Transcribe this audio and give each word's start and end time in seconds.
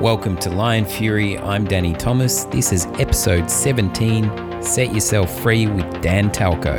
Welcome 0.00 0.36
to 0.38 0.50
Lion 0.50 0.84
Fury. 0.84 1.36
I'm 1.38 1.64
Danny 1.64 1.92
Thomas. 1.92 2.44
This 2.44 2.72
is 2.72 2.86
episode 3.00 3.50
17 3.50 4.62
Set 4.62 4.94
Yourself 4.94 5.40
Free 5.40 5.66
with 5.66 6.00
Dan 6.00 6.30
Talko. 6.30 6.78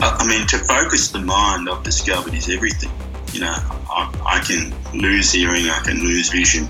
I 0.00 0.26
mean, 0.26 0.48
to 0.48 0.58
focus 0.58 1.12
the 1.12 1.20
mind, 1.20 1.68
I've 1.70 1.84
discovered 1.84 2.34
is 2.34 2.50
everything. 2.50 2.90
You 3.32 3.42
know, 3.42 3.54
I, 3.88 4.12
I 4.26 4.40
can 4.40 4.74
lose 5.00 5.30
hearing, 5.30 5.68
I 5.68 5.78
can 5.84 6.00
lose 6.00 6.30
vision, 6.30 6.64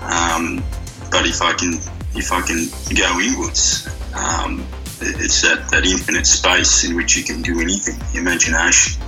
um, 0.00 0.62
but 1.10 1.26
if 1.26 1.42
I 1.42 1.54
can, 1.54 1.72
if 2.14 2.30
I 2.30 2.40
can 2.42 2.68
go 2.94 3.18
inwards, 3.18 3.88
it's 5.22 5.40
that, 5.42 5.68
that 5.70 5.86
infinite 5.86 6.26
space 6.26 6.82
in 6.82 6.96
which 6.96 7.16
you 7.16 7.22
can 7.22 7.42
do 7.42 7.60
anything. 7.60 7.94
Imagination 8.20 9.00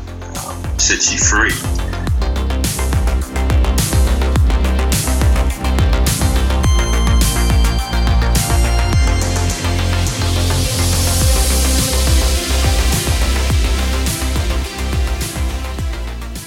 um, 0.47 0.79
sets 0.79 1.13
you 1.13 1.19
free. 1.19 1.51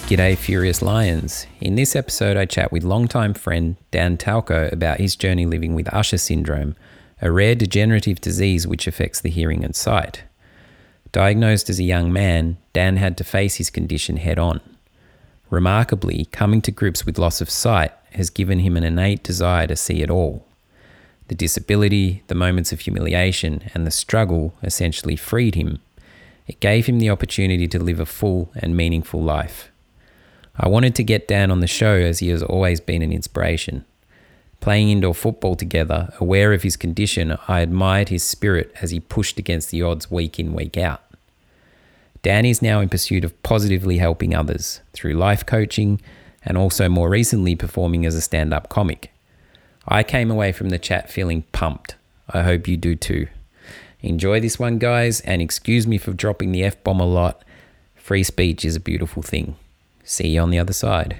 G'day, 0.08 0.38
Furious 0.38 0.82
Lions. 0.82 1.46
In 1.60 1.76
this 1.76 1.94
episode, 1.94 2.38
I 2.38 2.46
chat 2.46 2.72
with 2.72 2.86
longtime 2.86 3.34
friend 3.34 3.76
Dan 3.92 4.18
Talko 4.18 4.72
about 4.72 5.02
his 5.02 5.18
journey 5.18 5.46
living 5.46 5.76
with 5.76 5.94
Usher 5.94 6.18
syndrome, 6.18 6.78
a 7.22 7.32
rare 7.32 7.56
degenerative 7.56 8.22
disease 8.22 8.68
which 8.68 8.88
affects 8.88 9.22
the 9.22 9.30
hearing 9.30 9.64
and 9.64 9.76
sight. 9.76 10.24
Diagnosed 11.12 11.70
as 11.70 11.80
a 11.80 11.84
young 11.84 12.12
man, 12.14 12.58
Dan 12.74 12.98
had 12.98 13.18
to 13.18 13.24
face 13.24 13.56
his 13.56 13.70
condition 13.70 14.18
head 14.18 14.38
on. 14.38 14.62
Remarkably, 15.50 16.26
coming 16.32 16.62
to 16.62 16.72
grips 16.72 17.06
with 17.06 17.18
loss 17.18 17.42
of 17.42 17.50
sight 17.50 17.92
has 18.12 18.30
given 18.30 18.60
him 18.60 18.76
an 18.76 18.84
innate 18.84 19.24
desire 19.24 19.68
to 19.68 19.76
see 19.76 20.02
it 20.02 20.10
all. 20.10 20.46
The 21.30 21.36
disability, 21.36 22.24
the 22.28 22.36
moments 22.36 22.72
of 22.72 22.82
humiliation, 22.82 23.64
and 23.74 23.86
the 23.86 23.92
struggle 23.92 24.54
essentially 24.62 25.16
freed 25.16 25.56
him. 25.56 25.80
It 26.48 26.60
gave 26.60 26.86
him 26.86 27.00
the 27.00 27.10
opportunity 27.10 27.68
to 27.68 27.84
live 27.84 28.00
a 28.00 28.06
full 28.06 28.52
and 28.56 28.78
meaningful 28.78 29.22
life. 29.22 29.70
I 30.56 30.68
wanted 30.68 30.96
to 30.96 31.04
get 31.04 31.28
Dan 31.28 31.52
on 31.52 31.60
the 31.60 31.68
show 31.68 31.96
as 31.96 32.20
he 32.20 32.30
has 32.30 32.42
always 32.42 32.80
been 32.80 33.02
an 33.02 33.12
inspiration. 33.12 33.86
Playing 34.68 34.90
indoor 34.90 35.14
football 35.14 35.56
together, 35.56 36.14
aware 36.20 36.52
of 36.52 36.64
his 36.64 36.76
condition, 36.76 37.38
I 37.48 37.62
admired 37.62 38.10
his 38.10 38.22
spirit 38.22 38.70
as 38.82 38.92
he 38.92 39.00
pushed 39.00 39.40
against 39.40 39.72
the 39.72 39.82
odds 39.82 40.12
week 40.12 40.42
in, 40.42 40.52
week 40.52 40.76
out. 40.76 41.02
Danny 42.22 42.50
is 42.50 42.62
now 42.62 42.82
in 42.82 42.90
pursuit 42.90 43.24
of 43.24 43.42
positively 43.44 44.00
helping 44.00 44.36
others 44.36 44.82
through 44.92 45.14
life 45.14 45.46
coaching 45.46 46.02
and 46.44 46.58
also 46.58 46.90
more 46.90 47.10
recently 47.10 47.56
performing 47.56 48.06
as 48.06 48.14
a 48.14 48.20
stand 48.20 48.54
up 48.54 48.68
comic. 48.68 49.14
I 49.88 50.04
came 50.04 50.30
away 50.30 50.52
from 50.52 50.68
the 50.68 50.78
chat 50.78 51.10
feeling 51.10 51.44
pumped. 51.54 51.96
I 52.28 52.42
hope 52.42 52.68
you 52.68 52.76
do 52.76 52.94
too. 52.98 53.28
Enjoy 54.02 54.42
this 54.42 54.60
one, 54.60 54.80
guys, 54.80 55.22
and 55.22 55.42
excuse 55.42 55.88
me 55.88 55.98
for 55.98 56.12
dropping 56.12 56.52
the 56.52 56.66
F 56.66 56.84
bomb 56.84 57.00
a 57.00 57.06
lot. 57.06 57.42
Free 57.96 58.22
speech 58.22 58.66
is 58.66 58.76
a 58.76 58.82
beautiful 58.82 59.24
thing. 59.24 59.56
See 60.04 60.28
you 60.28 60.42
on 60.42 60.50
the 60.50 60.60
other 60.60 60.74
side. 60.74 61.20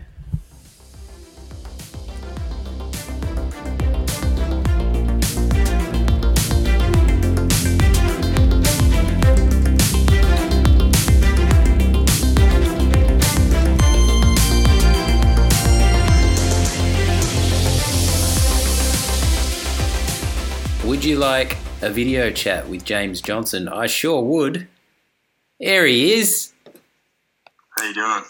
You 21.18 21.24
like 21.24 21.58
a 21.82 21.90
video 21.90 22.30
chat 22.30 22.70
with 22.70 22.86
James 22.86 23.22
Johnson? 23.22 23.68
I 23.68 23.88
sure 23.88 24.22
would. 24.22 24.68
There 25.60 25.88
he 25.88 26.14
is. 26.14 26.54
How 27.76 27.86
you 27.86 27.94
doing? 27.96 28.24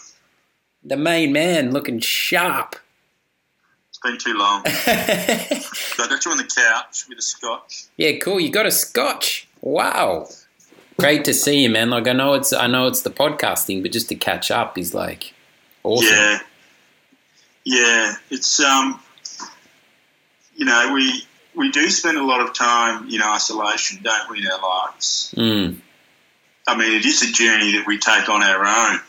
The 0.84 0.96
main 0.96 1.32
man 1.32 1.72
looking 1.72 2.00
sharp. 2.00 2.76
It's 3.90 3.98
been 3.98 4.16
too 4.16 4.32
long. 4.32 4.62
I 4.66 5.64
got 5.98 6.24
you 6.24 6.30
on 6.30 6.38
the 6.38 6.44
couch 6.44 7.04
with 7.08 7.18
a 7.18 7.22
scotch. 7.22 7.84
Yeah, 7.98 8.12
cool. 8.22 8.40
You 8.40 8.50
got 8.50 8.64
a 8.64 8.70
scotch. 8.70 9.46
Wow. 9.60 10.28
Great 10.98 11.26
to 11.26 11.34
see 11.34 11.62
you, 11.62 11.68
man. 11.68 11.90
Like 11.90 12.08
I 12.08 12.14
know 12.14 12.32
it's 12.34 12.54
I 12.54 12.68
know 12.68 12.86
it's 12.86 13.02
the 13.02 13.10
podcasting, 13.10 13.82
but 13.82 13.92
just 13.92 14.08
to 14.08 14.14
catch 14.14 14.50
up 14.50 14.78
is 14.78 14.94
like 14.94 15.34
awesome. 15.84 16.08
Yeah, 16.16 16.38
yeah. 17.64 18.14
It's 18.30 18.58
um, 18.60 18.98
you 20.56 20.64
know, 20.64 20.92
we 20.94 21.27
we 21.58 21.72
do 21.72 21.90
spend 21.90 22.16
a 22.16 22.24
lot 22.24 22.40
of 22.40 22.54
time 22.54 23.08
in 23.10 23.20
isolation, 23.20 24.00
don't 24.02 24.30
we, 24.30 24.38
in 24.38 24.46
our 24.46 24.62
lives? 24.62 25.34
Mm. 25.36 25.76
I 26.68 26.78
mean, 26.78 26.94
it 26.94 27.04
is 27.04 27.22
a 27.22 27.32
journey 27.32 27.72
that 27.72 27.84
we 27.86 27.98
take 27.98 28.28
on 28.28 28.42
our 28.42 28.64
own, 28.64 29.00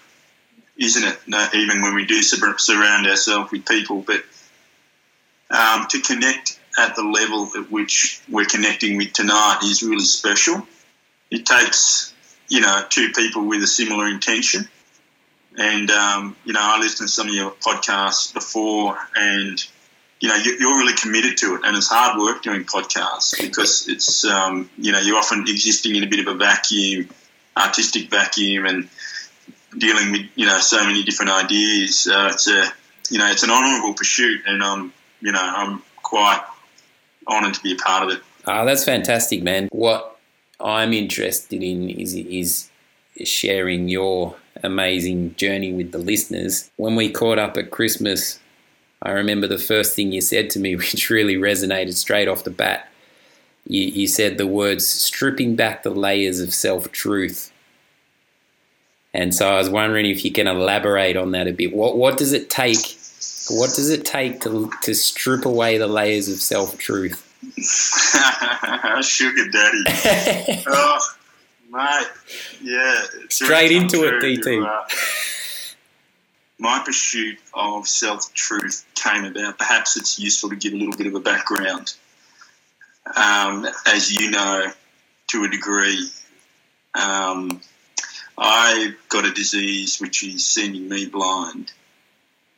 isn't 0.75 1.03
it? 1.03 1.19
No, 1.27 1.47
even 1.53 1.81
when 1.81 1.93
we 1.93 2.05
do 2.05 2.21
surround 2.23 3.05
ourselves 3.05 3.51
with 3.51 3.67
people, 3.67 4.01
but 4.01 4.23
um, 5.51 5.85
to 5.89 6.01
connect 6.01 6.59
at 6.79 6.95
the 6.95 7.03
level 7.03 7.49
at 7.55 7.69
which 7.69 8.21
we're 8.27 8.45
connecting 8.45 8.97
with 8.97 9.13
tonight 9.13 9.59
is 9.63 9.83
really 9.83 9.99
special. 9.99 10.65
It 11.29 11.45
takes, 11.45 12.13
you 12.47 12.61
know, 12.61 12.81
two 12.89 13.11
people 13.15 13.45
with 13.45 13.61
a 13.61 13.67
similar 13.67 14.07
intention. 14.07 14.67
And, 15.55 15.91
um, 15.91 16.35
you 16.45 16.53
know, 16.53 16.61
I 16.63 16.79
listened 16.79 17.09
to 17.09 17.13
some 17.13 17.27
of 17.27 17.33
your 17.33 17.51
podcasts 17.51 18.33
before 18.33 18.97
and, 19.15 19.63
you 20.19 20.27
know, 20.27 20.35
you- 20.35 20.57
you're 20.59 20.77
really 20.77 20.93
committed 20.93 21.37
to 21.37 21.55
it. 21.55 21.61
And 21.63 21.77
it's 21.77 21.87
hard 21.87 22.19
work 22.19 22.43
doing 22.43 22.63
podcasts 22.65 23.39
because 23.39 23.87
it's, 23.87 24.25
um, 24.25 24.69
you 24.77 24.91
know, 24.91 24.99
you're 24.99 25.17
often 25.17 25.45
existing 25.47 25.95
in 25.95 26.03
a 26.03 26.07
bit 26.07 26.19
of 26.19 26.27
a 26.27 26.33
vacuum, 26.33 27.09
artistic 27.55 28.09
vacuum 28.09 28.65
and 28.65 28.89
dealing 29.77 30.11
with, 30.11 30.21
you 30.35 30.45
know, 30.45 30.59
so 30.59 30.83
many 30.85 31.03
different 31.03 31.31
ideas. 31.31 32.07
Uh, 32.07 32.29
it's 32.33 32.47
a, 32.47 32.73
you 33.09 33.17
know, 33.17 33.27
it's 33.31 33.43
an 33.43 33.49
honourable 33.49 33.93
pursuit 33.93 34.41
and, 34.45 34.61
um, 34.61 34.93
you 35.21 35.31
know, 35.31 35.41
I'm 35.41 35.81
quite 36.03 36.41
honoured 37.27 37.53
to 37.53 37.61
be 37.61 37.73
a 37.73 37.75
part 37.75 38.03
of 38.03 38.17
it. 38.17 38.23
Ah, 38.45 38.65
that's 38.65 38.83
fantastic, 38.83 39.43
man. 39.43 39.67
What 39.71 40.17
I'm 40.59 40.91
interested 40.93 41.61
in 41.63 41.89
is 41.89 42.15
is 42.15 42.69
sharing 43.23 43.89
your 43.89 44.35
amazing 44.63 45.35
journey 45.35 45.71
with 45.71 45.91
the 45.91 45.97
listeners. 45.97 46.69
When 46.77 46.95
we 46.95 47.09
caught 47.09 47.37
up 47.37 47.57
at 47.57 47.69
Christmas, 47.69 48.39
I 49.01 49.11
remember 49.11 49.47
the 49.47 49.57
first 49.57 49.95
thing 49.95 50.11
you 50.11 50.21
said 50.21 50.49
to 50.51 50.59
me, 50.59 50.75
which 50.75 51.09
really 51.09 51.35
resonated 51.35 51.95
straight 51.95 52.27
off 52.27 52.43
the 52.43 52.51
bat. 52.51 52.89
You, 53.67 53.83
you 53.83 54.07
said 54.07 54.37
the 54.37 54.47
words 54.47 54.87
stripping 54.87 55.55
back 55.55 55.83
the 55.83 55.89
layers 55.91 56.39
of 56.39 56.53
self 56.53 56.91
truth. 56.91 57.51
And 59.13 59.33
so 59.33 59.49
I 59.49 59.57
was 59.57 59.69
wondering 59.69 60.05
if 60.05 60.23
you 60.23 60.31
can 60.31 60.47
elaborate 60.47 61.17
on 61.17 61.31
that 61.31 61.47
a 61.47 61.51
bit. 61.51 61.73
What 61.75 61.97
what 61.97 62.17
does 62.17 62.33
it 62.33 62.49
take? 62.49 62.77
What 63.49 63.73
does 63.75 63.89
it 63.89 64.05
take 64.05 64.41
to 64.41 64.71
to 64.83 64.93
strip 64.93 65.45
away 65.45 65.77
the 65.77 65.87
layers 65.87 66.29
of 66.29 66.41
self 66.41 66.77
truth? 66.77 67.25
Sugar 69.01 69.49
daddy. 69.49 70.63
oh, 70.67 70.99
mate. 71.71 72.07
Yeah. 72.61 73.01
Straight 73.29 73.71
into 73.71 74.03
it, 74.03 74.21
DT. 74.21 74.63
My 76.59 76.81
pursuit 76.85 77.39
of 77.53 77.87
self 77.87 78.33
truth 78.33 78.85
came 78.95 79.25
about. 79.25 79.57
Perhaps 79.57 79.97
it's 79.97 80.19
useful 80.19 80.49
to 80.49 80.55
give 80.55 80.73
a 80.73 80.75
little 80.75 80.95
bit 80.95 81.07
of 81.07 81.15
a 81.15 81.19
background. 81.19 81.93
Um, 83.15 83.65
as 83.87 84.11
you 84.11 84.29
know, 84.29 84.67
to 85.27 85.43
a 85.45 85.49
degree, 85.49 86.07
um, 86.93 87.61
I 88.37 88.93
got 89.07 89.25
a 89.25 89.31
disease 89.31 89.99
which 89.99 90.23
is 90.23 90.45
sending 90.45 90.87
me 90.87 91.07
blind. 91.07 91.71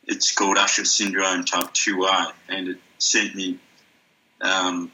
It's 0.06 0.34
called 0.34 0.58
Usher 0.58 0.84
syndrome 0.84 1.44
type 1.44 1.72
2A, 1.72 2.32
and 2.48 2.68
it 2.68 2.78
sent 2.98 3.34
me 3.34 3.58
um, 4.42 4.90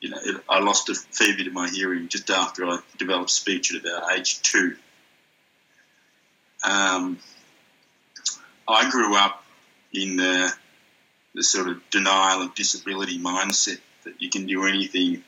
you 0.00 0.10
know, 0.10 0.18
it, 0.22 0.40
I 0.48 0.60
lost 0.60 0.88
a 0.88 0.94
fair 0.94 1.36
bit 1.36 1.46
of 1.46 1.52
my 1.52 1.68
hearing 1.68 2.08
just 2.08 2.30
after 2.30 2.64
I 2.66 2.78
developed 2.96 3.30
speech 3.30 3.74
at 3.74 3.80
about 3.80 4.12
age 4.12 4.40
two. 4.42 4.76
Um, 6.64 7.18
I 8.68 8.90
grew 8.90 9.16
up 9.16 9.44
in 9.92 10.16
the, 10.16 10.52
the 11.34 11.42
sort 11.42 11.68
of 11.68 11.88
denial 11.90 12.42
of 12.42 12.54
disability 12.54 13.18
mindset 13.18 13.78
that 14.04 14.20
you 14.20 14.30
can 14.30 14.46
do 14.46 14.66
anything 14.66 15.22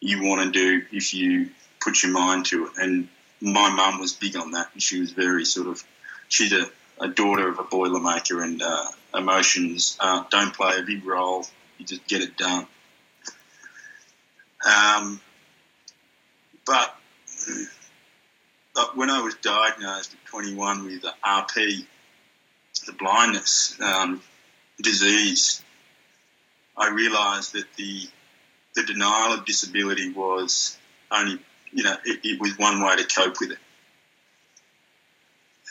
you 0.00 0.22
want 0.22 0.42
to 0.42 0.50
do 0.50 0.86
if 0.92 1.14
you 1.14 1.50
put 1.80 2.02
your 2.02 2.12
mind 2.12 2.46
to 2.46 2.66
it. 2.66 2.72
And 2.78 3.08
my 3.40 3.70
mum 3.70 4.00
was 4.00 4.12
big 4.12 4.36
on 4.36 4.52
that, 4.52 4.68
and 4.72 4.82
she 4.82 5.00
was 5.00 5.12
very 5.12 5.44
sort 5.44 5.68
of, 5.68 5.82
she's 6.28 6.52
a, 6.52 6.66
a 7.00 7.08
daughter 7.08 7.48
of 7.48 7.58
a 7.58 7.64
boilermaker, 7.64 8.42
and 8.42 8.62
uh, 8.62 8.86
emotions 9.14 9.96
uh, 10.00 10.24
don't 10.30 10.54
play 10.54 10.78
a 10.78 10.82
big 10.82 11.04
role. 11.04 11.44
You 11.78 11.86
just 11.86 12.06
get 12.06 12.22
it 12.22 12.36
done. 12.36 12.66
Um, 14.66 15.20
but 16.66 16.94
uh, 18.76 18.86
when 18.94 19.10
I 19.10 19.22
was 19.22 19.34
diagnosed 19.36 20.14
at 20.14 20.30
21 20.30 20.84
with 20.84 21.04
RP, 21.24 21.86
the 22.88 22.94
blindness 22.94 23.78
um, 23.80 24.20
disease, 24.82 25.62
I 26.76 26.88
realised 26.90 27.52
that 27.52 27.66
the 27.76 28.08
the 28.74 28.82
denial 28.84 29.34
of 29.34 29.44
disability 29.44 30.12
was 30.12 30.78
only, 31.10 31.38
you 31.72 31.82
know, 31.82 31.96
it, 32.04 32.20
it 32.22 32.40
was 32.40 32.58
one 32.58 32.80
way 32.82 32.96
to 32.96 33.04
cope 33.04 33.40
with 33.40 33.52
it. 33.52 33.58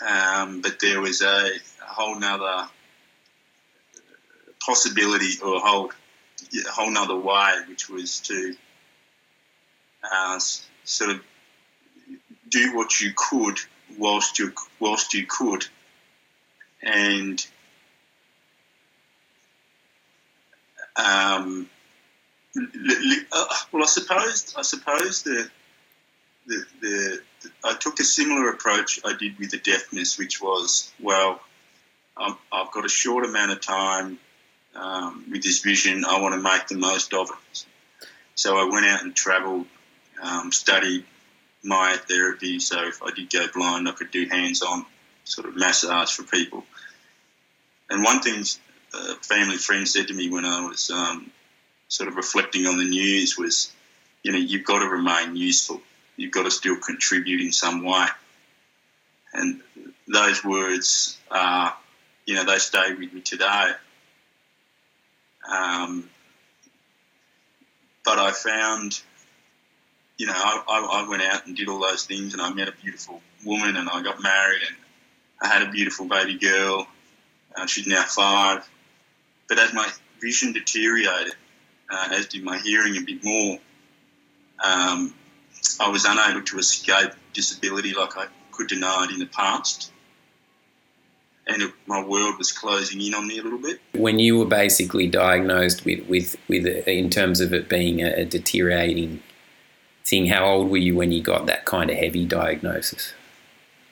Um, 0.06 0.62
but 0.62 0.80
there 0.80 1.00
was 1.00 1.22
a, 1.22 1.25
a 1.25 1.86
whole 1.86 2.19
nother 2.19 2.68
possibility 4.60 5.40
or 5.44 5.56
a 5.56 5.60
whole, 5.60 5.92
a 6.54 6.72
whole 6.72 6.92
nother 6.92 7.16
way, 7.16 7.54
which 7.70 7.90
was 7.90 8.20
to 8.22 8.56
uh, 10.04 10.40
sort 10.84 11.12
of 11.12 11.22
do 12.50 12.75
what 12.75 13.00
you 13.00 13.13
could 13.16 13.58
whilst 13.98 14.38
you 14.40 14.54
whilst 14.80 15.13
you 15.13 15.25
could, 15.25 15.66
and 16.81 17.45
um, 20.95 21.69
uh, 22.56 23.45
well, 23.71 23.83
I 23.83 23.88
suppose 23.88 24.53
I 24.57 24.62
suppose 24.62 25.24
the, 25.24 25.50
the, 26.47 26.65
the 26.81 27.21
the 27.41 27.50
I 27.63 27.75
took 27.79 28.00
a 28.00 28.03
similar 28.03 28.50
approach 28.50 29.00
I 29.06 29.13
did 29.18 29.38
with 29.38 29.51
the 29.51 29.57
deafness, 29.57 30.18
which 30.18 30.41
was 30.41 30.91
well, 31.00 31.39
I've 32.18 32.71
got 32.71 32.85
a 32.85 32.89
short 32.89 33.25
amount 33.25 33.51
of 33.51 33.62
time 33.62 34.19
um, 34.75 35.25
with 35.31 35.44
this 35.44 35.59
vision. 35.59 36.06
I 36.06 36.19
want 36.21 36.35
to 36.35 36.41
make 36.41 36.68
the 36.68 36.77
most 36.77 37.13
of 37.13 37.29
it. 37.29 37.65
So 38.35 38.57
I 38.57 38.69
went 38.69 38.85
out 38.85 39.03
and 39.03 39.15
travelled, 39.15 39.65
um, 40.21 40.51
studied 40.51 41.06
myotherapy. 41.65 42.62
So 42.62 42.88
if 42.88 43.01
I 43.01 43.12
did 43.12 43.31
go 43.31 43.47
blind, 43.53 43.88
I 43.88 43.91
could 43.91 44.12
do 44.12 44.27
hands-on 44.29 44.85
sort 45.27 45.47
of 45.47 45.56
massage 45.56 46.12
for 46.12 46.24
people. 46.24 46.63
And 47.89 48.03
one 48.03 48.21
thing 48.21 48.44
a 48.94 49.15
family 49.15 49.57
friend 49.57 49.88
said 49.88 50.07
to 50.07 50.13
me 50.13 50.29
when 50.29 50.45
I 50.45 50.65
was 50.68 50.89
um, 50.89 51.31
sort 51.88 52.09
of 52.09 52.15
reflecting 52.15 52.65
on 52.65 52.77
the 52.77 52.85
news 52.85 53.38
was, 53.38 53.71
you 54.24 54.31
know, 54.31 54.38
you've 54.38 54.65
got 54.65 54.79
to 54.79 54.88
remain 54.88 55.35
useful. 55.35 55.81
You've 56.15 56.31
got 56.31 56.44
to 56.44 56.51
still 56.51 56.77
contribute 56.77 57.41
in 57.41 57.51
some 57.51 57.83
way. 57.83 58.06
And 59.33 59.62
those 60.07 60.44
words 60.44 61.18
are, 61.29 61.75
you 62.25 62.35
know, 62.35 62.45
they 62.45 62.57
stay 62.57 62.94
with 62.94 63.13
me 63.13 63.21
today. 63.21 63.71
Um, 65.50 66.09
but 68.03 68.19
I 68.19 68.31
found, 68.31 69.00
you 70.18 70.27
know, 70.27 70.33
I, 70.35 71.03
I, 71.03 71.09
went 71.09 71.21
out 71.21 71.45
and 71.45 71.56
did 71.56 71.69
all 71.69 71.79
those 71.79 72.06
things, 72.06 72.33
and 72.33 72.41
I 72.41 72.51
met 72.53 72.68
a 72.68 72.71
beautiful 72.71 73.21
woman, 73.45 73.77
and 73.77 73.89
I 73.89 74.01
got 74.01 74.21
married, 74.21 74.62
and 74.68 74.75
I 75.42 75.48
had 75.48 75.62
a 75.62 75.72
beautiful 75.72 76.06
baby 76.06 76.38
girl. 76.38 76.88
Uh, 77.56 77.66
she's 77.66 77.88
now 77.88 78.04
five. 78.04 78.68
But 79.48 79.60
as 79.60 79.74
my 79.74 79.89
vision 80.19 80.54
deteriorated, 80.54 81.34
uh, 81.89 82.10
as 82.12 82.28
did 82.28 82.44
my 82.44 82.57
hearing 82.57 82.98
a 82.98 83.01
bit 83.01 83.24
more, 83.24 83.60
um, 84.63 85.13
I 85.80 85.89
was 85.89 86.06
unable 86.06 86.42
to 86.44 86.60
escape 86.60 87.12
disability 87.34 87.94
like 87.94 88.18
I 88.18 88.28
could 88.51 88.68
deny 88.68 89.06
it 89.06 89.12
in 89.12 89.19
the 89.19 89.28
past. 89.28 89.92
And 91.48 91.62
it, 91.62 91.72
my 91.86 92.04
world 92.04 92.38
was 92.38 92.51
closing 92.51 93.00
in 93.00 93.13
on 93.13 93.28
me 93.28 93.39
a 93.39 93.44
little 93.44 93.60
bit. 93.60 93.80
When 93.94 94.19
you 94.19 94.38
were 94.38 94.45
basically 94.45 95.07
diagnosed 95.07 95.86
with, 95.86 96.06
with, 96.07 96.36
with 96.50 96.66
in 96.66 97.10
terms 97.10 97.39
of 97.39 97.54
it 97.54 97.69
being 97.69 98.01
a 98.01 98.25
deteriorating 98.25 99.22
thing, 100.04 100.28
how 100.28 100.45
old 100.45 100.69
were 100.69 100.78
you 100.78 100.95
when 100.95 101.12
you 101.12 101.22
got 101.22 101.45
that 101.45 101.63
kind 101.63 101.89
of 101.89 101.95
heavy 101.95 102.25
diagnosis? 102.25 103.13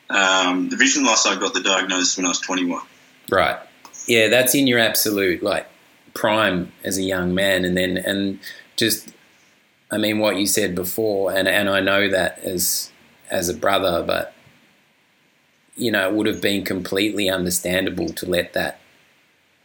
Um, 0.09 0.69
the 0.69 0.77
vision 0.77 1.03
loss, 1.03 1.25
I 1.25 1.39
got 1.39 1.53
the 1.53 1.61
diagnosis 1.61 2.17
when 2.17 2.25
I 2.25 2.29
was 2.29 2.39
21. 2.39 2.81
Right. 3.29 3.57
Yeah, 4.07 4.27
that's 4.27 4.53
in 4.53 4.67
your 4.67 4.79
absolute 4.79 5.41
like 5.41 5.67
prime 6.13 6.71
as 6.83 6.97
a 6.97 7.01
young 7.01 7.33
man, 7.33 7.65
and 7.65 7.75
then 7.75 7.97
and 7.97 8.39
just, 8.75 9.11
I 9.89 9.97
mean, 9.97 10.19
what 10.19 10.37
you 10.37 10.45
said 10.45 10.75
before, 10.75 11.31
and 11.33 11.47
and 11.47 11.69
I 11.69 11.79
know 11.79 12.09
that 12.09 12.39
as 12.39 12.91
as 13.31 13.49
a 13.49 13.53
brother, 13.53 14.03
but 14.05 14.33
you 15.75 15.91
know, 15.91 16.07
it 16.07 16.13
would 16.13 16.27
have 16.27 16.41
been 16.41 16.63
completely 16.63 17.29
understandable 17.29 18.09
to 18.09 18.25
let 18.25 18.53
that 18.53 18.79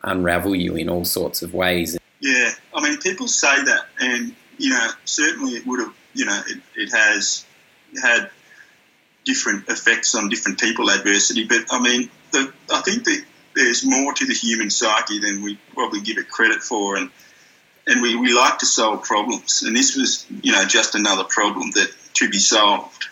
unravel 0.02 0.54
you 0.54 0.74
in 0.74 0.88
all 0.88 1.04
sorts 1.04 1.42
of 1.42 1.54
ways. 1.54 1.98
Yeah, 2.20 2.50
I 2.74 2.82
mean, 2.82 2.98
people 2.98 3.28
say 3.28 3.62
that, 3.64 3.86
and 4.00 4.34
you 4.58 4.70
know, 4.70 4.88
certainly 5.04 5.52
it 5.52 5.66
would 5.66 5.80
have, 5.80 5.94
you 6.14 6.24
know, 6.24 6.40
it, 6.48 6.60
it 6.76 6.90
has 6.92 7.44
had 8.02 8.30
different 9.24 9.68
effects 9.68 10.14
on 10.14 10.28
different 10.28 10.60
people, 10.60 10.90
adversity. 10.90 11.44
But 11.44 11.66
I 11.70 11.80
mean, 11.80 12.10
the, 12.32 12.52
I 12.72 12.80
think 12.80 13.04
that 13.04 13.24
there's 13.54 13.84
more 13.84 14.12
to 14.12 14.26
the 14.26 14.34
human 14.34 14.70
psyche 14.70 15.18
than 15.18 15.42
we 15.42 15.58
probably 15.74 16.00
give 16.00 16.18
it 16.18 16.28
credit 16.28 16.62
for, 16.62 16.96
and 16.96 17.10
and 17.86 18.02
we, 18.02 18.16
we 18.16 18.32
like 18.32 18.58
to 18.58 18.66
solve 18.66 19.04
problems, 19.04 19.62
and 19.62 19.76
this 19.76 19.96
was 19.96 20.26
you 20.42 20.52
know 20.52 20.64
just 20.64 20.94
another 20.94 21.24
problem 21.24 21.70
that 21.72 21.90
to 22.14 22.28
be 22.28 22.38
solved, 22.38 23.08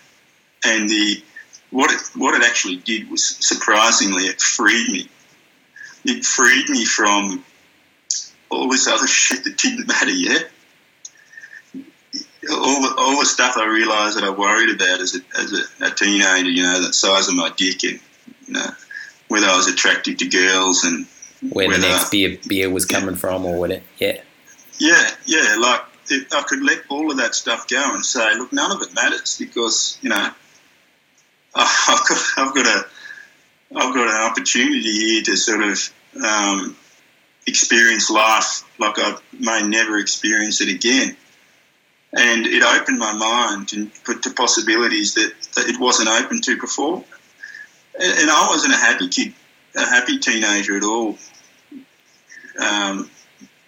and 0.64 0.88
the 0.88 1.22
what 1.70 1.90
it 1.90 2.00
what 2.14 2.34
it 2.34 2.46
actually 2.46 2.76
did 2.76 3.10
was 3.10 3.24
surprisingly 3.24 4.24
it 4.24 4.40
freed 4.40 4.88
me. 4.88 5.08
It 6.04 6.24
freed 6.24 6.68
me 6.68 6.84
from 6.84 7.44
all 8.50 8.68
this 8.68 8.86
other 8.86 9.06
shit 9.06 9.44
that 9.44 9.58
didn't 9.58 9.86
matter 9.86 10.10
yet. 10.10 10.50
All 12.50 12.80
the, 12.82 12.94
all 12.96 13.18
the 13.20 13.26
stuff 13.26 13.56
I 13.56 13.66
realised 13.66 14.16
that 14.16 14.24
I 14.24 14.30
worried 14.30 14.74
about 14.74 15.00
as 15.00 15.16
a, 15.16 15.38
as 15.38 15.52
a, 15.52 15.86
a 15.86 15.90
teenager, 15.90 16.48
you 16.48 16.62
know, 16.62 16.86
the 16.86 16.92
size 16.92 17.28
of 17.28 17.34
my 17.34 17.52
dick 17.56 17.84
and, 17.84 18.00
you 18.46 18.54
know, 18.54 18.70
whether 19.28 19.46
I 19.46 19.56
was 19.56 19.68
attracted 19.68 20.18
to 20.20 20.28
girls 20.28 20.84
and 20.84 21.06
where 21.52 21.68
whether, 21.68 21.80
the 21.80 21.88
next 21.88 22.10
beer 22.10 22.38
beer 22.46 22.70
was 22.70 22.84
coming 22.84 23.10
yeah. 23.10 23.16
from 23.16 23.44
or 23.44 23.58
whatever. 23.58 23.84
Yeah. 23.98 24.20
Yeah, 24.78 25.10
yeah. 25.26 25.56
Like 25.58 25.82
I 26.32 26.42
could 26.46 26.62
let 26.62 26.82
all 26.88 27.10
of 27.10 27.18
that 27.18 27.34
stuff 27.34 27.68
go 27.68 27.94
and 27.94 28.04
say, 28.04 28.34
look, 28.36 28.52
none 28.52 28.72
of 28.72 28.82
it 28.82 28.94
matters 28.94 29.38
because 29.38 29.98
you 30.00 30.08
know 30.08 30.16
I've 31.54 32.08
got 32.08 32.18
I've 32.36 32.54
got 32.54 32.66
a 32.66 32.86
I've 33.76 33.94
got 33.94 34.08
an 34.08 34.30
opportunity 34.30 34.92
here 34.92 35.22
to 35.24 35.36
sort 35.36 35.62
of 35.62 35.92
um, 36.24 36.76
experience 37.46 38.10
life 38.10 38.64
like 38.78 38.94
I 38.98 39.16
may 39.38 39.62
never 39.62 39.98
experience 39.98 40.60
it 40.60 40.68
again. 40.68 41.16
And 42.12 42.46
it 42.46 42.62
opened 42.62 42.98
my 42.98 43.12
mind 43.12 43.68
to 43.68 44.30
possibilities 44.34 45.14
that, 45.14 45.32
that 45.56 45.68
it 45.68 45.78
wasn't 45.78 46.08
open 46.08 46.40
to 46.40 46.58
before 46.58 47.04
and 48.00 48.30
I 48.30 48.46
wasn't 48.48 48.74
a 48.74 48.76
happy 48.76 49.08
kid, 49.08 49.34
a 49.76 49.86
happy 49.86 50.18
teenager 50.18 50.76
at 50.76 50.84
all. 50.84 51.18
Um, 52.58 53.10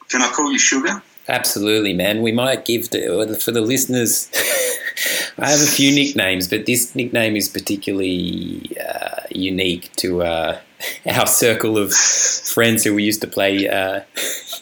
can 0.08 0.22
I 0.22 0.30
call 0.32 0.50
you 0.50 0.58
Sugar? 0.58 1.02
Absolutely, 1.28 1.92
man. 1.92 2.22
We 2.22 2.32
might 2.32 2.64
give 2.64 2.88
for 2.88 3.52
the 3.52 3.60
listeners. 3.60 4.30
I 5.38 5.50
have 5.50 5.60
a 5.60 5.66
few 5.66 5.92
nicknames, 5.94 6.48
but 6.48 6.66
this 6.66 6.94
nickname 6.94 7.36
is 7.36 7.48
particularly 7.48 8.76
uh, 8.84 9.22
unique 9.30 9.90
to 9.96 10.22
uh, 10.22 10.60
our 11.06 11.26
circle 11.26 11.78
of 11.78 11.92
friends 11.92 12.84
who 12.84 12.94
we 12.94 13.04
used 13.04 13.20
to 13.20 13.26
play 13.26 13.68
uh, 13.68 14.02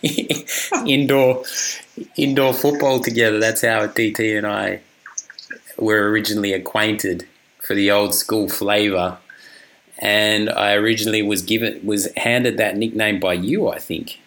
indoor 0.87 1.45
indoor 2.17 2.55
football 2.55 3.01
together. 3.01 3.39
That's 3.39 3.63
how 3.63 3.87
DT 3.87 4.37
and 4.37 4.47
I 4.47 4.81
were 5.77 6.11
originally 6.11 6.53
acquainted 6.53 7.27
for 7.61 7.75
the 7.75 7.91
old 7.91 8.15
school 8.15 8.49
flavour 8.49 9.19
and 9.99 10.49
I 10.49 10.75
originally 10.75 11.23
was 11.23 11.43
given 11.43 11.85
was 11.85 12.09
handed 12.17 12.57
that 12.59 12.77
nickname 12.77 13.19
by 13.21 13.35
you, 13.35 13.69
I 13.69 13.79
think. 13.79 14.21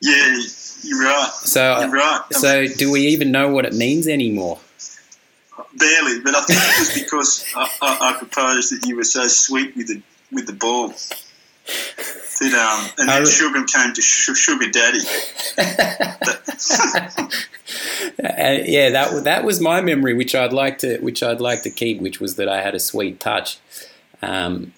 Yeah, 0.00 0.36
you're 0.82 1.02
right. 1.02 1.30
So, 1.32 1.80
you're 1.80 1.90
right. 1.90 2.22
So, 2.32 2.66
do 2.66 2.90
we 2.90 3.02
even 3.08 3.30
know 3.30 3.48
what 3.48 3.64
it 3.64 3.72
means 3.72 4.06
anymore? 4.08 4.58
Barely, 5.74 6.20
but 6.20 6.34
I 6.34 6.42
think 6.42 6.60
it 6.60 6.78
was 6.78 6.94
because 6.94 7.44
I, 7.56 7.70
I, 7.80 8.10
I, 8.10 8.18
proposed 8.18 8.72
that 8.72 8.86
you 8.86 8.96
were 8.96 9.04
so 9.04 9.26
sweet 9.28 9.74
with 9.76 9.86
the 9.88 10.02
with 10.32 10.46
the 10.46 10.52
ball. 10.52 10.88
That, 12.40 12.54
um, 12.54 12.90
and 12.98 13.08
then 13.08 13.26
Sugar 13.26 13.64
came 13.64 13.94
to 13.94 14.02
Sugar 14.02 14.68
Daddy. 14.70 14.98
uh, 18.24 18.64
yeah, 18.64 18.90
that 18.90 19.22
that 19.24 19.44
was 19.44 19.60
my 19.60 19.80
memory, 19.80 20.14
which 20.14 20.34
I'd 20.34 20.52
like 20.52 20.78
to 20.78 20.98
which 20.98 21.22
I'd 21.22 21.40
like 21.40 21.62
to 21.62 21.70
keep, 21.70 22.00
which 22.00 22.20
was 22.20 22.34
that 22.36 22.48
I 22.48 22.60
had 22.62 22.74
a 22.74 22.80
sweet 22.80 23.20
touch. 23.20 23.58
Um, 24.22 24.72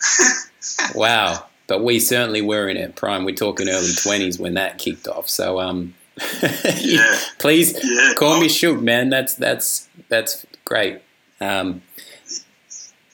wow. 0.95 1.47
But 1.67 1.83
we 1.83 1.99
certainly 2.01 2.43
were 2.43 2.69
in 2.69 2.77
it 2.77 2.95
prime. 2.95 3.25
We're 3.25 3.35
talking 3.35 3.69
early 3.69 3.89
20s 3.89 4.39
when 4.39 4.55
that 4.55 4.79
kicked 4.79 5.09
off. 5.09 5.31
So, 5.31 5.61
um, 5.61 5.95
yeah. 6.77 7.19
please 7.39 7.79
yeah. 7.83 8.13
call 8.17 8.39
me 8.41 8.49
Shook, 8.49 8.81
man. 8.81 9.09
That's, 9.09 9.35
that's, 9.35 9.89
that's 10.09 10.45
great. 10.65 11.01
Um, 11.41 11.83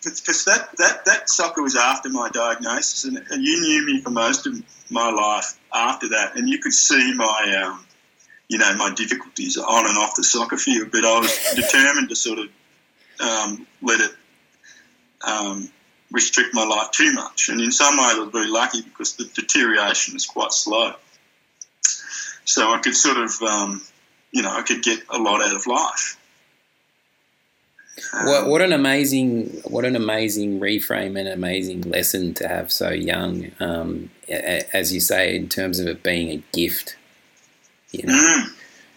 because 0.02 0.45
that, 0.45 0.71
that, 0.78 1.04
that 1.04 1.28
soccer 1.28 1.62
was 1.62 1.76
after 1.76 2.09
my 2.09 2.30
diagnosis, 2.30 3.04
and, 3.04 3.19
and, 3.19 3.45
you 3.45 3.61
knew 3.61 3.87
me 3.87 4.00
for 4.00 4.11
most 4.11 4.47
of 4.47 4.54
my 4.90 5.11
life 5.11 5.59
after 5.75 6.09
that, 6.09 6.37
and 6.37 6.49
you 6.49 6.59
could 6.59 6.73
see 6.73 7.12
my, 7.14 7.62
um, 7.62 7.85
you 8.49 8.59
know, 8.59 8.75
my 8.76 8.92
difficulties 8.95 9.59
on 9.59 9.87
and 9.87 9.99
off 9.99 10.16
the 10.16 10.25
soccer 10.25 10.57
field. 10.57 10.90
But 10.90 11.04
I 11.04 11.19
was 11.19 11.52
determined 11.54 12.09
to 12.09 12.16
sort 12.16 12.38
of 12.38 12.49
um, 13.21 13.66
let 13.83 14.00
it 14.00 14.12
um, 15.26 15.71
restrict 16.11 16.54
my 16.54 16.64
life 16.64 16.90
too 16.92 17.12
much. 17.12 17.49
And 17.49 17.61
in 17.61 17.71
some 17.71 17.97
ways, 17.97 18.16
I 18.16 18.21
was 18.21 18.30
very 18.30 18.49
lucky 18.49 18.83
because 18.83 19.16
the 19.16 19.25
deterioration 19.25 20.14
was 20.14 20.26
quite 20.26 20.52
slow. 20.52 20.95
So 22.45 22.73
I 22.73 22.78
could 22.78 22.97
sort 22.97 23.19
of, 23.19 23.42
um, 23.42 23.83
you 24.33 24.42
know, 24.42 24.50
I 24.50 24.62
could 24.62 24.83
get 24.83 25.00
a 25.11 25.19
lot 25.19 25.42
out 25.42 25.54
of 25.54 25.66
life. 25.66 26.16
Um, 28.12 28.26
what, 28.26 28.47
what 28.47 28.62
an 28.62 28.73
amazing 28.73 29.47
what 29.64 29.85
an 29.85 29.97
amazing 29.97 30.61
reframe 30.61 31.19
and 31.19 31.28
amazing 31.28 31.83
lesson 31.83 32.35
to 32.35 32.49
have 32.49 32.71
so 32.73 32.90
young, 32.90 33.50
um, 33.61 34.11
as 34.28 34.92
you 34.92 35.00
say, 35.00 35.35
in 35.35 35.49
terms 35.49 35.78
of 35.78 35.87
it 35.87 36.02
being 36.02 36.30
a 36.30 36.42
gift, 36.52 36.97
you 37.92 38.07
know, 38.07 38.12
mm. 38.12 38.49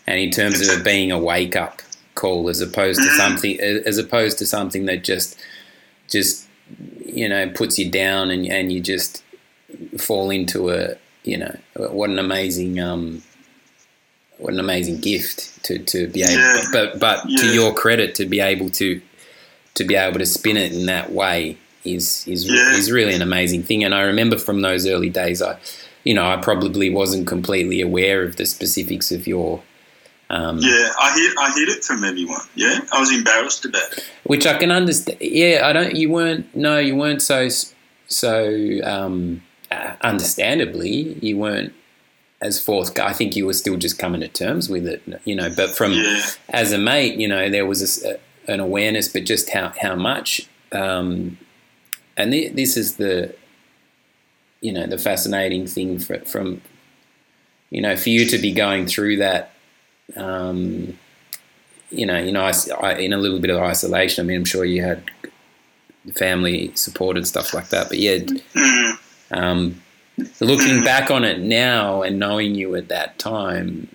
and 0.07 0.19
in 0.19 0.31
terms 0.31 0.61
of 0.61 0.79
it 0.79 0.83
being 0.83 1.11
a 1.11 1.19
wake 1.19 1.55
up 1.55 1.81
call 2.15 2.49
as 2.49 2.61
opposed 2.61 3.01
to 3.01 3.07
mm. 3.07 3.17
something 3.17 3.59
as 3.59 3.97
opposed 3.97 4.37
to 4.37 4.45
something 4.45 4.85
that 4.85 5.03
just 5.03 5.39
just 6.07 6.47
you 7.05 7.27
know 7.27 7.49
puts 7.49 7.79
you 7.79 7.89
down 7.89 8.29
and 8.31 8.45
and 8.47 8.71
you 8.71 8.79
just 8.79 9.23
fall 9.97 10.29
into 10.29 10.69
a 10.69 10.95
you 11.23 11.37
know 11.37 11.55
what 11.75 12.09
an 12.09 12.19
amazing 12.19 12.79
um, 12.79 13.23
what 14.43 14.53
an 14.53 14.59
amazing 14.59 14.99
gift 14.99 15.63
to, 15.63 15.79
to 15.79 16.07
be 16.07 16.21
able 16.21 16.33
yeah. 16.33 16.63
but 16.71 16.99
but 16.99 17.23
yeah. 17.27 17.37
to 17.39 17.53
your 17.53 17.73
credit 17.73 18.13
to 18.15 18.25
be 18.25 18.41
able 18.41 18.69
to 18.69 19.01
to 19.73 19.83
be 19.85 19.95
able 19.95 20.19
to 20.19 20.25
spin 20.25 20.57
it 20.57 20.73
in 20.73 20.85
that 20.85 21.11
way 21.11 21.57
is 21.85 22.27
is 22.27 22.45
yeah. 22.45 22.75
is 22.75 22.91
really 22.91 23.13
an 23.13 23.21
amazing 23.21 23.63
thing 23.63 23.83
and 23.83 23.95
I 23.95 24.01
remember 24.01 24.37
from 24.37 24.61
those 24.61 24.85
early 24.85 25.09
days 25.09 25.41
I 25.41 25.57
you 26.03 26.13
know 26.13 26.25
I 26.25 26.37
probably 26.37 26.89
wasn't 26.89 27.25
completely 27.25 27.79
aware 27.79 28.23
of 28.23 28.35
the 28.35 28.45
specifics 28.45 29.11
of 29.11 29.25
your 29.25 29.63
um, 30.29 30.57
yeah, 30.59 30.89
I 30.99 31.13
hear 31.13 31.31
I 31.37 31.51
heard 31.51 31.69
it 31.69 31.83
from 31.83 32.03
everyone. 32.03 32.41
Yeah, 32.55 32.79
I 32.91 32.99
was 32.99 33.13
embarrassed 33.13 33.65
about 33.65 33.91
it. 33.91 34.09
Which 34.23 34.47
I 34.47 34.57
can 34.57 34.71
understand. 34.71 35.19
Yeah, 35.21 35.61
I 35.63 35.73
don't. 35.73 35.95
You 35.95 36.09
weren't. 36.09 36.55
No, 36.55 36.79
you 36.79 36.95
weren't 36.95 37.21
so 37.21 37.49
so. 38.07 38.79
Um, 38.83 39.43
uh, 39.69 39.95
understandably, 40.01 41.19
you 41.21 41.37
weren't 41.37 41.73
as 42.43 42.63
fourth. 42.63 42.99
I 42.99 43.13
think 43.13 43.35
you 43.35 43.47
were 43.47 43.53
still 43.53 43.77
just 43.77 43.97
coming 43.97 44.21
to 44.21 44.27
terms 44.27 44.69
with 44.69 44.85
it. 44.87 45.01
You 45.25 45.35
know, 45.35 45.49
but 45.55 45.71
from 45.71 45.93
yeah. 45.93 46.21
as 46.49 46.71
a 46.71 46.77
mate, 46.77 47.15
you 47.15 47.27
know, 47.27 47.49
there 47.49 47.65
was 47.65 48.03
a, 48.03 48.19
an 48.47 48.59
awareness, 48.59 49.07
but 49.07 49.25
just 49.25 49.49
how 49.49 49.73
how 49.81 49.95
much. 49.95 50.47
Um, 50.71 51.37
and 52.15 52.31
th- 52.31 52.53
this 52.53 52.77
is 52.77 52.97
the 52.97 53.33
you 54.61 54.71
know 54.71 54.85
the 54.85 54.97
fascinating 54.97 55.65
thing 55.65 55.97
for, 55.97 56.19
from 56.19 56.61
you 57.71 57.81
know 57.81 57.95
for 57.95 58.09
you 58.09 58.25
to 58.27 58.37
be 58.37 58.51
going 58.51 58.85
through 58.85 59.17
that 59.17 59.53
um, 60.15 60.97
you 61.93 62.05
know, 62.05 62.17
you 62.17 62.31
know, 62.31 62.51
in 62.97 63.13
a 63.13 63.17
little 63.17 63.39
bit 63.39 63.51
of 63.51 63.61
isolation. 63.61 64.25
I 64.25 64.27
mean, 64.27 64.37
I'm 64.37 64.45
sure 64.45 64.65
you 64.65 64.81
had 64.83 65.03
family 66.15 66.71
support 66.75 67.17
and 67.17 67.27
stuff 67.27 67.53
like 67.53 67.69
that. 67.69 67.87
But 67.87 67.99
yeah, 67.99 68.19
um, 69.31 69.81
looking 70.39 70.83
back 70.83 71.09
on 71.09 71.23
it 71.23 71.39
now 71.39 72.01
and 72.01 72.19
knowing 72.19 72.55
you 72.55 72.75
at 72.75 72.89
that 72.89 73.17
time, 73.19 73.87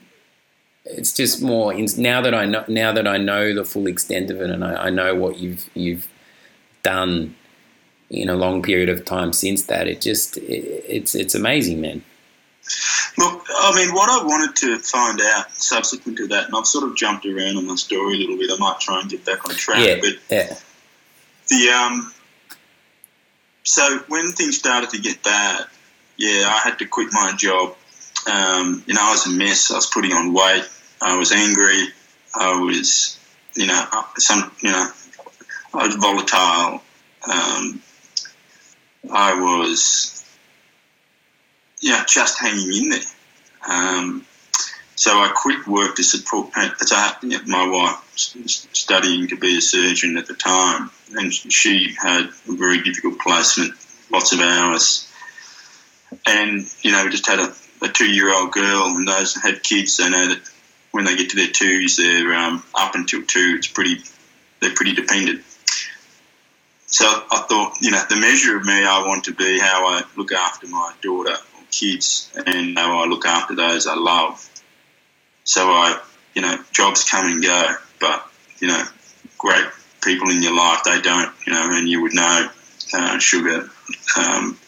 it's 0.85 1.13
just 1.13 1.43
more 1.43 1.73
now 1.97 2.21
that 2.21 2.35
I 2.35 2.47
know 2.47 2.65
now 2.69 2.93
that 2.93 3.07
I 3.07 3.19
know 3.19 3.55
the 3.55 3.65
full 3.65 3.87
extent 3.87 4.31
of 4.31 4.41
it, 4.41 4.51
and 4.51 4.65
I, 4.65 4.87
I 4.87 4.91
know 4.91 5.15
what 5.15 5.39
you've 5.39 5.69
you've 5.75 6.09
done 6.83 7.35
in 8.11 8.29
a 8.29 8.35
long 8.35 8.63
period 8.63 8.89
of 8.89 9.05
time 9.05 9.33
since 9.33 9.65
that. 9.65 9.87
It 9.87 10.01
just 10.01 10.39
it, 10.39 10.85
it's 10.89 11.15
it's 11.15 11.35
amazing, 11.35 11.81
man. 11.81 12.03
Look, 13.17 13.45
I 13.49 13.75
mean, 13.75 13.95
what 13.95 14.11
I 14.11 14.25
wanted 14.25 14.57
to 14.57 14.79
find 14.79 15.21
out 15.21 15.51
subsequent 15.53 16.19
to 16.19 16.29
that, 16.29 16.47
and 16.47 16.55
I've 16.55 16.67
sort 16.67 16.85
of 16.85 16.97
jumped 16.97 17.27
around 17.27 17.57
on 17.57 17.67
the 17.67 17.77
story 17.77 18.15
a 18.15 18.19
little 18.19 18.37
bit. 18.37 18.51
I 18.53 18.59
might 18.59 18.79
try 18.81 19.01
and 19.01 19.11
get 19.11 19.25
back 19.25 19.49
on 19.49 19.55
track, 19.55 19.87
yeah, 19.87 19.97
but 20.01 20.15
yeah. 20.31 20.55
the 21.49 21.71
um, 21.71 22.13
so 23.65 24.01
when 24.09 24.33
things 24.33 24.59
started 24.59 24.91
to 24.91 25.01
get 25.01 25.23
bad, 25.23 25.67
yeah, 26.19 26.45
I 26.47 26.61
had 26.69 26.79
to 26.81 26.87
quit 26.87 27.09
my 27.13 27.33
job. 27.37 27.77
Um, 28.31 28.83
you 28.87 28.95
know, 28.95 29.01
I 29.03 29.13
was 29.13 29.27
a 29.27 29.31
mess. 29.31 29.71
I 29.71 29.77
was 29.77 29.87
putting 29.87 30.13
on 30.13 30.35
weight. 30.35 30.69
I 31.01 31.17
was 31.17 31.33
angry. 31.33 31.89
I 32.35 32.61
was, 32.61 33.19
you 33.55 33.67
know, 33.67 33.85
some, 34.17 34.53
you 34.61 34.71
know, 34.71 34.89
I 35.73 35.87
was 35.87 35.95
volatile. 35.95 36.83
Um, 37.27 37.83
I 39.11 39.41
was 39.41 40.19
yeah, 41.81 42.05
just 42.07 42.41
hanging 42.41 42.75
in 42.75 42.89
there. 42.91 43.01
Um, 43.69 44.25
so 44.97 45.13
I 45.13 45.31
quit 45.35 45.67
work 45.67 45.97
to 45.97 46.03
support. 46.03 46.51
My 46.57 47.69
wife 47.69 48.03
studying 48.17 49.29
to 49.29 49.37
be 49.37 49.59
a 49.59 49.61
surgeon 49.61 50.17
at 50.17 50.27
the 50.27 50.35
time, 50.35 50.91
and 51.13 51.33
she 51.33 51.95
had 51.95 52.25
a 52.49 52.53
very 52.53 52.83
difficult 52.83 53.21
placement, 53.21 53.75
lots 54.11 54.33
of 54.33 54.41
hours, 54.41 55.08
and 56.29 56.67
you 56.83 56.93
know, 56.93 57.09
just 57.09 57.27
had 57.27 57.39
a, 57.39 57.55
a 57.83 57.89
two-year-old 57.89 58.53
girl, 58.53 58.87
and 58.87 59.09
those 59.09 59.35
that 59.35 59.41
had 59.41 59.63
kids, 59.63 59.97
they 59.97 60.11
know 60.11 60.29
that 60.29 60.41
when 60.91 61.05
they 61.05 61.17
get 61.17 61.31
to 61.31 61.37
their 61.37 61.49
twos, 61.49 61.97
they're 61.97 62.35
um, 62.35 62.63
up 62.75 62.95
until 62.95 63.23
two. 63.23 63.57
It's 63.59 63.69
pretty, 63.69 63.99
they're 64.61 64.75
pretty 64.75 64.95
dependent. 64.95 65.45
So 66.87 67.07
I 67.07 67.45
thought, 67.49 67.77
you 67.81 67.91
know, 67.91 68.03
the 68.09 68.17
measure 68.17 68.57
of 68.57 68.65
me 68.65 68.73
I 68.73 69.05
want 69.07 69.25
to 69.25 69.35
be 69.35 69.59
how 69.59 69.87
I 69.87 70.03
look 70.17 70.33
after 70.33 70.67
my 70.67 70.95
daughter 71.03 71.33
or 71.33 71.63
kids 71.71 72.33
and 72.47 72.79
how 72.79 73.05
I 73.05 73.07
look 73.07 73.27
after 73.27 73.55
those 73.55 73.87
I 73.87 73.95
love. 73.95 74.43
So 75.45 75.63
I, 75.69 76.01
you 76.35 76.43
know, 76.43 76.57
jobs 76.73 77.09
come 77.09 77.27
and 77.27 77.43
go, 77.43 77.75
but 78.01 78.27
you 78.59 78.69
know, 78.69 78.83
great 79.37 79.67
people 80.03 80.31
in 80.31 80.43
your 80.43 80.57
life 80.57 80.83
they 80.85 81.01
don't, 81.01 81.33
you 81.47 81.53
know, 81.53 81.69
and 81.73 81.89
you 81.89 82.03
would 82.03 82.15
know, 82.15 82.49
uh, 82.95 83.19
sugar. 83.19 83.69
Um, 84.17 84.59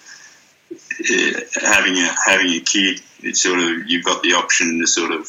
having 1.63 1.97
a 1.97 2.15
having 2.27 2.53
a 2.53 2.61
kid, 2.61 3.01
it's 3.21 3.43
sort 3.43 3.59
of 3.59 3.89
you've 3.89 4.05
got 4.05 4.23
the 4.23 4.35
option 4.35 4.79
to 4.81 4.87
sort 4.87 5.13
of 5.13 5.29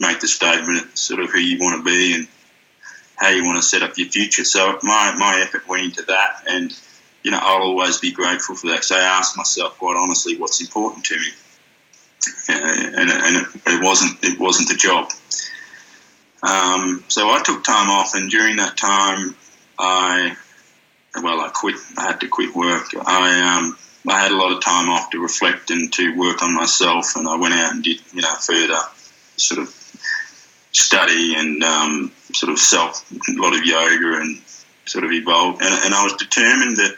make 0.00 0.20
the 0.20 0.28
statement, 0.28 0.96
sort 0.98 1.20
of 1.20 1.30
who 1.30 1.38
you 1.38 1.58
want 1.58 1.84
to 1.84 1.84
be 1.84 2.14
and 2.14 2.28
how 3.16 3.28
you 3.28 3.44
want 3.44 3.56
to 3.56 3.62
set 3.62 3.82
up 3.82 3.96
your 3.96 4.08
future. 4.08 4.44
So 4.44 4.78
my 4.82 5.14
my 5.16 5.40
effort 5.42 5.68
went 5.68 5.84
into 5.84 6.02
that 6.02 6.44
and 6.48 6.74
you 7.22 7.30
know, 7.30 7.38
I'll 7.40 7.62
always 7.62 7.98
be 7.98 8.12
grateful 8.12 8.56
for 8.56 8.68
that. 8.68 8.84
So 8.84 8.96
I 8.96 9.00
ask 9.00 9.36
myself 9.36 9.78
quite 9.78 9.96
honestly, 9.96 10.36
what's 10.36 10.60
important 10.60 11.04
to 11.06 11.16
me, 11.16 11.28
uh, 12.48 12.52
and, 12.52 13.10
and 13.10 13.36
it, 13.36 13.46
it, 13.66 13.82
wasn't 13.82 14.18
it 14.24 14.38
wasn't 14.38 14.68
the 14.68 14.74
job. 14.74 15.10
Um, 16.42 17.04
so 17.08 17.28
I 17.28 17.40
took 17.44 17.62
time 17.62 17.90
off, 17.90 18.14
and 18.14 18.30
during 18.30 18.56
that 18.56 18.76
time, 18.76 19.36
I 19.78 20.36
well, 21.22 21.40
I 21.40 21.48
quit. 21.48 21.76
I 21.96 22.02
had 22.06 22.20
to 22.20 22.28
quit 22.28 22.54
work. 22.54 22.86
I 23.06 23.58
um, 23.58 23.78
I 24.08 24.20
had 24.20 24.32
a 24.32 24.36
lot 24.36 24.52
of 24.52 24.62
time 24.62 24.88
off 24.88 25.10
to 25.10 25.22
reflect 25.22 25.70
and 25.70 25.92
to 25.92 26.16
work 26.16 26.42
on 26.42 26.54
myself, 26.54 27.14
and 27.16 27.28
I 27.28 27.36
went 27.36 27.54
out 27.54 27.72
and 27.72 27.84
did 27.84 28.00
you 28.12 28.22
know 28.22 28.34
further 28.34 28.78
sort 29.36 29.60
of 29.60 29.68
study 30.72 31.34
and 31.36 31.62
um, 31.62 32.12
sort 32.32 32.50
of 32.50 32.58
self 32.58 33.10
a 33.12 33.32
lot 33.32 33.54
of 33.54 33.64
yoga 33.64 34.20
and 34.20 34.40
sort 34.86 35.04
of 35.04 35.12
evolved. 35.12 35.62
And, 35.62 35.84
and 35.84 35.94
I 35.94 36.04
was 36.04 36.14
determined 36.14 36.78
that 36.78 36.96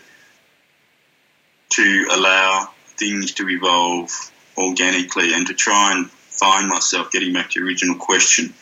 to 1.71 2.07
allow 2.13 2.71
things 2.97 3.33
to 3.35 3.49
evolve 3.49 4.11
organically 4.57 5.35
and 5.35 5.47
to 5.49 5.55
try 5.55 5.93
and 5.95 6.11
find 6.11 6.69
myself, 6.69 7.11
getting 7.11 7.33
back 7.33 7.51
to 7.51 7.61
your 7.61 7.69
original 7.69 7.97
question. 7.97 8.55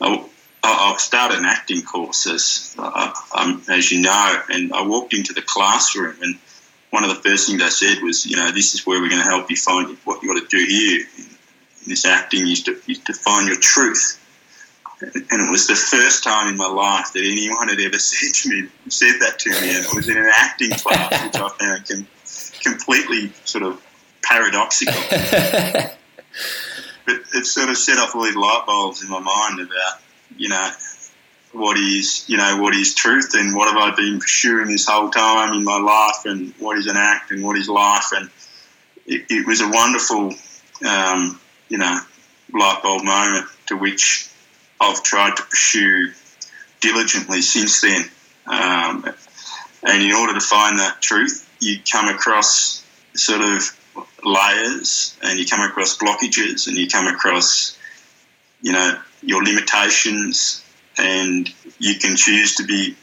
I, 0.00 0.24
I 0.62 0.96
started 0.98 1.38
an 1.38 1.44
acting 1.44 1.82
course, 1.82 2.26
as, 2.26 2.74
uh, 2.78 3.12
um, 3.34 3.62
as 3.68 3.90
you 3.90 4.00
know, 4.02 4.42
and 4.50 4.72
I 4.72 4.82
walked 4.86 5.14
into 5.14 5.32
the 5.32 5.42
classroom 5.42 6.16
and 6.22 6.38
one 6.96 7.04
of 7.04 7.10
the 7.10 7.28
first 7.28 7.46
things 7.46 7.62
I 7.62 7.68
said 7.68 8.02
was, 8.02 8.24
you 8.24 8.36
know, 8.36 8.50
this 8.52 8.72
is 8.72 8.86
where 8.86 8.98
we're 9.02 9.10
going 9.10 9.22
to 9.22 9.28
help 9.28 9.50
you 9.50 9.56
find 9.56 9.98
what 10.04 10.22
you 10.22 10.32
got 10.32 10.40
to 10.40 10.48
do 10.48 10.64
here. 10.64 11.04
In 11.18 11.88
this 11.90 12.06
acting 12.06 12.48
is 12.48 12.62
to, 12.62 12.80
is 12.88 13.00
to 13.00 13.12
find 13.12 13.46
your 13.46 13.60
truth. 13.60 14.18
And 15.02 15.42
it 15.42 15.50
was 15.50 15.66
the 15.66 15.74
first 15.74 16.24
time 16.24 16.48
in 16.48 16.56
my 16.56 16.68
life 16.68 17.12
that 17.12 17.20
anyone 17.20 17.68
had 17.68 17.78
ever 17.80 17.98
said 17.98 18.32
to 18.32 18.48
me, 18.48 18.70
said 18.88 19.20
that 19.20 19.38
to 19.40 19.50
me, 19.50 19.76
and 19.76 19.84
it 19.84 19.94
was 19.94 20.08
in 20.08 20.16
an 20.16 20.30
acting 20.32 20.70
class, 20.70 21.22
which 21.26 21.36
I 21.36 21.48
found 21.58 22.06
completely 22.62 23.30
sort 23.44 23.64
of 23.64 23.84
paradoxical. 24.22 24.94
but 25.10 25.92
it 27.34 27.44
sort 27.44 27.68
of 27.68 27.76
set 27.76 27.98
off 27.98 28.16
all 28.16 28.24
these 28.24 28.36
light 28.36 28.64
bulbs 28.66 29.04
in 29.04 29.10
my 29.10 29.20
mind 29.20 29.60
about, 29.60 30.00
you 30.38 30.48
know, 30.48 30.70
what 31.56 31.78
is, 31.78 32.24
you 32.28 32.36
know, 32.36 32.58
what 32.60 32.74
is 32.74 32.94
truth 32.94 33.34
and 33.34 33.54
what 33.54 33.68
have 33.68 33.76
I 33.76 33.96
been 33.96 34.18
pursuing 34.18 34.68
this 34.68 34.86
whole 34.86 35.10
time 35.10 35.54
in 35.54 35.64
my 35.64 35.78
life 35.78 36.24
and 36.26 36.52
what 36.58 36.78
is 36.78 36.86
an 36.86 36.96
act 36.96 37.30
and 37.30 37.42
what 37.42 37.56
is 37.56 37.68
life. 37.68 38.06
And 38.12 38.30
it, 39.06 39.26
it 39.30 39.46
was 39.46 39.60
a 39.60 39.68
wonderful, 39.68 40.34
um, 40.86 41.40
you 41.68 41.78
know, 41.78 41.98
light 42.52 42.80
bulb 42.82 43.04
moment 43.04 43.46
to 43.66 43.76
which 43.76 44.30
I've 44.80 45.02
tried 45.02 45.36
to 45.36 45.42
pursue 45.44 46.12
diligently 46.80 47.40
since 47.40 47.80
then. 47.80 48.04
Um, 48.46 49.04
and 49.82 50.02
in 50.02 50.12
order 50.12 50.34
to 50.34 50.40
find 50.40 50.78
that 50.78 51.00
truth, 51.00 51.48
you 51.60 51.78
come 51.90 52.08
across 52.08 52.84
sort 53.14 53.40
of 53.40 54.06
layers 54.22 55.16
and 55.22 55.38
you 55.38 55.46
come 55.46 55.60
across 55.60 55.96
blockages 55.96 56.68
and 56.68 56.76
you 56.76 56.86
come 56.86 57.06
across, 57.06 57.78
you 58.60 58.72
know, 58.72 58.98
your 59.22 59.42
limitations 59.42 60.62
and 60.98 61.52
you 61.78 61.96
can 61.96 62.16
choose 62.16 62.56
to 62.56 62.64
be 62.64 62.96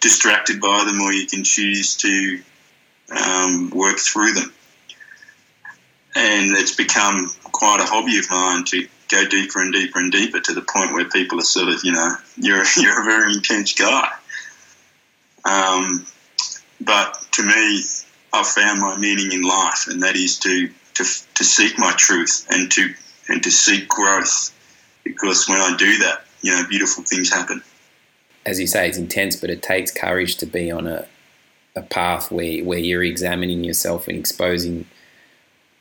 distracted 0.00 0.60
by 0.60 0.84
them 0.84 1.00
or 1.00 1.12
you 1.12 1.26
can 1.26 1.44
choose 1.44 1.96
to 1.96 2.40
um, 3.10 3.70
work 3.70 3.98
through 3.98 4.32
them. 4.32 4.52
And 6.14 6.52
it's 6.56 6.74
become 6.74 7.30
quite 7.44 7.80
a 7.80 7.84
hobby 7.84 8.18
of 8.18 8.30
mine 8.30 8.64
to 8.66 8.88
go 9.08 9.24
deeper 9.26 9.60
and 9.60 9.72
deeper 9.72 9.98
and 9.98 10.10
deeper 10.10 10.40
to 10.40 10.54
the 10.54 10.62
point 10.62 10.92
where 10.92 11.08
people 11.08 11.38
are 11.38 11.42
sort 11.42 11.68
of, 11.68 11.84
you 11.84 11.92
know, 11.92 12.16
you're, 12.36 12.64
you're 12.76 13.00
a 13.00 13.04
very 13.04 13.32
intense 13.32 13.74
guy. 13.74 14.08
Um, 15.44 16.06
but 16.80 17.14
to 17.32 17.42
me, 17.42 17.82
I've 18.32 18.46
found 18.46 18.80
my 18.80 18.96
meaning 18.96 19.32
in 19.32 19.42
life, 19.42 19.86
and 19.88 20.02
that 20.02 20.16
is 20.16 20.38
to, 20.40 20.68
to, 20.94 21.04
to 21.34 21.44
seek 21.44 21.78
my 21.78 21.92
truth 21.96 22.46
and 22.50 22.70
to, 22.72 22.94
and 23.28 23.42
to 23.42 23.50
seek 23.50 23.88
growth. 23.88 24.54
Because 25.04 25.48
when 25.48 25.60
I 25.60 25.76
do 25.76 25.98
that, 25.98 26.24
you 26.42 26.52
know, 26.52 26.66
beautiful 26.68 27.04
things 27.04 27.32
happen. 27.32 27.62
As 28.46 28.58
you 28.58 28.66
say, 28.66 28.88
it's 28.88 28.98
intense, 28.98 29.36
but 29.36 29.50
it 29.50 29.62
takes 29.62 29.90
courage 29.90 30.36
to 30.36 30.46
be 30.46 30.70
on 30.70 30.86
a, 30.86 31.06
a 31.76 31.82
path 31.82 32.30
where, 32.30 32.64
where 32.64 32.78
you're 32.78 33.04
examining 33.04 33.64
yourself 33.64 34.08
and 34.08 34.18
exposing 34.18 34.86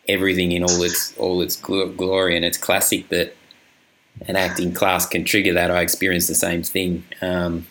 everything 0.08 0.52
in 0.52 0.64
all 0.64 0.82
its 0.84 1.16
all 1.18 1.42
its 1.42 1.56
glory. 1.56 2.36
And 2.36 2.44
it's 2.44 2.58
classic 2.58 3.10
that 3.10 3.36
an 4.28 4.36
acting 4.36 4.74
class 4.74 5.06
can 5.06 5.24
trigger 5.24 5.54
that. 5.54 5.72
I 5.72 5.82
experienced 5.82 6.28
the 6.28 6.36
same 6.36 6.64
thing. 6.64 7.04
Um, 7.22 7.68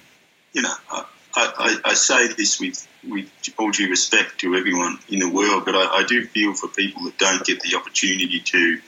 you 0.53 0.63
know, 0.63 0.75
I, 0.91 1.05
I, 1.37 1.77
I, 1.85 1.95
say 1.95 2.29
this 2.29 2.59
with 2.59 2.89
with 3.07 3.29
all 3.59 3.71
due 3.71 3.91
respect 3.91 4.39
to 4.39 4.55
everyone 4.55 4.99
in 5.09 5.19
the 5.19 5.29
world, 5.29 5.65
but 5.65 5.75
I, 5.75 5.99
I 5.99 6.05
do 6.05 6.25
feel 6.25 6.55
for 6.55 6.69
people 6.69 7.03
that 7.05 7.19
don't 7.19 7.45
get 7.45 7.61
the 7.61 7.77
opportunity 7.77 8.41
to 8.41 8.81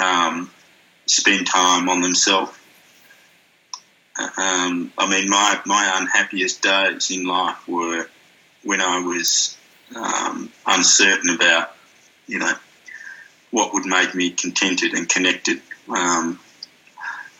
um, 0.00 0.50
spend 1.06 1.46
time 1.46 1.88
on 1.88 2.00
themselves. 2.00 2.52
Um, 4.18 4.92
I 4.96 5.08
mean, 5.08 5.28
my, 5.28 5.60
my 5.66 5.98
unhappiest 6.00 6.62
days 6.62 7.10
in 7.10 7.26
life 7.26 7.66
were 7.66 8.08
when 8.62 8.80
I 8.80 9.00
was 9.00 9.56
um, 9.94 10.50
uncertain 10.66 11.30
about, 11.30 11.74
you 12.26 12.38
know, 12.38 12.52
what 13.50 13.74
would 13.74 13.86
make 13.86 14.14
me 14.14 14.30
contented 14.30 14.94
and 14.94 15.08
connected. 15.08 15.60
Um, 15.88 16.38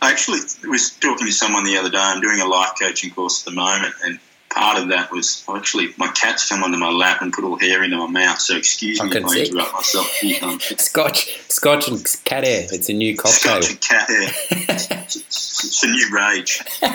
I 0.03 0.11
actually 0.11 0.41
was 0.69 0.91
talking 0.91 1.27
to 1.27 1.33
someone 1.33 1.65
the 1.65 1.79
other 1.79 1.91
day. 1.91 1.99
I'm 1.99 2.21
doing 2.21 2.41
a 2.41 2.47
life 2.47 2.73
coaching 2.81 3.11
course 3.11 3.43
at 3.43 3.51
the 3.51 3.57
moment, 3.57 3.95
and 4.05 4.19
part 4.55 4.79
of 4.81 4.89
that 4.89 5.11
was 5.11 5.45
actually 5.55 5.93
my 5.97 6.07
cat's 6.09 6.49
come 6.49 6.63
onto 6.63 6.79
my 6.79 6.91
lap 6.91 7.21
and 7.23 7.33
put 7.33 7.45
all 7.45 7.59
hair 7.59 7.83
into 7.83 7.97
my 7.97 8.07
mouth. 8.07 8.41
So 8.41 8.57
excuse 8.57 9.03
me 9.03 9.11
if 9.11 9.25
I 9.25 9.39
interrupt 9.41 9.73
myself. 9.73 10.07
Scotch, 10.81 11.41
Scotch 11.51 11.89
and 11.89 12.17
cat 12.25 12.45
hair. 12.45 12.67
It's 12.71 12.89
a 12.89 12.93
new 12.93 13.17
cocktail. 13.17 13.61
Scotch 13.63 13.71
and 13.71 13.81
cat 13.81 14.09
hair. 14.09 14.31
it's, 14.51 15.65
it's 15.65 15.83
a 15.83 15.89
new 15.89 16.09
rage. 16.13 16.63
and 16.83 16.95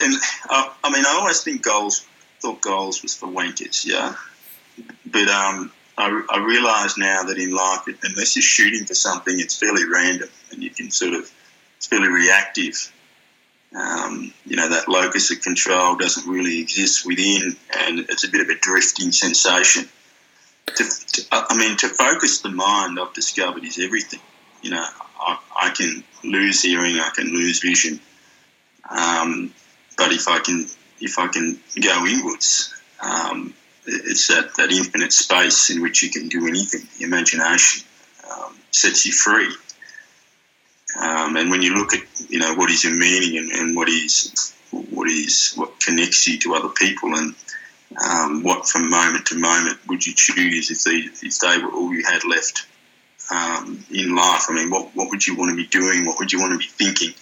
I, 0.00 0.72
I 0.84 0.92
mean, 0.92 1.04
I 1.04 1.16
always 1.20 1.42
think 1.42 1.62
goals 1.62 2.06
thought 2.40 2.60
goals 2.62 3.02
was 3.02 3.14
for 3.14 3.26
wankers, 3.26 3.84
yeah. 3.84 4.14
But 5.04 5.28
um, 5.28 5.72
I, 5.98 6.22
I 6.30 6.38
realise 6.44 6.96
now 6.96 7.24
that 7.24 7.36
in 7.36 7.50
life, 7.50 7.80
unless 8.02 8.36
you're 8.36 8.42
shooting 8.42 8.86
for 8.86 8.94
something, 8.94 9.38
it's 9.38 9.58
fairly 9.58 9.84
random 9.84 10.28
and 10.52 10.62
you 10.62 10.70
can 10.70 10.90
sort 10.90 11.14
of, 11.14 11.30
it's 11.76 11.86
fairly 11.86 12.08
reactive. 12.08 12.90
Um, 13.74 14.32
you 14.44 14.56
know, 14.56 14.68
that 14.68 14.88
locus 14.88 15.30
of 15.30 15.42
control 15.42 15.96
doesn't 15.96 16.28
really 16.28 16.60
exist 16.60 17.06
within 17.06 17.56
and 17.78 18.00
it's 18.00 18.24
a 18.24 18.30
bit 18.30 18.40
of 18.40 18.48
a 18.48 18.58
drifting 18.58 19.12
sensation. 19.12 19.88
To, 20.66 20.84
to, 20.84 21.22
I 21.30 21.56
mean, 21.56 21.76
to 21.78 21.88
focus 21.88 22.40
the 22.40 22.48
mind, 22.48 22.98
I've 22.98 23.12
discovered, 23.12 23.64
is 23.64 23.78
everything. 23.78 24.20
You 24.62 24.70
know, 24.70 24.84
I, 25.20 25.38
I 25.62 25.70
can 25.70 26.02
lose 26.24 26.62
hearing, 26.62 26.98
I 26.98 27.10
can 27.14 27.28
lose 27.28 27.60
vision. 27.60 28.00
Um, 28.88 29.54
but 29.96 30.12
if 30.12 30.28
I 30.28 30.40
can 30.40 30.66
if 31.00 31.18
I 31.18 31.28
can 31.28 31.58
go 31.80 32.06
inwards, 32.06 32.74
um, 33.00 33.54
it's 33.86 34.28
that, 34.28 34.54
that 34.56 34.70
infinite 34.70 35.12
space 35.12 35.70
in 35.70 35.82
which 35.82 36.02
you 36.02 36.10
can 36.10 36.28
do 36.28 36.46
anything. 36.46 36.82
The 36.98 37.04
imagination 37.04 37.86
um, 38.30 38.54
sets 38.70 39.06
you 39.06 39.12
free. 39.12 39.48
Um, 40.98 41.36
and 41.36 41.50
when 41.50 41.62
you 41.62 41.74
look 41.74 41.94
at 41.94 42.02
you 42.28 42.38
know 42.38 42.54
what 42.54 42.70
is 42.70 42.84
your 42.84 42.94
meaning 42.94 43.38
and, 43.38 43.50
and 43.52 43.76
what 43.76 43.88
is 43.88 44.52
what 44.70 45.08
is 45.08 45.52
what 45.54 45.78
connects 45.80 46.26
you 46.26 46.38
to 46.40 46.54
other 46.54 46.68
people 46.68 47.14
and 47.14 47.34
um, 48.04 48.42
what 48.42 48.66
from 48.66 48.90
moment 48.90 49.26
to 49.26 49.36
moment 49.36 49.78
would 49.88 50.06
you 50.06 50.14
choose 50.14 50.70
if 50.70 50.82
they 50.84 51.26
if 51.26 51.38
they 51.38 51.58
were 51.58 51.72
all 51.72 51.92
you 51.92 52.04
had 52.04 52.24
left 52.24 52.66
um, 53.32 53.84
in 53.90 54.14
life? 54.16 54.46
I 54.48 54.54
mean, 54.54 54.70
what 54.70 54.94
what 54.94 55.10
would 55.10 55.26
you 55.26 55.36
want 55.36 55.50
to 55.50 55.56
be 55.56 55.66
doing? 55.66 56.06
What 56.06 56.18
would 56.18 56.32
you 56.32 56.40
want 56.40 56.52
to 56.52 56.58
be 56.58 56.64
thinking? 56.64 57.14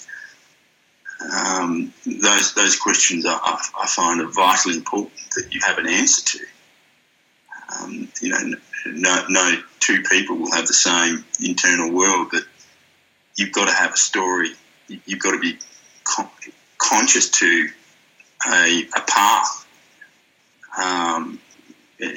um, 1.21 1.93
those 2.07 2.55
those 2.55 2.77
questions 2.77 3.27
are, 3.27 3.41
I 3.43 3.87
find 3.87 4.21
are 4.21 4.29
vitally 4.29 4.77
important 4.77 5.13
that 5.35 5.53
you 5.53 5.61
have 5.67 5.79
an 5.79 5.89
answer 5.89 6.39
to. 6.39 6.45
Um, 7.77 8.09
you 8.21 8.31
know, 8.31 8.57
no, 8.87 9.25
no 9.29 9.63
two 9.81 10.03
people 10.11 10.37
will 10.37 10.53
have 10.53 10.67
the 10.67 10.75
same 10.75 11.25
internal 11.43 11.93
world, 11.93 12.29
but 12.33 12.45
you've 13.39 13.53
got 13.53 13.69
to 13.69 13.75
have 13.75 13.95
a 13.95 13.97
story. 13.97 14.51
You've 14.89 15.21
got 15.21 15.33
to 15.33 15.39
be 15.39 15.59
con- 16.05 16.29
conscious 16.79 17.31
to 17.31 17.69
a, 18.47 18.83
a 18.97 19.01
path. 19.07 19.67
Um, 20.79 21.41
and 22.01 22.13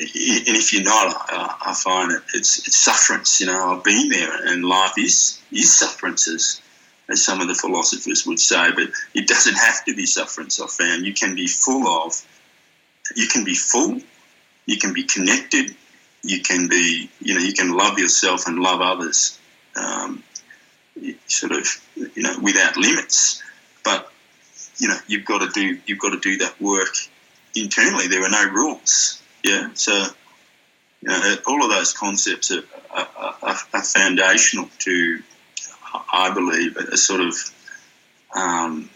if 0.57 0.73
you're 0.73 0.83
not, 0.83 1.15
I, 1.29 1.55
I 1.67 1.73
find 1.73 2.11
it, 2.11 2.21
it's, 2.35 2.67
it's 2.67 2.77
sufferance. 2.77 3.41
You 3.41 3.47
know, 3.47 3.71
I've 3.71 3.83
been 3.83 4.09
there, 4.09 4.47
and 4.47 4.63
life 4.63 4.93
is 4.97 5.41
is 5.51 5.75
sufferances 5.77 6.61
as 7.09 7.23
some 7.23 7.41
of 7.41 7.47
the 7.47 7.55
philosophers 7.55 8.25
would 8.25 8.39
say, 8.39 8.71
but 8.71 8.89
it 9.13 9.27
doesn't 9.27 9.55
have 9.55 9.83
to 9.85 9.95
be 9.95 10.05
sufferance. 10.05 10.61
I 10.61 10.67
found 10.67 11.05
you 11.05 11.13
can 11.13 11.35
be 11.35 11.47
full 11.47 11.87
of, 11.87 12.13
you 13.15 13.27
can 13.27 13.43
be 13.43 13.55
full, 13.55 13.99
you 14.65 14.77
can 14.77 14.93
be 14.93 15.03
connected, 15.03 15.75
you 16.23 16.41
can 16.41 16.67
be, 16.69 17.09
you 17.19 17.33
know, 17.33 17.41
you 17.41 17.53
can 17.53 17.71
love 17.71 17.99
yourself 17.99 18.47
and 18.47 18.59
love 18.59 18.81
others, 18.81 19.39
um, 19.75 20.23
sort 21.27 21.51
of, 21.53 21.67
you 21.95 22.23
know, 22.23 22.35
without 22.41 22.77
limits. 22.77 23.41
But 23.83 24.11
you 24.77 24.87
know, 24.87 24.97
you've 25.07 25.25
got 25.25 25.39
to 25.39 25.49
do, 25.49 25.79
you've 25.85 25.99
got 25.99 26.11
to 26.11 26.19
do 26.19 26.37
that 26.37 26.59
work 26.61 26.95
internally. 27.55 28.07
There 28.07 28.23
are 28.23 28.29
no 28.29 28.49
rules. 28.51 29.21
Yeah, 29.43 29.69
so. 29.73 30.05
You 31.03 31.09
know, 31.09 31.35
all 31.47 31.63
of 31.63 31.71
those 31.71 31.93
concepts 31.93 32.51
are, 32.51 32.61
are, 32.91 33.35
are, 33.41 33.83
foundational 33.83 34.69
to 34.81 35.23
I 35.93 36.33
believe, 36.33 36.77
a, 36.77 36.97
sort 36.97 37.21
of, 37.21 37.35
um, 38.35 38.89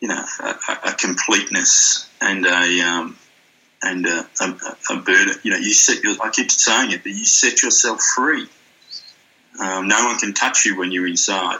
you 0.00 0.08
know, 0.08 0.24
a, 0.40 0.88
a, 0.88 0.92
completeness 0.94 2.08
and 2.20 2.46
a 2.46 2.80
um, 2.80 3.16
and 3.82 4.06
a, 4.06 4.26
a, 4.40 4.56
a, 4.90 4.96
burden. 4.96 5.34
You 5.42 5.52
know, 5.52 5.58
you 5.58 5.72
set 5.72 6.02
your. 6.02 6.14
I 6.22 6.30
keep 6.30 6.50
saying 6.50 6.92
it, 6.92 7.02
but 7.02 7.12
you 7.12 7.24
set 7.24 7.62
yourself 7.62 8.00
free. 8.02 8.46
Um, 9.60 9.88
no 9.88 10.06
one 10.06 10.18
can 10.18 10.32
touch 10.32 10.64
you 10.64 10.78
when 10.78 10.90
you're 10.90 11.06
inside. 11.06 11.58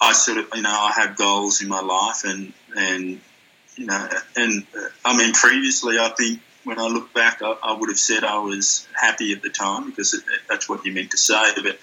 I 0.00 0.12
sort 0.12 0.38
of, 0.38 0.46
you 0.54 0.62
know, 0.62 0.70
I 0.70 0.92
have 0.94 1.16
goals 1.16 1.60
in 1.60 1.68
my 1.68 1.80
life, 1.80 2.22
and 2.24 2.52
and 2.76 3.20
you 3.74 3.86
know, 3.86 4.08
and 4.36 4.64
uh, 4.76 4.88
I 5.04 5.16
mean, 5.16 5.32
previously, 5.32 5.98
I 5.98 6.10
think 6.10 6.40
when 6.64 6.78
I 6.78 6.86
look 6.86 7.12
back, 7.12 7.42
I, 7.42 7.56
I, 7.62 7.72
would 7.72 7.88
have 7.88 7.98
said 7.98 8.22
I 8.22 8.38
was 8.38 8.86
happy 8.94 9.32
at 9.32 9.42
the 9.42 9.48
time 9.48 9.90
because 9.90 10.14
it, 10.14 10.22
that's 10.48 10.68
what 10.68 10.84
you 10.84 10.92
meant 10.92 11.10
to 11.12 11.16
say. 11.16 11.42
But 11.56 11.78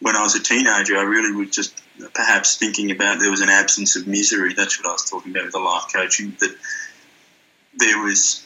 when 0.00 0.14
I 0.14 0.22
was 0.22 0.36
a 0.36 0.42
teenager, 0.42 0.96
I 0.96 1.02
really 1.02 1.32
was 1.32 1.50
just 1.50 1.82
perhaps 2.14 2.56
thinking 2.56 2.90
about 2.92 3.18
there 3.18 3.30
was 3.30 3.40
an 3.40 3.48
absence 3.48 3.96
of 3.96 4.06
misery. 4.06 4.54
That's 4.54 4.78
what 4.78 4.88
I 4.88 4.92
was 4.92 5.10
talking 5.10 5.32
about 5.32 5.44
with 5.44 5.54
the 5.54 5.60
life 5.60 5.84
coaching. 5.92 6.36
That 6.38 6.54
there 7.74 8.02
was 8.02 8.44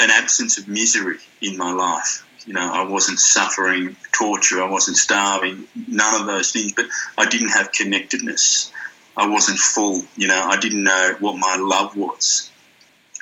an 0.00 0.10
absence 0.10 0.58
of 0.58 0.66
misery 0.66 1.18
in 1.40 1.56
my 1.56 1.72
life. 1.72 2.26
You 2.46 2.54
know, 2.54 2.72
I 2.72 2.84
wasn't 2.88 3.18
suffering 3.18 3.96
torture. 4.12 4.62
I 4.62 4.68
wasn't 4.68 4.96
starving. 4.96 5.64
None 5.88 6.20
of 6.20 6.26
those 6.26 6.52
things. 6.52 6.72
But 6.72 6.86
I 7.16 7.28
didn't 7.28 7.50
have 7.50 7.72
connectedness. 7.72 8.72
I 9.16 9.28
wasn't 9.28 9.58
full. 9.58 10.02
You 10.16 10.28
know, 10.28 10.42
I 10.44 10.58
didn't 10.58 10.82
know 10.82 11.16
what 11.20 11.36
my 11.36 11.56
love 11.56 11.96
was. 11.96 12.50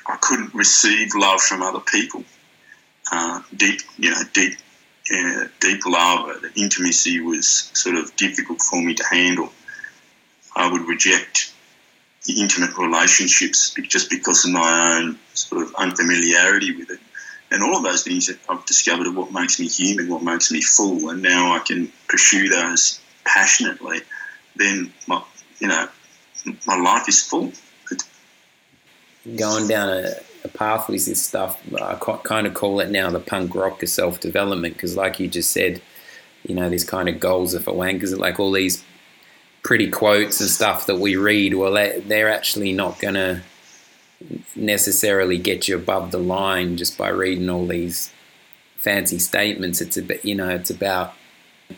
I 0.07 0.17
couldn't 0.21 0.55
receive 0.55 1.15
love 1.15 1.41
from 1.41 1.63
other 1.63 1.81
people. 1.81 2.25
Uh, 3.13 3.43
deep, 3.57 3.81
you 3.99 4.11
know, 4.11 4.23
deep 4.33 4.55
uh, 5.13 5.45
deep 5.59 5.85
love, 5.87 6.41
the 6.43 6.53
intimacy 6.55 7.21
was 7.21 7.71
sort 7.73 7.97
of 7.97 8.15
difficult 8.17 8.63
for 8.63 8.81
me 8.81 8.95
to 8.95 9.05
handle. 9.05 9.51
I 10.55 10.71
would 10.71 10.83
reject 10.83 11.53
intimate 12.29 12.77
relationships 12.77 13.75
just 13.89 14.11
because 14.11 14.45
of 14.45 14.53
my 14.53 14.99
own 14.99 15.19
sort 15.35 15.67
of 15.67 15.75
unfamiliarity 15.75 16.77
with 16.77 16.91
it. 16.91 17.01
And 17.51 17.63
all 17.63 17.77
of 17.77 17.83
those 17.83 18.05
things 18.05 18.29
that 18.29 18.39
I've 18.49 18.65
discovered 18.65 19.07
are 19.09 19.13
what 19.13 19.33
makes 19.33 19.59
me 19.59 19.69
human, 19.69 20.09
what 20.09 20.23
makes 20.23 20.53
me 20.53 20.61
full. 20.61 21.11
And 21.11 21.21
now 21.23 21.55
I 21.55 21.59
can 21.59 21.93
pursue 22.09 22.49
those 22.49 23.01
passionately. 23.25 23.99
Then, 24.55 24.93
my, 25.09 25.23
you 25.59 25.69
know, 25.69 25.89
my 26.67 26.77
life 26.77 27.09
is 27.09 27.23
full. 27.23 27.53
Going 29.37 29.69
down 29.69 29.89
a 29.89 30.13
a 30.45 30.49
path 30.49 30.89
with 30.89 31.07
this 31.07 31.23
stuff. 31.23 31.61
I 31.81 31.95
kind 31.97 32.47
of 32.47 32.55
call 32.55 32.81
it 32.81 32.91
now 32.91 33.11
the 33.11 33.21
punk 33.21 33.55
rock 33.55 33.83
of 33.83 33.89
self 33.89 34.21
development 34.21 34.75
because, 34.75 34.97
like 34.97 35.21
you 35.21 35.29
just 35.29 35.51
said, 35.51 35.83
you 36.47 36.55
know, 36.55 36.69
these 36.69 36.85
kind 36.85 37.09
of 37.09 37.21
goals 37.21 37.55
are 37.55 37.61
for 37.61 37.73
wankers. 37.73 38.17
Like 38.17 38.41
all 38.41 38.53
these 38.53 38.85
pretty 39.63 39.91
quotes 39.91 40.41
and 40.41 40.49
stuff 40.49 40.87
that 40.87 40.99
we 40.99 41.17
read, 41.17 41.55
well, 41.55 41.73
they're 41.73 42.33
actually 42.33 42.73
not 42.73 42.99
going 42.99 43.15
to 43.15 43.43
necessarily 44.55 45.39
get 45.39 45.69
you 45.69 45.77
above 45.77 46.11
the 46.11 46.19
line 46.19 46.77
just 46.77 46.99
by 46.99 47.09
reading 47.09 47.49
all 47.49 47.67
these 47.67 48.13
fancy 48.77 49.19
statements. 49.19 49.81
It's 49.81 49.97
a 49.97 50.03
bit, 50.03 50.25
you 50.25 50.35
know, 50.35 50.49
it's 50.49 50.71
about 50.71 51.15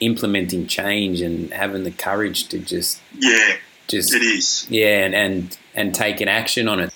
implementing 0.00 0.66
change 0.66 1.20
and 1.20 1.52
having 1.52 1.84
the 1.84 1.90
courage 1.90 2.48
to 2.48 2.58
just 2.58 3.00
yeah, 3.18 3.56
just 3.88 4.14
it 4.14 4.22
is 4.22 4.66
yeah, 4.70 5.04
and 5.04 5.14
and 5.14 5.58
and 5.74 5.94
taking 5.94 6.28
action 6.28 6.68
on 6.68 6.80
it. 6.80 6.92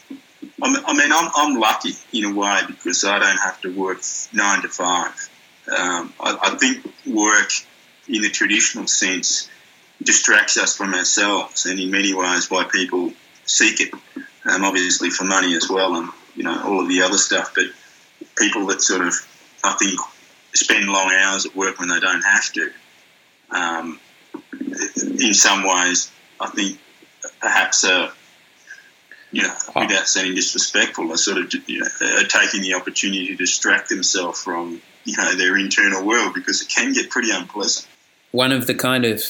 I 0.63 0.95
mean, 0.95 1.13
I'm, 1.13 1.31
I'm 1.37 1.61
lucky 1.61 1.91
in 2.13 2.25
a 2.25 2.35
way 2.35 2.61
because 2.67 3.05
I 3.05 3.19
don't 3.19 3.39
have 3.39 3.61
to 3.63 3.75
work 3.75 3.99
nine 4.33 4.63
to 4.63 4.69
five. 4.69 5.29
Um, 5.69 6.13
I, 6.21 6.39
I 6.43 6.57
think 6.57 6.85
work 7.07 7.51
in 8.09 8.23
the 8.23 8.31
traditional 8.31 8.87
sense 8.87 9.51
distracts 10.03 10.57
us 10.57 10.77
from 10.77 10.95
ourselves, 10.95 11.67
and 11.67 11.79
in 11.79 11.91
many 11.91 12.15
ways, 12.15 12.51
why 12.51 12.65
people 12.65 13.13
seek 13.45 13.81
it. 13.81 13.93
Um, 14.49 14.65
obviously, 14.65 15.11
for 15.11 15.25
money 15.25 15.55
as 15.57 15.69
well, 15.69 15.97
and 15.97 16.09
you 16.35 16.45
know 16.45 16.63
all 16.65 16.81
of 16.81 16.89
the 16.89 17.03
other 17.03 17.19
stuff. 17.19 17.53
But 17.55 17.67
people 18.37 18.67
that 18.67 18.81
sort 18.81 19.07
of, 19.07 19.15
I 19.65 19.73
think, 19.73 19.99
spend 20.55 20.87
long 20.87 21.11
hours 21.13 21.47
at 21.47 21.57
work 21.57 21.79
when 21.79 21.89
they 21.89 22.01
don't 22.01 22.23
have 22.23 22.53
to. 22.53 22.71
Um, 23.51 24.01
in 25.21 25.35
some 25.35 25.65
ways, 25.65 26.11
I 26.41 26.49
think 26.49 26.79
perhaps, 27.41 27.85
uh, 27.85 28.11
you 29.33 29.43
know, 29.43 29.55
without 29.75 30.09
sounding 30.09 30.35
disrespectful, 30.35 31.13
are 31.13 31.17
sort 31.17 31.39
of 31.39 31.53
you 31.67 31.81
know, 31.81 31.87
are 32.21 32.25
taking 32.25 32.63
the 32.63 32.75
opportunity 32.75 33.29
to 33.29 33.37
distract 33.37 33.89
themselves 33.89 34.43
from 34.43 34.81
you 35.05 35.17
know 35.17 35.35
their 35.35 35.57
internal 35.57 36.05
world 36.05 36.35
because 36.35 36.63
it 36.63 36.69
can 36.69 36.93
get 36.93 37.11
pretty 37.11 37.31
unpleasant. 37.31 37.87
One 38.33 38.53
of 38.53 38.67
the 38.67 38.75
kind 38.75 39.05
of 39.05 39.23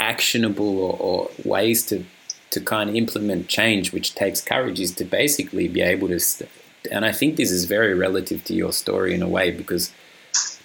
actionable 0.00 0.78
or, 0.78 0.96
or 0.98 1.30
ways 1.44 1.86
to 1.86 2.04
to 2.50 2.60
kind 2.60 2.90
of 2.90 2.96
implement 2.96 3.48
change, 3.48 3.92
which 3.92 4.14
takes 4.14 4.40
courage, 4.40 4.80
is 4.80 4.92
to 4.92 5.04
basically 5.04 5.68
be 5.68 5.80
able 5.80 6.08
to. 6.08 6.20
St- 6.20 6.50
and 6.90 7.04
I 7.04 7.12
think 7.12 7.36
this 7.36 7.50
is 7.50 7.64
very 7.64 7.94
relative 7.94 8.44
to 8.44 8.54
your 8.54 8.72
story 8.72 9.12
in 9.14 9.22
a 9.22 9.28
way 9.28 9.50
because 9.50 9.92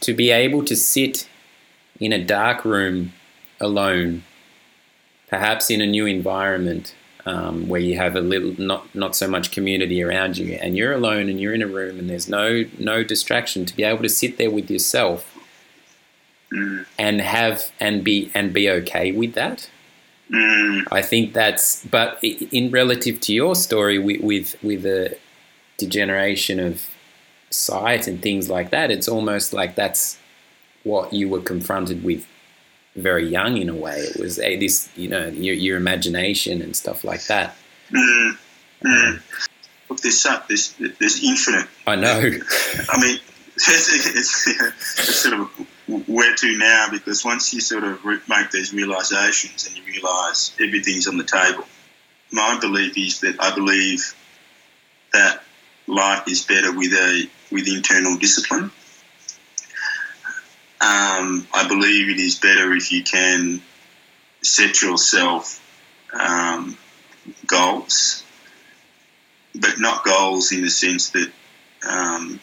to 0.02 0.14
be 0.14 0.30
able 0.30 0.64
to 0.66 0.76
sit 0.76 1.28
in 2.00 2.14
a 2.14 2.24
dark 2.24 2.64
room 2.64 3.14
alone, 3.60 4.24
perhaps 5.28 5.70
in 5.70 5.82
a 5.82 5.88
new 5.88 6.06
environment 6.06 6.96
um, 7.26 7.68
where 7.68 7.82
you 7.82 7.98
have 7.98 8.16
a 8.16 8.22
little 8.22 8.56
not 8.58 8.94
not 8.96 9.16
so 9.16 9.28
much 9.28 9.52
community 9.52 10.02
around 10.02 10.38
you, 10.38 10.54
and 10.56 10.76
you're 10.76 10.94
alone 10.94 11.30
and 11.30 11.40
you're 11.40 11.54
in 11.54 11.62
a 11.62 11.68
room 11.68 12.00
and 12.00 12.10
there's 12.10 12.28
no 12.28 12.66
no 12.80 13.04
distraction, 13.04 13.66
to 13.66 13.76
be 13.76 13.84
able 13.84 14.02
to 14.02 14.10
sit 14.10 14.38
there 14.38 14.52
with 14.52 14.70
yourself 14.70 15.38
mm. 16.52 16.86
and 16.98 17.22
have 17.22 17.72
and 17.80 18.04
be 18.04 18.32
and 18.34 18.54
be 18.54 18.70
okay 18.70 19.12
with 19.12 19.34
that. 19.34 19.70
Mm. 20.32 20.88
I 20.92 21.02
think 21.02 21.34
that's, 21.34 21.84
but 21.86 22.20
in 22.24 22.72
relative 22.72 23.20
to 23.22 23.34
your 23.34 23.56
story 23.56 24.00
with 24.00 24.22
with, 24.22 24.64
with 24.64 24.84
the 24.84 25.18
degeneration 25.78 26.60
of 26.60 26.90
sight 27.50 28.08
and 28.08 28.22
things 28.22 28.50
like 28.50 28.72
that, 28.72 28.92
it's 28.92 29.08
almost 29.08 29.54
like 29.54 29.76
that's 29.76 30.18
what 30.84 31.14
you 31.14 31.28
were 31.28 31.42
confronted 31.42 32.04
with 32.04 32.26
very 32.96 33.28
young 33.28 33.58
in 33.58 33.70
a 33.70 33.76
way. 33.76 34.00
It 34.00 34.20
was 34.20 34.40
a, 34.40 34.58
this, 34.58 34.90
you 34.96 35.10
know, 35.10 35.28
your, 35.28 35.56
your 35.56 35.78
imagination 35.78 36.62
and 36.62 36.76
stuff 36.76 37.04
like 37.04 37.26
that. 37.26 37.56
Mm. 37.92 38.38
Mm. 38.84 39.22
Look, 39.90 40.02
there's, 40.02 40.26
there's, 40.48 40.74
there's 41.00 41.24
infinite. 41.24 41.68
I 41.86 41.96
know. 41.96 42.20
I 42.20 43.02
mean, 43.02 43.20
it's, 43.56 44.16
it's, 44.16 44.48
it's 44.48 45.16
sort 45.16 45.40
of 45.40 45.68
where 46.00 46.36
to 46.36 46.58
now 46.58 46.88
because 46.92 47.26
once 47.26 47.54
you 47.54 47.62
sort 47.62 47.84
of 47.84 48.04
make 48.06 48.52
these 48.52 48.74
realizations 48.74 49.68
and 49.68 49.76
you 49.76 49.84
realize 49.84 50.56
everything's 50.60 51.08
on 51.08 51.18
the 51.18 51.24
table, 51.24 51.66
my 52.32 52.58
belief 52.60 52.98
is 52.98 53.20
that 53.22 53.36
I 53.40 53.54
believe 53.54 54.16
that 55.14 55.44
life 55.88 56.28
is 56.28 56.46
better 56.46 56.76
with 56.76 56.94
a 56.94 57.30
with 57.52 57.68
internal 57.68 58.18
discipline. 58.18 58.72
Um, 60.80 61.48
I 61.54 61.68
believe 61.68 62.10
it 62.10 62.20
is 62.20 62.40
better 62.40 62.74
if 62.74 62.92
you 62.92 63.04
can 63.04 63.62
set 64.42 64.82
yourself 64.82 65.60
um, 66.14 66.78
goals, 67.46 68.24
but 69.54 69.80
not 69.80 70.04
goals 70.04 70.52
in 70.52 70.62
the 70.62 70.70
sense 70.70 71.10
that 71.10 71.32
um, 71.88 72.40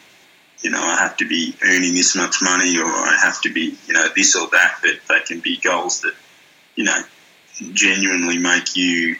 you 0.61 0.69
know, 0.69 0.81
I 0.81 0.97
have 0.97 1.17
to 1.17 1.27
be 1.27 1.55
earning 1.63 1.93
this 1.93 2.15
much 2.15 2.41
money 2.41 2.77
or 2.77 2.85
I 2.85 3.17
have 3.23 3.41
to 3.41 3.53
be, 3.53 3.77
you 3.87 3.93
know, 3.93 4.07
this 4.15 4.35
or 4.35 4.47
that, 4.49 4.79
but 4.81 4.99
they 5.07 5.21
can 5.25 5.39
be 5.39 5.57
goals 5.57 6.01
that, 6.01 6.13
you 6.75 6.83
know, 6.83 7.01
genuinely 7.73 8.37
make 8.37 8.75
you, 8.75 9.15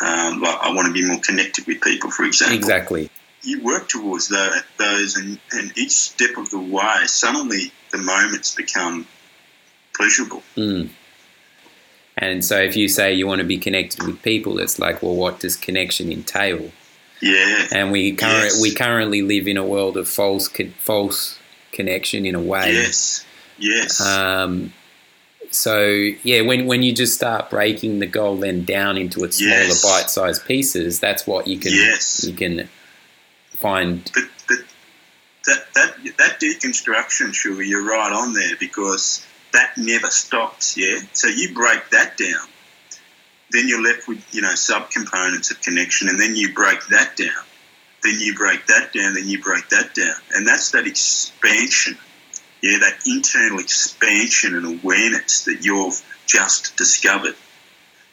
um, 0.00 0.40
like, 0.40 0.58
I 0.60 0.72
want 0.74 0.86
to 0.88 0.92
be 0.92 1.06
more 1.06 1.20
connected 1.20 1.66
with 1.66 1.80
people, 1.80 2.10
for 2.10 2.24
example. 2.24 2.56
Exactly. 2.56 3.10
You 3.42 3.62
work 3.62 3.88
towards 3.88 4.28
those, 4.28 5.16
and, 5.16 5.38
and 5.52 5.76
each 5.76 5.92
step 5.92 6.36
of 6.36 6.50
the 6.50 6.58
way, 6.58 7.06
suddenly 7.06 7.72
the 7.90 7.98
moments 7.98 8.54
become 8.54 9.06
pleasurable. 9.94 10.42
Mm. 10.56 10.90
And 12.16 12.44
so 12.44 12.58
if 12.58 12.76
you 12.76 12.88
say 12.88 13.14
you 13.14 13.26
want 13.26 13.40
to 13.40 13.46
be 13.46 13.58
connected 13.58 14.02
with 14.04 14.22
people, 14.22 14.58
it's 14.58 14.78
like, 14.78 15.02
well, 15.02 15.14
what 15.14 15.40
does 15.40 15.56
connection 15.56 16.12
entail? 16.12 16.70
Yeah. 17.22 17.68
And 17.72 17.92
we 17.92 18.12
current, 18.12 18.44
yes. 18.44 18.60
we 18.60 18.74
currently 18.74 19.22
live 19.22 19.46
in 19.46 19.56
a 19.56 19.64
world 19.64 19.96
of 19.96 20.08
false 20.08 20.48
false 20.78 21.38
connection 21.70 22.26
in 22.26 22.34
a 22.34 22.42
way. 22.42 22.72
Yes. 22.72 23.24
Yes. 23.58 24.00
Um, 24.00 24.72
so 25.50 25.86
yeah, 26.24 26.40
when 26.42 26.66
when 26.66 26.82
you 26.82 26.92
just 26.92 27.14
start 27.14 27.48
breaking 27.48 28.00
the 28.00 28.06
goal 28.06 28.36
then 28.36 28.64
down 28.64 28.96
into 28.98 29.22
its 29.24 29.38
smaller 29.38 29.54
Yes. 29.54 29.82
bite-sized 29.82 30.44
pieces, 30.46 30.98
that's 30.98 31.26
what 31.26 31.46
you 31.46 31.58
can 31.58 31.72
Yes. 31.72 32.24
you 32.24 32.34
can 32.34 32.68
find. 33.56 34.10
but 34.14 34.24
but 34.48 34.58
that 35.46 35.74
that 35.74 35.96
that 36.18 36.40
deconstruction, 36.40 37.32
sure, 37.34 37.62
you're 37.62 37.84
right 37.84 38.12
on 38.12 38.32
there 38.32 38.56
because 38.58 39.24
that 39.52 39.76
never 39.76 40.08
stops. 40.08 40.76
Yeah, 40.76 40.98
so 41.12 41.28
you 41.28 41.54
break 41.54 41.90
that 41.90 42.16
down, 42.16 42.48
then 43.52 43.68
you're 43.68 43.82
left 43.82 44.08
with 44.08 44.24
you 44.34 44.42
know 44.42 44.52
subcomponents 44.52 45.50
of 45.50 45.60
connection, 45.60 46.08
and 46.08 46.18
then 46.18 46.34
you 46.34 46.52
break 46.54 46.86
that 46.88 47.16
down, 47.16 47.44
then 48.02 48.18
you 48.18 48.34
break 48.34 48.66
that 48.66 48.92
down, 48.92 49.14
then 49.14 49.28
you 49.28 49.40
break 49.42 49.68
that 49.68 49.94
down, 49.94 50.16
and 50.34 50.46
that's 50.46 50.72
that 50.72 50.86
expansion. 50.86 51.96
Yeah, 52.62 52.78
that 52.78 53.08
internal 53.08 53.58
expansion 53.58 54.54
and 54.54 54.80
awareness 54.80 55.46
that 55.46 55.64
you've 55.64 56.00
just 56.26 56.76
discovered, 56.76 57.34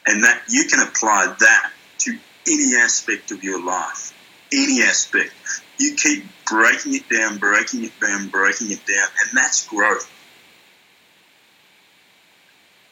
and 0.07 0.23
that 0.23 0.41
you 0.49 0.65
can 0.65 0.79
apply 0.79 1.35
that 1.39 1.71
to 1.99 2.17
any 2.47 2.75
aspect 2.75 3.31
of 3.31 3.43
your 3.43 3.63
life, 3.63 4.13
any 4.51 4.81
aspect. 4.81 5.33
You 5.77 5.95
keep 5.95 6.25
breaking 6.47 6.95
it 6.95 7.07
down, 7.09 7.37
breaking 7.37 7.83
it 7.83 7.93
down, 8.01 8.29
breaking 8.29 8.71
it 8.71 8.85
down, 8.85 9.07
and 9.21 9.37
that's 9.37 9.67
growth. 9.67 10.11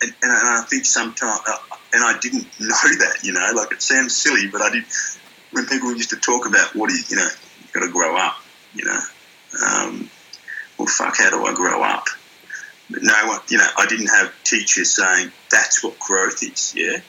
And, 0.01 0.13
and 0.21 0.31
I 0.31 0.63
think 0.69 0.85
sometimes, 0.85 1.41
uh, 1.47 1.57
and 1.93 2.03
I 2.03 2.17
didn't 2.19 2.43
know 2.59 2.67
that, 2.99 3.19
you 3.23 3.33
know, 3.33 3.51
like 3.55 3.71
it 3.71 3.81
sounds 3.81 4.15
silly, 4.15 4.47
but 4.51 4.61
I 4.61 4.71
did. 4.71 4.83
When 5.51 5.65
people 5.65 5.95
used 5.95 6.09
to 6.09 6.17
talk 6.17 6.45
about 6.45 6.75
what 6.75 6.87
what 6.87 6.91
is, 6.91 7.09
you 7.09 7.17
know, 7.17 7.27
you've 7.61 7.71
got 7.73 7.85
to 7.85 7.91
grow 7.91 8.17
up, 8.17 8.35
you 8.73 8.85
know, 8.85 8.99
um, 9.65 10.09
well, 10.77 10.87
fuck, 10.87 11.17
how 11.17 11.29
do 11.29 11.45
I 11.45 11.53
grow 11.53 11.81
up? 11.81 12.05
But 12.89 13.01
no 13.01 13.27
one, 13.27 13.39
you 13.49 13.57
know, 13.57 13.67
I 13.77 13.85
didn't 13.87 14.07
have 14.07 14.33
teachers 14.43 14.93
saying 14.93 15.31
that's 15.49 15.83
what 15.83 15.99
growth 15.99 16.43
is. 16.43 16.73
Yeah, 16.75 16.99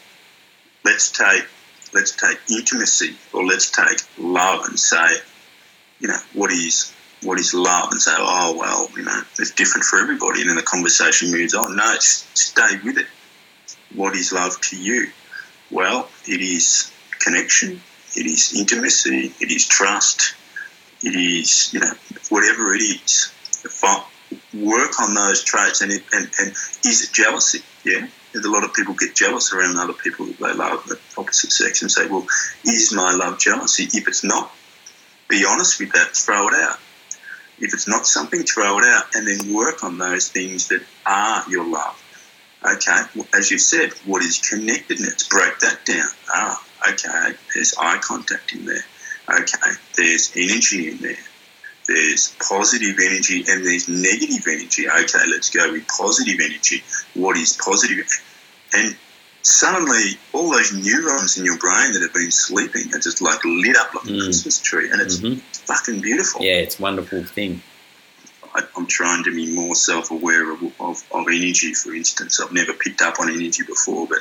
let's 0.84 1.10
take 1.10 1.46
let's 1.92 2.12
take 2.12 2.38
intimacy 2.50 3.16
or 3.32 3.44
let's 3.44 3.70
take 3.70 3.98
love 4.18 4.66
and 4.66 4.78
say, 4.78 5.16
you 6.00 6.08
know, 6.08 6.18
what 6.32 6.50
is 6.50 6.92
what 7.22 7.38
is 7.38 7.54
love 7.54 7.90
and 7.90 8.00
say, 8.00 8.12
oh 8.16 8.56
well, 8.56 8.88
you 8.96 9.04
know, 9.04 9.22
it's 9.38 9.52
different 9.52 9.84
for 9.84 9.98
everybody, 9.98 10.40
and 10.40 10.50
then 10.50 10.56
the 10.56 10.62
conversation 10.62 11.30
moves 11.30 11.54
on. 11.54 11.76
No, 11.76 11.94
stay 11.98 12.78
with 12.84 12.98
it. 12.98 13.06
What 13.94 14.14
is 14.14 14.32
love 14.32 14.60
to 14.60 14.76
you? 14.76 15.10
Well, 15.70 16.08
it 16.26 16.40
is 16.40 16.92
connection, 17.20 17.80
it 18.16 18.26
is 18.26 18.54
intimacy, 18.58 19.32
it 19.40 19.50
is 19.50 19.66
trust, 19.66 20.34
it 21.02 21.14
is 21.14 21.72
you 21.72 21.80
know 21.80 21.92
whatever 22.30 22.74
it 22.74 22.82
is. 22.82 23.32
Work 24.52 25.00
on 25.00 25.14
those 25.14 25.42
traits, 25.42 25.80
and, 25.80 25.90
it, 25.90 26.02
and 26.12 26.30
and 26.38 26.50
is 26.50 27.04
it 27.04 27.12
jealousy? 27.12 27.60
Yeah, 27.84 28.06
a 28.34 28.48
lot 28.48 28.64
of 28.64 28.74
people 28.74 28.94
get 28.94 29.14
jealous 29.14 29.52
around 29.52 29.78
other 29.78 29.94
people 29.94 30.26
that 30.26 30.38
they 30.38 30.52
love 30.52 30.84
the 30.86 30.98
opposite 31.16 31.50
sex, 31.50 31.82
and 31.82 31.90
say, 31.90 32.06
well, 32.06 32.26
is 32.64 32.92
my 32.92 33.14
love 33.14 33.38
jealousy? 33.38 33.84
If 33.84 34.06
it's 34.06 34.24
not, 34.24 34.52
be 35.28 35.44
honest 35.48 35.80
with 35.80 35.92
that. 35.92 36.08
Throw 36.14 36.48
it 36.48 36.54
out. 36.54 36.78
If 37.60 37.74
it's 37.74 37.88
not 37.88 38.06
something, 38.06 38.42
throw 38.42 38.78
it 38.78 38.84
out, 38.84 39.14
and 39.14 39.26
then 39.26 39.52
work 39.52 39.84
on 39.84 39.98
those 39.98 40.28
things 40.28 40.68
that 40.68 40.82
are 41.06 41.44
your 41.50 41.66
love. 41.66 42.02
Okay, 42.64 43.00
as 43.34 43.50
you 43.50 43.58
said, 43.58 43.92
what 44.04 44.22
is 44.22 44.38
connectedness? 44.38 45.28
Break 45.28 45.58
that 45.60 45.84
down. 45.84 46.08
Ah, 46.28 46.64
okay, 46.90 47.36
there's 47.54 47.74
eye 47.78 47.98
contact 47.98 48.52
in 48.52 48.64
there. 48.64 48.84
Okay, 49.30 49.72
there's 49.96 50.32
energy 50.36 50.90
in 50.90 50.98
there. 50.98 51.24
There's 51.86 52.34
positive 52.46 52.96
energy 53.00 53.44
and 53.48 53.64
there's 53.64 53.88
negative 53.88 54.46
energy. 54.46 54.88
Okay, 54.88 55.26
let's 55.30 55.50
go 55.50 55.72
with 55.72 55.86
positive 55.88 56.38
energy. 56.40 56.82
What 57.14 57.36
is 57.36 57.56
positive? 57.56 58.06
and 58.72 58.96
suddenly 59.48 60.18
all 60.32 60.50
those 60.52 60.72
neurons 60.74 61.38
in 61.38 61.44
your 61.44 61.58
brain 61.58 61.92
that 61.92 62.02
have 62.02 62.12
been 62.12 62.30
sleeping 62.30 62.94
are 62.94 62.98
just 62.98 63.22
like 63.22 63.42
lit 63.44 63.76
up 63.76 63.94
like 63.94 64.04
Mm. 64.04 64.20
a 64.20 64.24
Christmas 64.24 64.58
tree, 64.60 64.90
and 64.90 65.00
it's 65.00 65.16
Mhm. 65.16 65.40
fucking 65.66 66.00
beautiful. 66.00 66.42
Yeah, 66.42 66.56
it's 66.56 66.78
a 66.78 66.82
wonderful 66.82 67.24
thing. 67.24 67.62
I, 68.54 68.62
I'm 68.76 68.86
trying 68.86 69.24
to 69.24 69.34
be 69.34 69.46
more 69.54 69.74
self-aware 69.74 70.50
of, 70.52 70.62
of, 70.80 71.02
of 71.12 71.26
energy. 71.28 71.74
For 71.74 71.94
instance, 71.94 72.40
I've 72.40 72.52
never 72.52 72.72
picked 72.74 73.00
up 73.02 73.20
on 73.20 73.30
energy 73.30 73.62
before, 73.62 74.06
but 74.06 74.20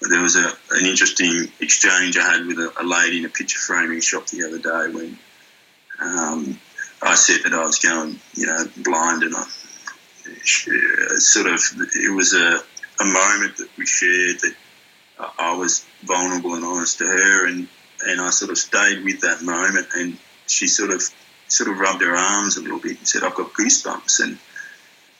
there 0.00 0.20
was 0.20 0.36
a, 0.36 0.46
an 0.70 0.86
interesting 0.86 1.50
exchange 1.60 2.16
I 2.16 2.22
had 2.36 2.46
with 2.46 2.58
a, 2.58 2.72
a 2.80 2.84
lady 2.84 3.18
in 3.18 3.24
a 3.24 3.28
picture 3.28 3.58
framing 3.58 4.00
shop 4.00 4.26
the 4.28 4.44
other 4.44 4.58
day 4.58 4.92
when 4.94 5.18
um, 6.00 6.60
I 7.02 7.14
said 7.16 7.40
that 7.44 7.52
I 7.52 7.64
was 7.64 7.78
going, 7.78 8.20
you 8.34 8.46
know, 8.46 8.64
blind, 8.76 9.22
and 9.24 9.34
I 9.34 9.44
she, 10.44 10.70
uh, 10.70 11.16
sort 11.16 11.46
of 11.46 11.60
it 11.94 12.12
was 12.14 12.32
a, 12.34 12.62
a 13.00 13.04
moment 13.04 13.56
that 13.58 13.68
we 13.76 13.86
shared 13.86 14.40
that 14.40 14.54
I- 15.38 15.56
was 15.56 15.84
vulnerable 16.02 16.54
and 16.54 16.64
honest 16.64 16.98
to 16.98 17.06
her, 17.06 17.46
and 17.46 17.68
and 18.06 18.20
I 18.20 18.30
sort 18.30 18.50
of 18.50 18.58
stayed 18.58 19.04
with 19.04 19.20
that 19.20 19.42
moment, 19.42 19.86
and 19.94 20.18
she 20.46 20.66
sort 20.66 20.90
of 20.90 21.02
sort 21.48 21.70
of 21.70 21.78
rubbed 21.78 22.02
her 22.02 22.14
arms 22.14 22.56
a 22.56 22.60
little 22.60 22.78
bit 22.80 22.98
and 22.98 23.08
said, 23.08 23.22
"I've 23.22 23.34
got 23.34 23.52
goosebumps," 23.52 24.20
and 24.20 24.38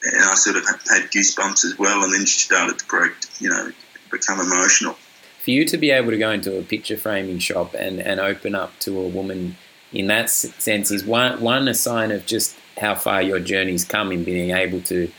and 0.03 0.23
I 0.23 0.35
sort 0.35 0.57
of 0.57 0.65
had 0.67 1.11
goosebumps 1.11 1.65
as 1.65 1.79
well, 1.79 2.03
and 2.05 2.13
then 2.13 2.27
she 2.27 2.41
started 2.41 2.79
to 2.79 2.85
break, 2.87 3.13
you 3.41 3.49
know, 3.49 3.73
become 4.11 4.41
emotional. 4.41 4.99
For 5.43 5.51
you 5.51 5.65
to 5.67 5.77
be 5.77 5.91
able 5.91 6.11
to 6.11 6.19
go 6.19 6.31
into 6.31 6.59
a 6.59 6.63
picture 6.63 6.97
framing 6.97 7.39
shop 7.39 7.75
and, 7.75 8.01
and 8.01 8.19
open 8.21 8.55
up 8.55 8.79
to 8.81 8.99
a 8.99 9.09
woman 9.09 9.57
in 9.93 10.09
that 10.09 10.29
sense 10.31 10.91
is 10.91 11.05
one 11.05 11.41
one 11.41 11.69
a 11.69 11.75
sign 11.75 12.11
of 12.11 12.27
just 12.27 12.57
how 12.79 12.95
far 12.95 13.23
your 13.23 13.39
journey's 13.39 13.85
come 13.85 14.11
in 14.11 14.25
being 14.25 14.51
able 14.51 14.81
to, 14.81 15.11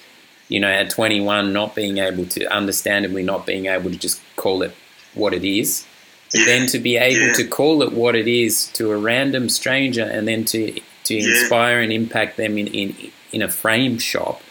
you 0.48 0.60
know, 0.60 0.68
at 0.70 0.90
21 0.90 1.54
not 1.54 1.76
being 1.76 1.98
able 1.98 2.26
to, 2.28 2.46
understandably 2.54 3.24
not 3.24 3.46
being 3.46 3.66
able 3.66 3.90
to 3.90 3.98
just 3.98 4.22
call 4.36 4.62
it 4.62 4.74
what 5.14 5.34
it 5.34 5.44
is. 5.44 5.86
But 6.32 6.40
Yeah, 6.42 6.46
then 6.46 6.68
to 6.68 6.80
be 6.80 6.98
able 6.98 7.28
yeah. 7.28 7.34
to 7.34 7.48
call 7.48 7.82
it 7.82 7.92
what 7.94 8.16
it 8.16 8.28
is 8.28 8.68
to 8.74 8.92
a 8.92 8.98
random 8.98 9.50
stranger 9.50 10.04
and 10.04 10.28
then 10.28 10.46
to 10.46 10.80
to 11.06 11.14
Yeah. 11.16 11.40
inspire 11.40 11.82
and 11.82 11.94
impact 11.94 12.36
them 12.38 12.58
in, 12.58 12.66
in, 12.68 13.12
in 13.32 13.42
a 13.44 13.48
frame 13.50 14.00
shop. 14.00 14.42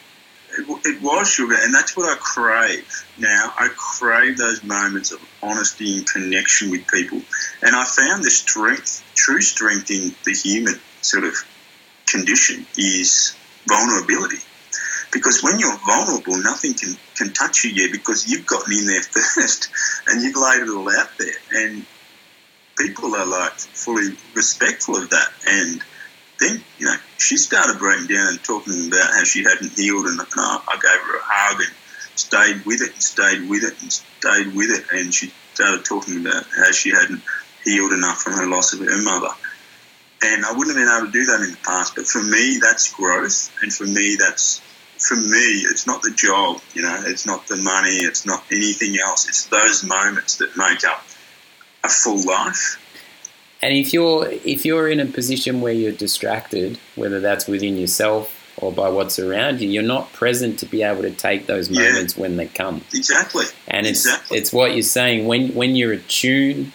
It, 0.56 0.64
it 0.86 1.02
was 1.02 1.28
sugar, 1.28 1.56
and 1.60 1.74
that's 1.74 1.96
what 1.96 2.08
I 2.08 2.14
crave 2.20 2.86
now. 3.18 3.52
I 3.58 3.68
crave 3.76 4.38
those 4.38 4.62
moments 4.62 5.10
of 5.10 5.20
honesty 5.42 5.96
and 5.98 6.06
connection 6.06 6.70
with 6.70 6.86
people, 6.86 7.20
and 7.62 7.74
I 7.74 7.84
found 7.84 8.22
the 8.22 8.30
strength, 8.30 9.02
true 9.16 9.40
strength 9.40 9.90
in 9.90 10.14
the 10.24 10.30
human 10.32 10.74
sort 11.02 11.24
of 11.24 11.34
condition 12.06 12.64
is 12.78 13.34
vulnerability. 13.66 14.38
Because 15.14 15.42
when 15.42 15.60
you're 15.60 15.78
vulnerable, 15.86 16.36
nothing 16.42 16.74
can, 16.74 16.96
can 17.16 17.32
touch 17.32 17.62
you 17.62 17.70
yet 17.70 17.92
because 17.92 18.28
you've 18.28 18.46
gotten 18.46 18.76
in 18.76 18.86
there 18.86 19.02
first 19.34 19.68
and 20.08 20.22
you've 20.22 20.36
laid 20.36 20.62
it 20.62 20.68
all 20.68 20.90
out 20.90 21.08
there. 21.18 21.62
And 21.64 21.86
people 22.76 23.14
are 23.14 23.24
like 23.24 23.52
fully 23.58 24.08
respectful 24.34 24.96
of 24.96 25.08
that. 25.10 25.28
And 25.46 25.80
then, 26.40 26.64
you 26.78 26.86
know, 26.86 26.96
she 27.18 27.36
started 27.36 27.78
breaking 27.78 28.08
down 28.08 28.28
and 28.28 28.44
talking 28.44 28.88
about 28.88 29.14
how 29.14 29.22
she 29.22 29.44
hadn't 29.44 29.78
healed, 29.78 30.06
and, 30.06 30.18
and 30.18 30.28
I, 30.36 30.58
I 30.66 30.74
gave 30.74 31.00
her 31.06 31.16
a 31.16 31.22
hug 31.24 31.60
and 31.60 31.74
stayed 32.16 32.66
with 32.66 32.82
it 32.82 32.92
and 32.92 33.02
stayed 33.02 33.48
with 33.48 33.62
it 33.62 33.80
and 33.80 33.92
stayed 33.92 34.54
with 34.54 34.70
it. 34.70 34.84
And 34.90 35.14
she 35.14 35.30
started 35.54 35.84
talking 35.84 36.18
about 36.26 36.42
how 36.56 36.72
she 36.72 36.90
hadn't 36.90 37.22
healed 37.64 37.92
enough 37.92 38.18
from 38.18 38.34
her 38.34 38.46
loss 38.46 38.72
of 38.72 38.80
her 38.80 39.02
mother. 39.02 39.30
And 40.22 40.44
I 40.44 40.52
wouldn't 40.52 40.76
have 40.76 40.84
been 40.84 40.96
able 40.96 41.06
to 41.06 41.12
do 41.12 41.26
that 41.26 41.44
in 41.44 41.52
the 41.52 41.58
past, 41.64 41.94
but 41.94 42.06
for 42.06 42.22
me, 42.22 42.58
that's 42.60 42.92
growth, 42.92 43.50
and 43.62 43.72
for 43.72 43.84
me, 43.84 44.16
that's 44.18 44.63
for 45.06 45.16
me, 45.16 45.64
it's 45.70 45.86
not 45.86 46.02
the 46.02 46.10
job, 46.10 46.60
you 46.74 46.82
know, 46.82 47.02
it's 47.06 47.26
not 47.26 47.46
the 47.46 47.56
money, 47.56 47.96
it's 47.98 48.24
not 48.24 48.44
anything 48.50 48.96
else. 48.98 49.28
It's 49.28 49.46
those 49.46 49.84
moments 49.84 50.36
that 50.38 50.56
make 50.56 50.84
up 50.84 51.04
a 51.84 51.88
full 51.88 52.24
life. 52.26 52.80
And 53.62 53.74
if 53.74 53.92
you're 53.92 54.28
if 54.44 54.64
you're 54.66 54.88
in 54.88 55.00
a 55.00 55.06
position 55.06 55.60
where 55.60 55.72
you're 55.72 55.92
distracted, 55.92 56.78
whether 56.96 57.20
that's 57.20 57.46
within 57.46 57.76
yourself 57.78 58.30
or 58.58 58.70
by 58.72 58.88
what's 58.88 59.18
around 59.18 59.60
you, 59.60 59.68
you're 59.68 59.82
not 59.82 60.12
present 60.12 60.58
to 60.60 60.66
be 60.66 60.82
able 60.82 61.02
to 61.02 61.10
take 61.10 61.46
those 61.46 61.68
Yeah. 61.70 61.82
moments 61.90 62.16
when 62.16 62.36
they 62.36 62.46
come. 62.46 62.82
Exactly. 62.94 63.46
And 63.68 63.86
it's 63.86 64.04
Exactly. 64.06 64.38
it's 64.38 64.52
what 64.52 64.72
you're 64.74 64.82
saying 64.82 65.26
when 65.26 65.54
when 65.54 65.76
you're 65.76 65.92
attuned 65.92 66.72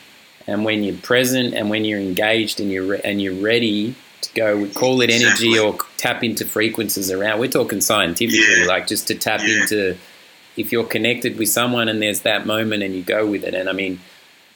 and 0.48 0.66
when 0.66 0.84
you're 0.84 0.98
present 0.98 1.54
and 1.54 1.70
when 1.70 1.86
you're 1.86 2.00
engaged 2.00 2.60
and 2.60 2.72
you're 2.72 2.86
re- 2.86 3.02
and 3.04 3.22
you're 3.22 3.34
ready 3.52 3.96
to 4.22 4.34
go. 4.34 4.58
We 4.58 4.70
call 4.70 5.02
it 5.02 5.10
energy 5.10 5.50
Exactly. 5.50 5.60
or 5.60 5.78
tap 5.98 6.24
into 6.24 6.46
frequencies 6.46 7.12
around. 7.12 7.40
We're 7.40 7.48
talking 7.50 7.82
scientifically, 7.82 8.62
Yeah. 8.62 8.66
like 8.66 8.88
just 8.88 9.08
to 9.08 9.16
tap 9.16 9.42
Yeah. 9.46 9.62
into. 9.62 9.98
If 10.58 10.72
you're 10.72 10.84
connected 10.84 11.38
with 11.38 11.50
someone 11.50 11.88
and 11.88 12.02
there's 12.02 12.22
that 12.22 12.46
moment 12.46 12.84
and 12.84 12.94
you 12.96 13.02
go 13.02 13.26
with 13.26 13.44
it, 13.46 13.54
and 13.54 13.70
I 13.70 13.74
mean, 13.74 14.00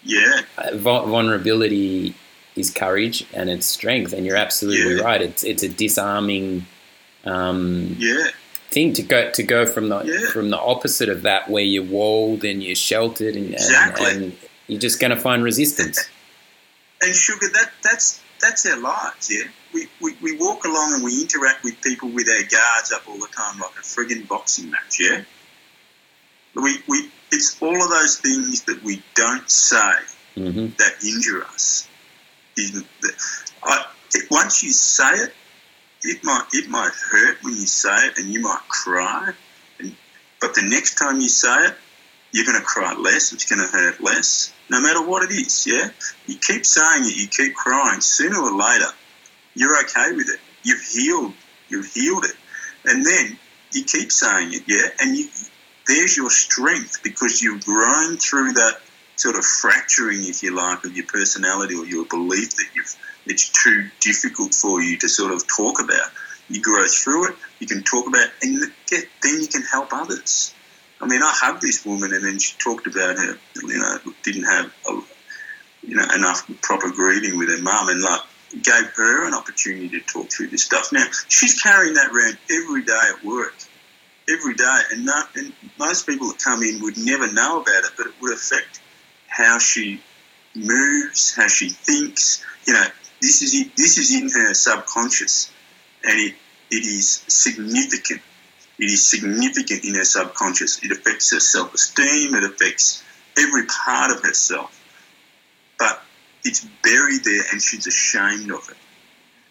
Yeah. 0.04 0.42
uh, 0.58 0.76
vulnerability 0.76 2.14
is 2.56 2.70
courage 2.70 3.26
and 3.34 3.50
it's 3.50 3.66
strength, 3.66 4.14
and 4.14 4.26
you're 4.26 4.36
absolutely 4.36 4.96
Yeah. 4.98 5.02
right. 5.02 5.22
It's 5.22 5.44
it's 5.44 5.64
a 5.64 5.70
disarming 5.70 6.66
um, 7.26 7.96
Yeah. 8.00 8.28
thing 8.70 8.92
to 8.94 9.02
go 9.02 9.32
to 9.32 9.44
go 9.44 9.66
from 9.66 9.88
the 9.90 10.02
Yeah. 10.04 10.30
from 10.32 10.50
the 10.50 10.58
opposite 10.60 11.08
of 11.08 11.22
that, 11.22 11.50
where 11.50 11.64
you're 11.64 11.84
walled 11.84 12.44
and 12.44 12.62
you're 12.62 12.76
sheltered, 12.76 13.36
and, 13.38 13.54
Exactly. 13.54 14.06
and, 14.12 14.24
and 14.24 14.34
you're 14.68 14.82
just 14.82 15.00
going 15.00 15.12
to 15.12 15.20
find 15.20 15.42
resistance. 15.44 16.00
And 17.02 17.16
sugar, 17.16 17.48
that 17.54 17.72
that's 17.82 18.20
that's 18.44 18.66
our 18.66 18.78
lives, 18.80 19.30
yeah. 19.32 19.48
We, 19.74 19.88
we, 20.02 20.16
we 20.22 20.38
walk 20.38 20.66
along 20.66 20.94
and 20.94 21.04
we 21.04 21.22
interact 21.22 21.64
with 21.64 21.82
people 21.82 22.10
with 22.10 22.28
our 22.30 22.44
guards 22.44 22.92
up 22.94 23.08
all 23.08 23.18
the 23.18 23.28
time 23.36 23.60
like 23.60 23.72
a 23.72 23.82
friggin' 23.82 24.28
boxing 24.28 24.70
match, 24.70 25.00
yeah? 25.00 25.24
We, 26.56 26.78
we 26.88 27.10
it's 27.32 27.60
all 27.62 27.82
of 27.84 27.90
those 27.90 28.20
things 28.20 28.64
that 28.64 28.84
we 28.84 29.02
don't 29.16 29.50
say 29.50 29.94
hmm 30.36 30.68
that 30.78 31.04
injure 31.04 31.44
us. 31.46 31.88
I, 33.64 33.86
once 34.30 34.62
you 34.62 34.72
say 34.72 35.14
it, 35.16 35.34
it 36.04 36.24
might 36.24 36.46
it 36.54 36.70
might 36.70 36.92
hurt 37.12 37.38
when 37.42 37.56
you 37.56 37.66
say 37.66 37.96
it, 38.08 38.20
and 38.20 38.28
you 38.32 38.42
might 38.42 38.62
cry. 38.68 39.34
And, 39.80 39.96
but 40.40 40.54
the 40.54 40.62
next 40.62 40.96
time 40.96 41.20
you 41.20 41.30
say 41.30 41.68
it, 41.68 41.76
you're 42.34 42.46
going 42.46 42.60
to 42.60 42.66
cry 42.66 42.94
less. 42.94 43.32
It's 43.32 43.46
going 43.46 43.62
to 43.62 43.72
hurt 43.72 44.02
less, 44.02 44.52
no 44.70 44.82
matter 44.82 45.06
what 45.06 45.24
it 45.24 45.32
is. 45.32 45.66
Yeah, 45.66 45.90
you 46.28 46.36
keep 46.36 46.66
saying 46.66 47.06
it, 47.06 47.16
you 47.16 47.28
keep 47.28 47.56
crying. 47.56 48.02
Sooner 48.02 48.38
or 48.38 48.54
later, 48.54 48.92
you're 49.56 49.80
okay 49.84 50.12
with 50.12 50.30
it. 50.30 50.40
You've 50.64 50.82
healed. 50.82 51.34
You've 51.70 51.92
healed 51.94 52.26
it, 52.26 52.36
and 52.86 53.06
then 53.06 53.38
you 53.72 53.84
keep 53.86 54.12
saying 54.12 54.54
it. 54.54 54.64
Yeah, 54.68 54.90
and 55.00 55.16
you 55.16 55.30
there's 55.88 56.18
your 56.18 56.30
strength 56.30 57.02
because 57.04 57.42
you've 57.42 57.64
grown 57.64 58.18
through 58.18 58.54
that 58.54 58.78
sort 59.16 59.36
of 59.36 59.46
fracturing, 59.46 60.26
if 60.26 60.44
you 60.44 60.56
like, 60.56 60.84
of 60.86 60.96
your 60.96 61.06
personality 61.06 61.76
or 61.76 61.86
your 61.86 62.06
belief 62.06 62.56
that 62.56 62.66
you've 62.76 62.96
it's 63.26 63.50
too 63.50 63.90
difficult 64.02 64.54
for 64.54 64.82
you 64.82 64.98
to 64.98 65.08
sort 65.08 65.32
of 65.32 65.48
talk 65.48 65.82
about. 65.82 66.12
You 66.50 66.62
grow 66.62 66.86
through 66.86 67.30
it, 67.30 67.36
you 67.60 67.68
can 67.68 67.84
talk 67.84 68.08
about 68.08 68.28
it, 68.28 68.32
and 68.42 68.62
then 69.22 69.42
you 69.42 69.48
can 69.48 69.62
help 69.62 69.94
others. 69.94 70.54
I 71.04 71.08
mean, 71.08 71.22
I 71.22 71.32
hugged 71.36 71.62
this 71.62 71.86
woman, 71.86 72.14
and 72.14 72.24
then 72.24 72.40
she 72.40 72.58
talked 72.58 72.88
about 72.88 73.18
her, 73.18 73.38
you 73.56 73.78
know, 73.78 73.98
didn't 74.24 74.44
have, 74.44 74.74
a, 74.90 75.02
you 75.86 75.96
know, 75.96 76.06
enough 76.16 76.50
proper 76.62 76.90
grieving 76.90 77.38
with 77.38 77.50
her 77.50 77.62
mum, 77.62 77.90
and 77.90 78.02
like 78.02 78.22
gave 78.62 78.86
her 78.96 79.28
an 79.28 79.34
opportunity 79.34 79.90
to 79.90 80.00
talk 80.02 80.30
through 80.30 80.48
this 80.48 80.64
stuff. 80.64 80.94
Now 80.94 81.06
she's 81.28 81.62
carrying 81.62 81.96
that 81.96 82.12
around 82.12 82.38
every 82.50 82.84
day 82.84 83.02
at 83.18 83.24
work, 83.26 83.56
every 84.30 84.54
day, 84.54 84.80
and, 84.92 85.06
no, 85.06 85.22
and 85.36 85.52
most 85.78 86.08
people 86.08 86.28
that 86.30 86.40
come 86.40 86.64
in 86.64 86.82
would 86.82 86.98
never 86.98 87.32
know 87.32 87.62
about 87.62 87.84
it, 87.84 87.92
but 87.98 88.08
it 88.08 88.14
would 88.22 88.34
affect 88.34 88.80
how 89.28 89.58
she 89.58 90.02
moves, 90.56 91.36
how 91.36 91.48
she 91.48 91.70
thinks. 91.70 92.46
You 92.66 92.74
know, 92.74 92.86
this 93.22 93.42
is 93.42 93.54
in, 93.54 93.72
this 93.76 93.98
is 93.98 94.14
in 94.16 94.30
her 94.30 94.54
subconscious, 94.54 95.52
and 96.04 96.20
it 96.20 96.36
it 96.72 96.86
is 96.86 97.24
significant. 97.28 98.22
It 98.80 98.86
is 98.86 99.06
significant 99.06 99.86
in 99.86 99.94
her 99.96 100.04
subconscious. 100.04 100.84
It 100.84 100.92
affects 100.92 101.32
her 101.32 101.40
self 101.40 101.74
esteem. 101.74 102.36
It 102.36 102.44
affects 102.44 103.04
every 103.38 103.66
part 103.66 104.12
of 104.12 104.24
herself, 104.24 104.80
but 105.78 106.02
it's 106.44 106.66
buried 106.84 107.24
there, 107.24 107.44
and 107.52 107.62
she's 107.62 107.88
ashamed 107.88 108.52
of 108.52 108.68
it. 108.70 108.78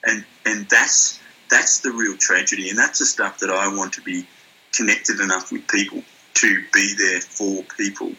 And 0.04 0.24
and 0.44 0.68
that's 0.68 1.20
that's 1.50 1.80
the 1.80 1.92
real 1.92 2.16
tragedy, 2.16 2.70
and 2.70 2.78
that's 2.78 2.98
the 2.98 3.06
stuff 3.06 3.38
that 3.40 3.50
I 3.50 3.68
want 3.74 3.94
to 3.94 4.02
be 4.02 4.26
connected 4.72 5.20
enough 5.20 5.52
with 5.52 5.68
people 5.68 6.02
to 6.34 6.64
be 6.72 6.94
there 6.96 7.20
for 7.20 7.62
people 7.76 8.12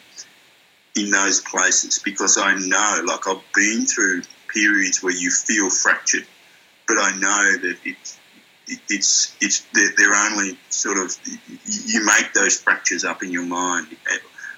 in 0.96 1.10
those 1.10 1.40
places 1.40 1.98
because 1.98 2.38
I 2.38 2.54
know, 2.54 3.02
like 3.06 3.26
I've 3.26 3.42
been 3.54 3.86
through 3.86 4.22
periods 4.48 5.02
where 5.02 5.12
you 5.12 5.30
feel 5.30 5.68
fractured, 5.68 6.26
but 6.86 6.96
I 6.98 7.16
know 7.16 7.58
that 7.58 7.76
it's 7.84 8.14
it, 8.14 8.18
it's 8.66 9.36
it's 9.40 9.66
they're, 9.72 10.14
only 10.14 10.58
sort 10.70 10.98
of 10.98 11.14
you 11.66 12.04
make 12.04 12.32
those 12.32 12.60
fractures 12.60 13.04
up 13.04 13.22
in 13.22 13.30
your 13.30 13.44
mind, 13.44 13.86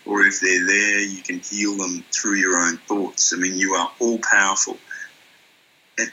or 0.05 0.23
if 0.23 0.41
they're 0.41 0.67
there, 0.67 1.01
you 1.01 1.23
can 1.23 1.41
heal 1.41 1.77
them 1.77 2.05
through 2.13 2.35
your 2.35 2.57
own 2.59 2.77
thoughts. 2.79 3.33
I 3.33 3.37
mean, 3.39 3.59
you 3.59 3.75
are 3.75 3.91
all 3.99 4.19
powerful, 4.19 4.77
and, 5.99 6.11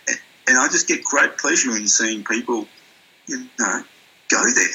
and 0.48 0.58
I 0.58 0.68
just 0.68 0.88
get 0.88 1.04
great 1.04 1.38
pleasure 1.38 1.76
in 1.76 1.88
seeing 1.88 2.24
people, 2.24 2.68
you 3.28 3.48
know, 3.60 3.84
go 4.30 4.44
there, 4.44 4.68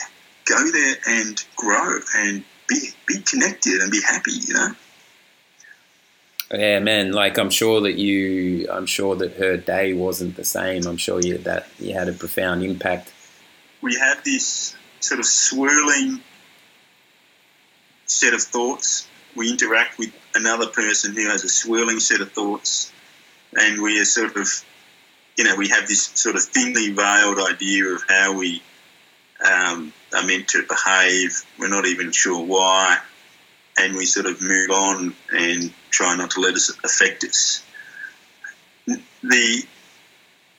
go 0.44 0.70
there 0.70 0.96
and 1.08 1.44
grow 1.56 1.98
and 2.16 2.44
be 2.68 2.90
be 3.06 3.20
connected 3.20 3.80
and 3.80 3.90
be 3.90 4.00
happy. 4.00 4.32
You 4.32 4.54
know. 4.54 4.70
Yeah, 6.50 6.78
man. 6.80 7.12
Like 7.12 7.38
I'm 7.38 7.50
sure 7.50 7.82
that 7.82 7.98
you, 7.98 8.68
I'm 8.70 8.86
sure 8.86 9.16
that 9.16 9.34
her 9.34 9.56
day 9.56 9.92
wasn't 9.92 10.36
the 10.36 10.44
same. 10.44 10.86
I'm 10.86 10.96
sure 10.96 11.20
you 11.20 11.38
that 11.38 11.68
you 11.78 11.92
had 11.94 12.08
a 12.08 12.12
profound 12.12 12.62
impact. 12.62 13.12
We 13.82 13.96
have 13.96 14.24
this 14.24 14.74
sort 15.00 15.20
of 15.20 15.26
swirling 15.26 16.20
set 18.06 18.34
of 18.34 18.42
thoughts. 18.42 19.06
We 19.36 19.50
interact 19.50 19.98
with 19.98 20.12
another 20.34 20.66
person 20.66 21.14
who 21.14 21.28
has 21.28 21.44
a 21.44 21.48
swirling 21.48 22.00
set 22.00 22.20
of 22.20 22.32
thoughts, 22.32 22.92
and 23.54 23.80
we 23.82 24.00
are 24.00 24.04
sort 24.04 24.36
of, 24.36 24.48
you 25.36 25.44
know, 25.44 25.54
we 25.54 25.68
have 25.68 25.86
this 25.86 26.04
sort 26.04 26.34
of 26.34 26.42
thinly 26.42 26.90
veiled 26.90 27.38
idea 27.38 27.84
of 27.86 28.02
how 28.08 28.36
we 28.36 28.62
um, 29.44 29.92
are 30.16 30.24
meant 30.24 30.48
to 30.48 30.64
behave. 30.66 31.44
We're 31.58 31.68
not 31.68 31.86
even 31.86 32.10
sure 32.10 32.44
why, 32.44 32.98
and 33.80 33.96
we 33.96 34.04
sort 34.04 34.26
of 34.26 34.40
move 34.40 34.70
on 34.70 35.14
and 35.32 35.72
try 35.90 36.16
not 36.16 36.32
to 36.32 36.40
let 36.40 36.54
it 36.54 36.62
affect 36.84 37.24
us. 37.24 37.62
The 39.22 39.66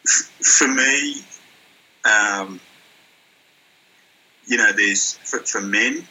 for 0.06 0.68
me, 0.68 1.16
um, 2.06 2.60
you 4.48 4.58
know, 4.58 4.72
there's 4.72 5.14
for, 5.14 5.40
for 5.40 5.62
men, 5.62 6.08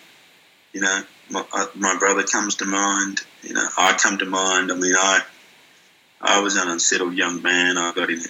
you 0.73 0.81
know, 0.81 1.03
my, 1.31 1.45
uh, 1.53 1.67
my, 1.75 1.97
brother 1.99 2.23
comes 2.23 2.57
to 2.57 2.65
mind. 2.65 3.21
You 3.43 3.55
know, 3.55 3.67
I 3.77 3.95
come 3.95 4.19
to 4.19 4.25
mind. 4.25 4.71
I 4.71 4.75
mean, 4.75 4.95
I 4.97 5.23
I 6.21 6.41
was 6.41 6.57
an 6.57 6.69
unsettled 6.69 7.15
young 7.15 7.43
man. 7.43 7.79
I 7.79 7.93
got 7.93 8.11
in, 8.11 8.21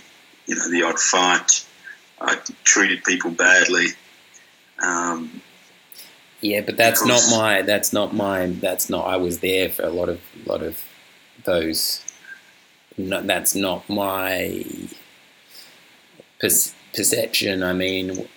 you 0.47 0.55
know, 0.55 0.71
the 0.71 0.83
odd 0.85 0.99
fight. 0.99 1.64
I 2.21 2.37
treated 2.64 3.05
people 3.05 3.31
badly. 3.31 3.87
Um, 4.83 5.41
yeah, 6.40 6.61
but 6.61 6.77
that's 6.77 7.05
not 7.05 7.22
my. 7.31 7.62
That's 7.62 7.92
not 7.92 8.14
my. 8.14 8.46
That's 8.46 8.88
not. 8.88 9.07
I 9.07 9.16
was 9.16 9.40
there 9.40 9.68
for 9.68 9.83
a 9.83 9.90
lot 9.90 10.09
of 10.09 10.20
lot 10.46 10.62
of 10.62 10.85
those. 11.44 12.05
No, 12.96 13.22
that's 13.22 13.55
not 13.55 13.88
my 13.88 14.64
per- 16.40 16.48
perception. 16.94 17.62
I 17.62 17.72
mean, 17.72 18.29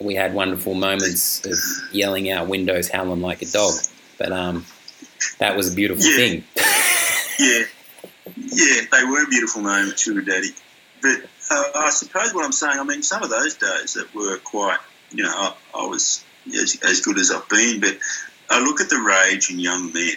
we 0.00 0.14
had 0.14 0.34
wonderful 0.34 0.74
moments 0.74 1.44
of 1.46 1.58
yelling 1.94 2.30
out 2.30 2.48
windows, 2.48 2.90
howling 2.90 3.22
like 3.22 3.42
a 3.42 3.46
dog. 3.46 3.74
But 4.18 4.32
um, 4.32 4.66
that 5.38 5.56
was 5.56 5.72
a 5.72 5.74
beautiful 5.74 6.04
yeah. 6.04 6.16
thing. 6.16 6.44
yeah, 7.38 7.64
yeah, 8.36 8.82
they 8.92 9.04
were 9.04 9.26
beautiful 9.28 9.62
moments, 9.62 10.02
sugar 10.02 10.20
daddy. 10.20 10.50
But 11.00 11.22
uh, 11.50 11.64
I 11.74 11.90
suppose 11.90 12.34
what 12.34 12.44
I'm 12.44 12.52
saying, 12.52 12.78
I 12.78 12.84
mean, 12.84 13.02
some 13.02 13.22
of 13.22 13.30
those 13.30 13.54
days 13.54 13.94
that 13.94 14.14
were 14.14 14.38
quite, 14.38 14.78
you 15.10 15.22
know, 15.22 15.30
I, 15.32 15.54
I 15.74 15.86
was 15.86 16.24
as, 16.54 16.78
as 16.82 17.00
good 17.00 17.18
as 17.18 17.30
I've 17.30 17.48
been, 17.48 17.80
but 17.80 17.98
I 18.50 18.60
look 18.62 18.80
at 18.80 18.90
the 18.90 18.98
rage 18.98 19.50
in 19.50 19.58
young 19.58 19.92
men. 19.92 20.12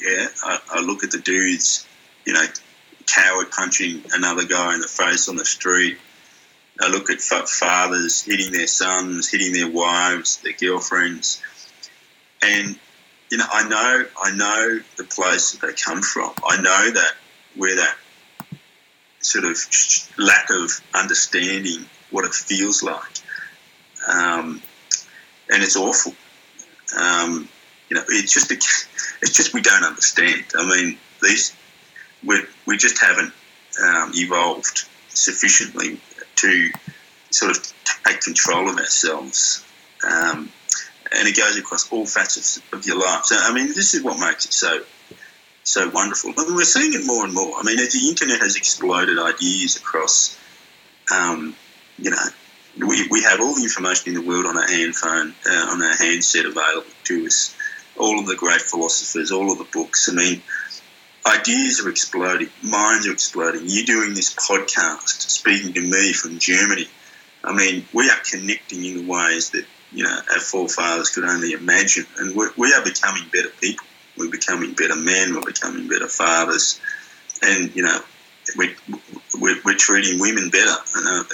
Yeah, 0.00 0.28
I, 0.42 0.60
I 0.74 0.80
look 0.80 1.04
at 1.04 1.10
the 1.10 1.18
dudes, 1.18 1.86
you 2.24 2.32
know, 2.32 2.44
coward 3.06 3.50
punching 3.50 4.04
another 4.14 4.44
guy 4.44 4.74
in 4.74 4.80
the 4.80 4.88
face 4.88 5.28
on 5.28 5.36
the 5.36 5.44
street 5.44 5.98
I 6.80 6.88
look 6.88 7.10
at 7.10 7.20
fathers 7.20 8.22
hitting 8.22 8.52
their 8.52 8.66
sons, 8.66 9.28
hitting 9.28 9.52
their 9.52 9.68
wives, 9.68 10.38
their 10.38 10.54
girlfriends, 10.54 11.42
and 12.42 12.78
you 13.30 13.38
know, 13.38 13.44
I 13.48 13.68
know, 13.68 14.06
I 14.20 14.34
know 14.34 14.80
the 14.96 15.04
place 15.04 15.52
that 15.52 15.64
they 15.64 15.72
come 15.74 16.02
from. 16.02 16.32
I 16.44 16.60
know 16.60 16.90
that 16.90 17.12
where 17.54 17.76
that 17.76 17.96
sort 19.20 19.44
of 19.44 19.58
lack 20.18 20.50
of 20.50 20.70
understanding 20.94 21.84
what 22.10 22.24
it 22.24 22.32
feels 22.32 22.82
like, 22.82 23.18
um, 24.08 24.62
and 25.50 25.62
it's 25.62 25.76
awful. 25.76 26.14
Um, 26.98 27.48
you 27.88 27.96
know, 27.96 28.04
it's 28.08 28.32
just 28.32 28.50
it's 28.52 29.32
just 29.32 29.52
we 29.52 29.60
don't 29.60 29.84
understand. 29.84 30.44
I 30.54 30.68
mean, 30.68 30.98
these 31.22 31.54
we 32.24 32.40
we 32.66 32.76
just 32.76 33.00
haven't 33.00 33.32
um, 33.82 34.12
evolved 34.14 34.86
sufficiently 35.08 36.00
to 36.36 36.70
sort 37.30 37.56
of 37.56 37.72
take 38.06 38.20
control 38.20 38.68
of 38.68 38.76
ourselves. 38.76 39.64
Um, 40.08 40.50
and 41.12 41.26
it 41.26 41.36
goes 41.36 41.56
across 41.56 41.90
all 41.92 42.06
facets 42.06 42.60
of 42.72 42.86
your 42.86 42.98
life. 42.98 43.24
So, 43.24 43.36
I 43.38 43.52
mean, 43.52 43.68
this 43.68 43.94
is 43.94 44.02
what 44.02 44.18
makes 44.18 44.46
it 44.46 44.52
so 44.52 44.80
so 45.64 45.88
wonderful. 45.90 46.32
I 46.36 46.44
mean, 46.44 46.54
we're 46.54 46.64
seeing 46.64 46.94
it 46.94 47.04
more 47.04 47.24
and 47.24 47.34
more. 47.34 47.56
I 47.58 47.62
mean, 47.62 47.78
as 47.78 47.92
the 47.92 48.08
internet 48.08 48.40
has 48.40 48.56
exploded 48.56 49.18
ideas 49.18 49.76
across, 49.76 50.38
um, 51.12 51.54
you 51.98 52.10
know, 52.10 52.24
we, 52.78 53.08
we 53.08 53.22
have 53.22 53.40
all 53.40 53.54
the 53.54 53.62
information 53.62 54.14
in 54.14 54.14
the 54.14 54.28
world 54.28 54.46
on 54.46 54.56
our 54.56 54.68
handphone, 54.68 55.34
uh, 55.48 55.66
on 55.70 55.82
our 55.82 55.96
handset 55.96 56.46
available 56.46 56.90
to 57.04 57.26
us. 57.26 57.54
All 57.98 58.18
of 58.18 58.26
the 58.26 58.36
great 58.36 58.62
philosophers, 58.62 59.30
all 59.30 59.52
of 59.52 59.58
the 59.58 59.66
books. 59.72 60.08
I 60.08 60.12
mean, 60.12 60.42
ideas 61.26 61.84
are 61.84 61.90
exploding, 61.90 62.48
minds 62.62 63.06
are 63.06 63.12
exploding. 63.12 63.62
You're 63.66 63.84
doing 63.84 64.14
this 64.14 64.34
podcast, 64.34 65.08
speaking 65.08 65.74
to 65.74 65.80
me 65.80 66.12
from 66.12 66.38
Germany. 66.38 66.86
I 67.44 67.54
mean, 67.54 67.86
we 67.92 68.08
are 68.08 68.18
connecting 68.30 68.84
in 68.84 69.06
ways 69.06 69.50
that 69.50 69.64
you 69.92 70.04
know 70.04 70.18
our 70.32 70.40
forefathers 70.40 71.10
could 71.10 71.24
only 71.24 71.52
imagine, 71.52 72.06
and 72.18 72.34
we're, 72.36 72.50
we 72.56 72.72
are 72.72 72.84
becoming 72.84 73.24
better 73.32 73.50
people. 73.60 73.86
We're 74.16 74.30
becoming 74.30 74.72
better 74.74 74.96
men. 74.96 75.34
We're 75.34 75.42
becoming 75.42 75.88
better 75.88 76.08
fathers, 76.08 76.80
and 77.42 77.74
you 77.74 77.82
know, 77.82 78.00
we, 78.56 78.74
we're, 79.38 79.56
we're 79.64 79.76
treating 79.76 80.18
women 80.18 80.50
better. 80.50 80.74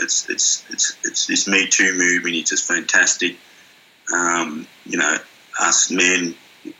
It's 0.01 0.29
it's 0.29 0.65
it's 0.71 0.97
it's 1.05 1.27
this 1.27 1.49
Me 1.49 1.67
Too 1.67 1.93
movement. 1.95 2.37
It's 2.37 2.51
just 2.51 2.67
fantastic. 2.67 3.37
Um, 4.13 4.67
you 4.85 4.99
know, 4.99 5.17
us 5.61 5.91
men, 5.91 6.35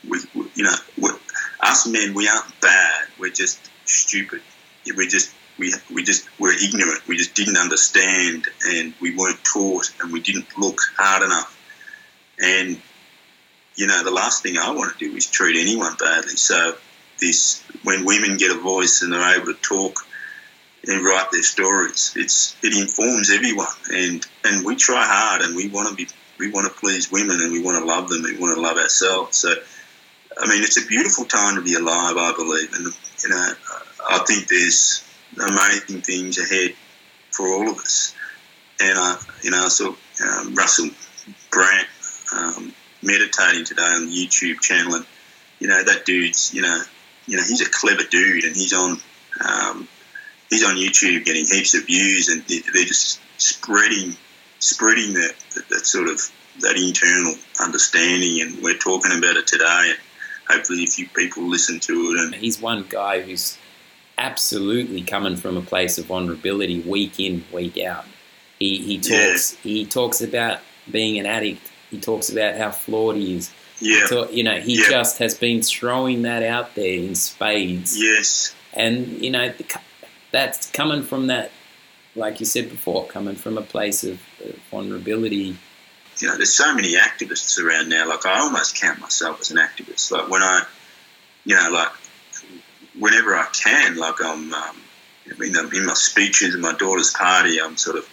we, 0.07 0.19
we 0.33 0.45
you 0.55 0.63
know, 0.63 1.09
us 1.61 1.87
men, 1.87 2.13
we 2.13 2.27
aren't 2.27 2.61
bad. 2.61 3.07
We're 3.19 3.31
just 3.31 3.59
stupid. 3.85 4.41
We're 4.95 5.09
just 5.09 5.33
we 5.57 5.73
we 5.93 6.03
just 6.03 6.27
were 6.39 6.53
ignorant. 6.53 7.07
We 7.07 7.17
just 7.17 7.35
didn't 7.35 7.57
understand, 7.57 8.45
and 8.67 8.93
we 9.01 9.15
weren't 9.15 9.43
taught, 9.43 9.91
and 10.01 10.11
we 10.11 10.21
didn't 10.21 10.57
look 10.57 10.79
hard 10.97 11.23
enough. 11.23 11.53
And 12.39 12.79
you 13.75 13.87
know, 13.87 14.03
the 14.03 14.11
last 14.11 14.43
thing 14.43 14.57
I 14.57 14.71
want 14.71 14.97
to 14.97 15.09
do 15.09 15.15
is 15.15 15.27
treat 15.27 15.55
anyone 15.55 15.95
badly. 15.99 16.35
So 16.35 16.75
this, 17.19 17.63
when 17.83 18.05
women 18.05 18.37
get 18.37 18.51
a 18.51 18.59
voice 18.59 19.01
and 19.01 19.13
they're 19.13 19.35
able 19.35 19.53
to 19.53 19.61
talk 19.61 19.99
and 20.87 21.03
write 21.03 21.31
their 21.31 21.43
stories, 21.43 22.13
it's 22.15 22.55
it 22.63 22.75
informs 22.75 23.29
everyone, 23.29 23.67
and 23.91 24.25
and 24.45 24.65
we 24.65 24.75
try 24.75 25.05
hard, 25.05 25.41
and 25.41 25.55
we 25.55 25.67
want 25.69 25.89
to 25.89 25.95
be 25.95 26.07
we 26.39 26.51
want 26.51 26.67
to 26.67 26.79
please 26.79 27.11
women, 27.11 27.41
and 27.41 27.51
we 27.51 27.61
want 27.61 27.77
to 27.77 27.85
love 27.85 28.09
them, 28.09 28.23
and 28.25 28.37
we 28.37 28.41
want 28.41 28.55
to 28.55 28.61
love 28.61 28.77
ourselves. 28.77 29.37
So 29.37 29.53
I 30.39 30.47
mean, 30.47 30.63
it's 30.63 30.81
a 30.81 30.85
beautiful 30.85 31.25
time 31.25 31.55
to 31.55 31.61
be 31.61 31.73
alive, 31.73 32.15
I 32.17 32.33
believe, 32.35 32.73
and 32.73 32.85
you 33.23 33.29
know, 33.29 33.53
I 34.09 34.19
think 34.19 34.47
there's 34.47 35.03
amazing 35.35 36.01
things 36.01 36.37
ahead 36.37 36.75
for 37.31 37.47
all 37.47 37.69
of 37.69 37.77
us. 37.77 38.15
And 38.79 38.97
I, 38.97 39.17
you 39.43 39.51
know, 39.51 39.65
I 39.65 39.67
saw 39.69 39.87
um, 39.87 40.55
Russell 40.55 40.89
Brand 41.51 41.87
um, 42.35 42.73
meditating 43.01 43.65
today 43.65 43.81
on 43.81 44.05
the 44.05 44.11
YouTube 44.11 44.61
channel, 44.61 44.95
and 44.95 45.05
you 45.59 45.67
know 45.67 45.83
that 45.83 46.05
dude's, 46.05 46.53
you 46.53 46.61
know, 46.61 46.81
you 47.25 47.37
know, 47.37 47.43
he's 47.43 47.61
a 47.61 47.69
clever 47.69 48.03
dude, 48.03 48.45
and 48.45 48.55
he's 48.55 48.73
on, 48.73 48.99
um, 49.47 49.87
he's 50.49 50.65
on 50.65 50.75
YouTube 50.75 51.25
getting 51.25 51.45
heaps 51.45 51.73
of 51.73 51.85
views, 51.85 52.29
and 52.29 52.43
they're 52.73 52.85
just 52.85 53.19
spreading, 53.37 54.15
spreading 54.59 55.13
that, 55.13 55.33
that, 55.55 55.69
that 55.69 55.85
sort 55.85 56.07
of 56.07 56.19
that 56.61 56.75
internal 56.75 57.35
understanding, 57.61 58.41
and 58.41 58.63
we're 58.63 58.77
talking 58.77 59.11
about 59.11 59.37
it 59.37 59.47
today. 59.47 59.91
And, 59.91 59.99
hopefully 60.49 60.83
a 60.83 60.87
few 60.87 61.07
people 61.09 61.43
listen 61.43 61.79
to 61.81 61.93
it. 61.93 62.25
And 62.25 62.35
he's 62.35 62.61
one 62.61 62.85
guy 62.87 63.21
who's 63.21 63.57
absolutely 64.17 65.01
coming 65.01 65.35
from 65.35 65.57
a 65.57 65.61
place 65.61 65.97
of 65.97 66.05
vulnerability, 66.05 66.81
week 66.81 67.19
in, 67.19 67.43
week 67.53 67.77
out. 67.79 68.05
He 68.59 68.77
he 68.79 68.97
talks 68.97 69.53
yeah. 69.53 69.59
he 69.71 69.85
talks 69.85 70.21
about 70.21 70.59
being 70.89 71.19
an 71.19 71.25
addict. 71.25 71.71
He 71.91 71.99
talks 71.99 72.29
about 72.29 72.55
how 72.55 72.71
flawed 72.71 73.15
he 73.15 73.35
is. 73.35 73.51
Yeah, 73.79 74.05
talk, 74.07 74.33
you 74.33 74.43
know, 74.43 74.59
he 74.59 74.79
yeah. 74.79 74.89
just 74.89 75.19
has 75.19 75.35
been 75.35 75.61
throwing 75.61 76.23
that 76.23 76.41
out 76.41 76.73
there 76.73 76.97
in 76.97 77.13
spades. 77.13 78.01
Yes, 78.01 78.55
and 78.73 79.23
you 79.23 79.29
know 79.29 79.53
that's 80.31 80.69
coming 80.71 81.03
from 81.03 81.27
that, 81.27 81.51
like 82.15 82.39
you 82.39 82.45
said 82.45 82.69
before, 82.69 83.05
coming 83.07 83.35
from 83.35 83.57
a 83.57 83.61
place 83.61 84.03
of, 84.03 84.21
of 84.43 84.55
vulnerability 84.71 85.57
you 86.21 86.27
know, 86.27 86.35
there's 86.35 86.53
so 86.53 86.73
many 86.73 86.95
activists 86.95 87.61
around 87.61 87.89
now. 87.89 88.07
Like 88.07 88.25
I 88.25 88.39
almost 88.39 88.79
count 88.79 88.99
myself 88.99 89.39
as 89.41 89.51
an 89.51 89.57
activist. 89.57 90.11
Like 90.11 90.29
when 90.29 90.41
I, 90.41 90.63
you 91.45 91.55
know, 91.55 91.69
like 91.71 91.91
whenever 92.97 93.35
I 93.35 93.47
can, 93.53 93.97
like 93.97 94.15
I'm, 94.23 94.53
um, 94.53 94.77
in, 95.39 95.55
in 95.73 95.85
my 95.85 95.93
speeches 95.93 96.55
at 96.55 96.61
my 96.61 96.73
daughter's 96.73 97.13
party, 97.13 97.59
I'm 97.61 97.77
sort 97.77 97.97
of, 97.97 98.09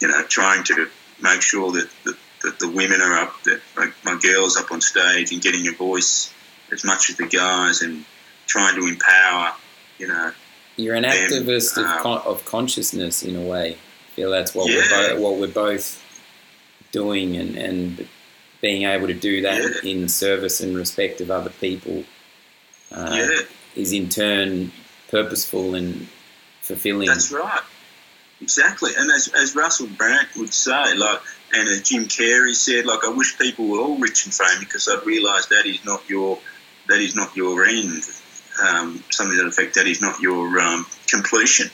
you 0.00 0.08
know, 0.08 0.22
trying 0.24 0.64
to 0.64 0.88
make 1.22 1.40
sure 1.40 1.72
that, 1.72 1.88
that, 2.04 2.16
that 2.42 2.58
the 2.58 2.68
women 2.68 3.00
are 3.00 3.14
up, 3.14 3.42
that 3.44 3.60
my 4.04 4.18
girls 4.20 4.56
up 4.56 4.70
on 4.72 4.80
stage 4.80 5.32
and 5.32 5.40
getting 5.40 5.66
a 5.68 5.72
voice 5.72 6.32
as 6.72 6.84
much 6.84 7.10
as 7.10 7.16
the 7.16 7.26
guys, 7.26 7.82
and 7.82 8.04
trying 8.46 8.74
to 8.80 8.86
empower, 8.86 9.52
you 9.98 10.08
know. 10.08 10.32
You're 10.76 10.94
an 10.96 11.04
activist 11.04 11.76
um, 11.78 11.84
of, 11.84 12.02
con- 12.02 12.22
of 12.26 12.44
consciousness 12.44 13.22
in 13.22 13.36
a 13.36 13.42
way. 13.42 13.72
I 13.72 14.10
feel 14.14 14.30
that's 14.30 14.54
what 14.54 14.70
yeah. 14.70 14.76
we're 14.90 15.14
bo- 15.16 15.20
what 15.20 15.38
we're 15.40 15.48
both 15.48 16.00
doing 16.92 17.36
and, 17.36 17.56
and 17.56 18.08
being 18.60 18.84
able 18.84 19.06
to 19.08 19.14
do 19.14 19.42
that 19.42 19.82
Yeah. 19.84 19.90
in 19.90 20.08
service 20.08 20.60
and 20.60 20.76
respect 20.76 21.20
of 21.20 21.30
other 21.30 21.50
people 21.50 22.04
uh, 22.92 23.10
yeah, 23.12 23.40
is 23.74 23.92
in 23.92 24.08
turn 24.08 24.72
purposeful 25.10 25.74
and 25.74 26.08
fulfilling. 26.62 27.08
that's 27.08 27.30
right. 27.32 27.62
Exactly. 28.40 28.92
And 28.96 29.10
as, 29.10 29.28
as 29.28 29.54
Russell 29.54 29.86
Brand 29.86 30.26
would 30.36 30.52
say, 30.52 30.94
like, 30.96 31.20
and 31.52 31.68
as 31.68 31.82
Jim 31.82 32.04
Carrey 32.04 32.54
said, 32.54 32.84
like, 32.84 33.04
I 33.04 33.08
wish 33.08 33.38
people 33.38 33.68
were 33.68 33.78
all 33.78 33.96
rich 33.98 34.24
and 34.24 34.34
famous 34.34 34.58
because 34.58 34.88
I'd 34.88 35.06
realise 35.06 35.46
that 35.46 35.66
is 35.66 35.84
not 35.84 36.08
your 36.08 36.38
that 36.88 36.98
is 37.00 37.14
not 37.14 37.34
your 37.36 37.64
end. 37.64 38.02
Um, 38.62 39.02
something 39.10 39.36
that 39.36 39.46
effect. 39.46 39.74
That 39.74 39.86
is 39.86 40.00
not 40.00 40.20
your 40.20 40.60
um, 40.60 40.86
completion. 41.08 41.70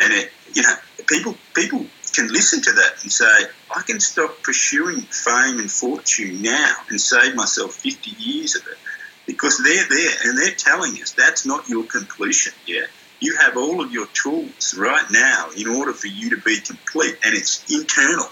And 0.00 0.12
it, 0.12 0.30
you 0.54 0.62
know, 0.62 0.74
people 1.06 1.36
people 1.54 1.86
can 2.14 2.28
listen 2.28 2.62
to 2.62 2.72
that 2.72 3.02
and 3.02 3.12
say, 3.12 3.26
I 3.74 3.82
can 3.82 4.00
stop 4.00 4.42
pursuing 4.42 5.00
fame 5.02 5.58
and 5.58 5.70
fortune 5.70 6.42
now 6.42 6.74
and 6.88 7.00
save 7.00 7.34
myself 7.34 7.74
50 7.74 8.10
years 8.10 8.54
of 8.56 8.62
it 8.66 8.78
because 9.26 9.58
they're 9.62 9.88
there 9.88 10.12
and 10.24 10.38
they're 10.38 10.54
telling 10.54 10.92
us 11.02 11.12
that's 11.12 11.44
not 11.44 11.68
your 11.68 11.84
completion. 11.84 12.52
Yeah, 12.66 12.86
you 13.20 13.36
have 13.36 13.56
all 13.56 13.82
of 13.82 13.90
your 13.92 14.06
tools 14.06 14.74
right 14.78 15.06
now 15.10 15.50
in 15.56 15.66
order 15.66 15.92
for 15.92 16.06
you 16.06 16.30
to 16.30 16.38
be 16.38 16.60
complete, 16.60 17.16
and 17.24 17.34
it's 17.34 17.64
internal. 17.72 18.26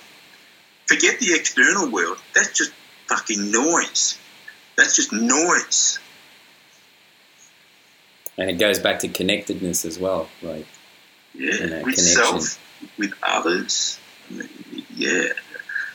Forget 0.86 1.20
the 1.20 1.34
external 1.34 1.90
world. 1.90 2.18
That's 2.34 2.56
just 2.56 2.72
fucking 3.08 3.50
noise. 3.50 4.18
That's 4.76 4.96
just 4.96 5.12
noise. 5.12 5.98
And 8.38 8.50
it 8.50 8.54
goes 8.54 8.78
back 8.78 9.00
to 9.00 9.08
connectedness 9.08 9.84
as 9.84 9.98
well. 9.98 10.28
Like, 10.42 10.66
Yeah, 11.34 11.50
with 11.50 11.60
connection. 11.60 11.96
self, 11.96 12.58
with 12.98 13.12
others. 13.22 13.98
I 14.30 14.34
mean, 14.34 14.48
Yeah, 14.94 15.28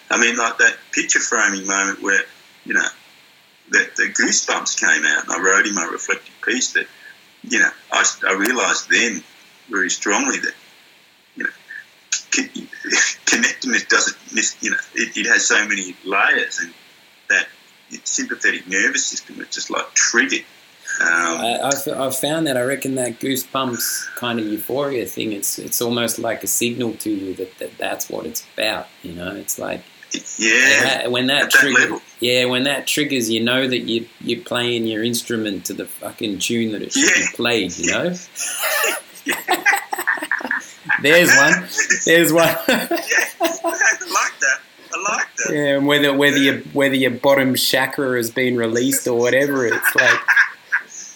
I 0.10 0.20
mean, 0.20 0.38
like 0.38 0.58
that 0.60 0.76
picture 0.92 1.20
framing 1.20 1.66
moment 1.66 2.02
where 2.02 2.22
you 2.66 2.74
know 2.74 2.88
that 3.72 3.96
the 3.96 4.04
goosebumps 4.04 4.80
came 4.80 5.06
out, 5.06 5.24
and 5.24 5.32
I 5.34 5.42
wrote 5.42 5.66
in 5.68 5.76
my 5.76 5.86
reflective 5.86 6.34
piece 6.44 6.74
that 6.74 6.88
you 7.44 7.60
know 7.60 7.70
I, 7.92 8.06
I 8.28 8.34
realised 8.34 8.90
then 8.90 9.24
very 9.70 9.90
strongly 9.90 10.40
that 10.40 10.54
you 11.36 11.44
know 11.44 11.50
connectedness 13.26 13.86
doesn't 13.86 14.18
miss, 14.34 14.56
you 14.62 14.72
know 14.72 14.78
it, 14.96 15.18
it 15.18 15.26
has 15.28 15.46
so 15.48 15.68
many 15.68 15.96
layers, 16.06 16.60
and 16.60 16.74
that 17.30 17.48
sympathetic 18.04 18.68
nervous 18.68 19.06
system 19.06 19.42
is 19.42 19.50
just 19.50 19.70
like 19.70 19.94
triggered. 19.94 20.46
Um, 21.00 21.08
I, 21.10 21.60
I've, 21.64 21.88
I've 22.00 22.16
found 22.18 22.48
that 22.48 22.58
I 22.58 22.62
reckon 22.62 22.96
that 22.96 23.20
goosebumps 23.20 24.16
kind 24.16 24.40
of 24.40 24.48
euphoria 24.48 25.06
thing. 25.06 25.32
It's 25.32 25.60
it's 25.60 25.82
almost 25.82 26.18
like 26.20 26.44
a 26.44 26.48
signal 26.48 26.94
to 26.96 27.10
you 27.12 27.34
that, 27.36 27.58
that 27.60 27.78
that's 27.78 28.10
what 28.10 28.26
it's 28.26 28.44
about. 28.56 28.88
You 29.04 29.14
know, 29.14 29.36
it's 29.36 29.60
like 29.60 29.84
yeah, 30.40 30.84
that- 30.84 31.12
when 31.12 31.28
that 31.28 31.44
at 31.46 31.52
that 31.52 32.02
yeah, 32.20 32.46
when 32.46 32.64
that 32.64 32.88
triggers, 32.88 33.30
you 33.30 33.44
know 33.44 33.68
that 33.68 33.80
you 33.82 34.08
you're 34.22 34.42
playing 34.42 34.88
your 34.88 35.04
instrument 35.04 35.66
to 35.66 35.74
the 35.74 35.86
fucking 35.86 36.40
tune 36.40 36.72
that 36.72 36.82
it 36.82 36.94
should 36.94 37.14
be 37.14 37.28
played. 37.36 37.78
You 37.78 37.92
know. 37.92 38.16
There's 41.02 41.30
one. 41.36 41.68
There's 42.06 42.34
one. 42.34 42.48
yeah, 42.48 42.56
I 42.68 42.88
like 42.90 44.40
that. 44.40 44.60
I 44.94 45.14
like 45.14 45.28
that. 45.36 45.52
yeah, 45.54 45.78
and 45.78 45.86
whether 45.86 46.12
whether 46.14 46.38
your 46.38 46.60
whether 46.74 46.96
your 46.96 47.12
bottom 47.12 47.54
chakra 47.56 48.16
has 48.18 48.32
been 48.32 48.58
released 48.58 49.08
or 49.08 49.18
whatever, 49.20 49.66
it's 49.68 49.96
like. 49.96 50.20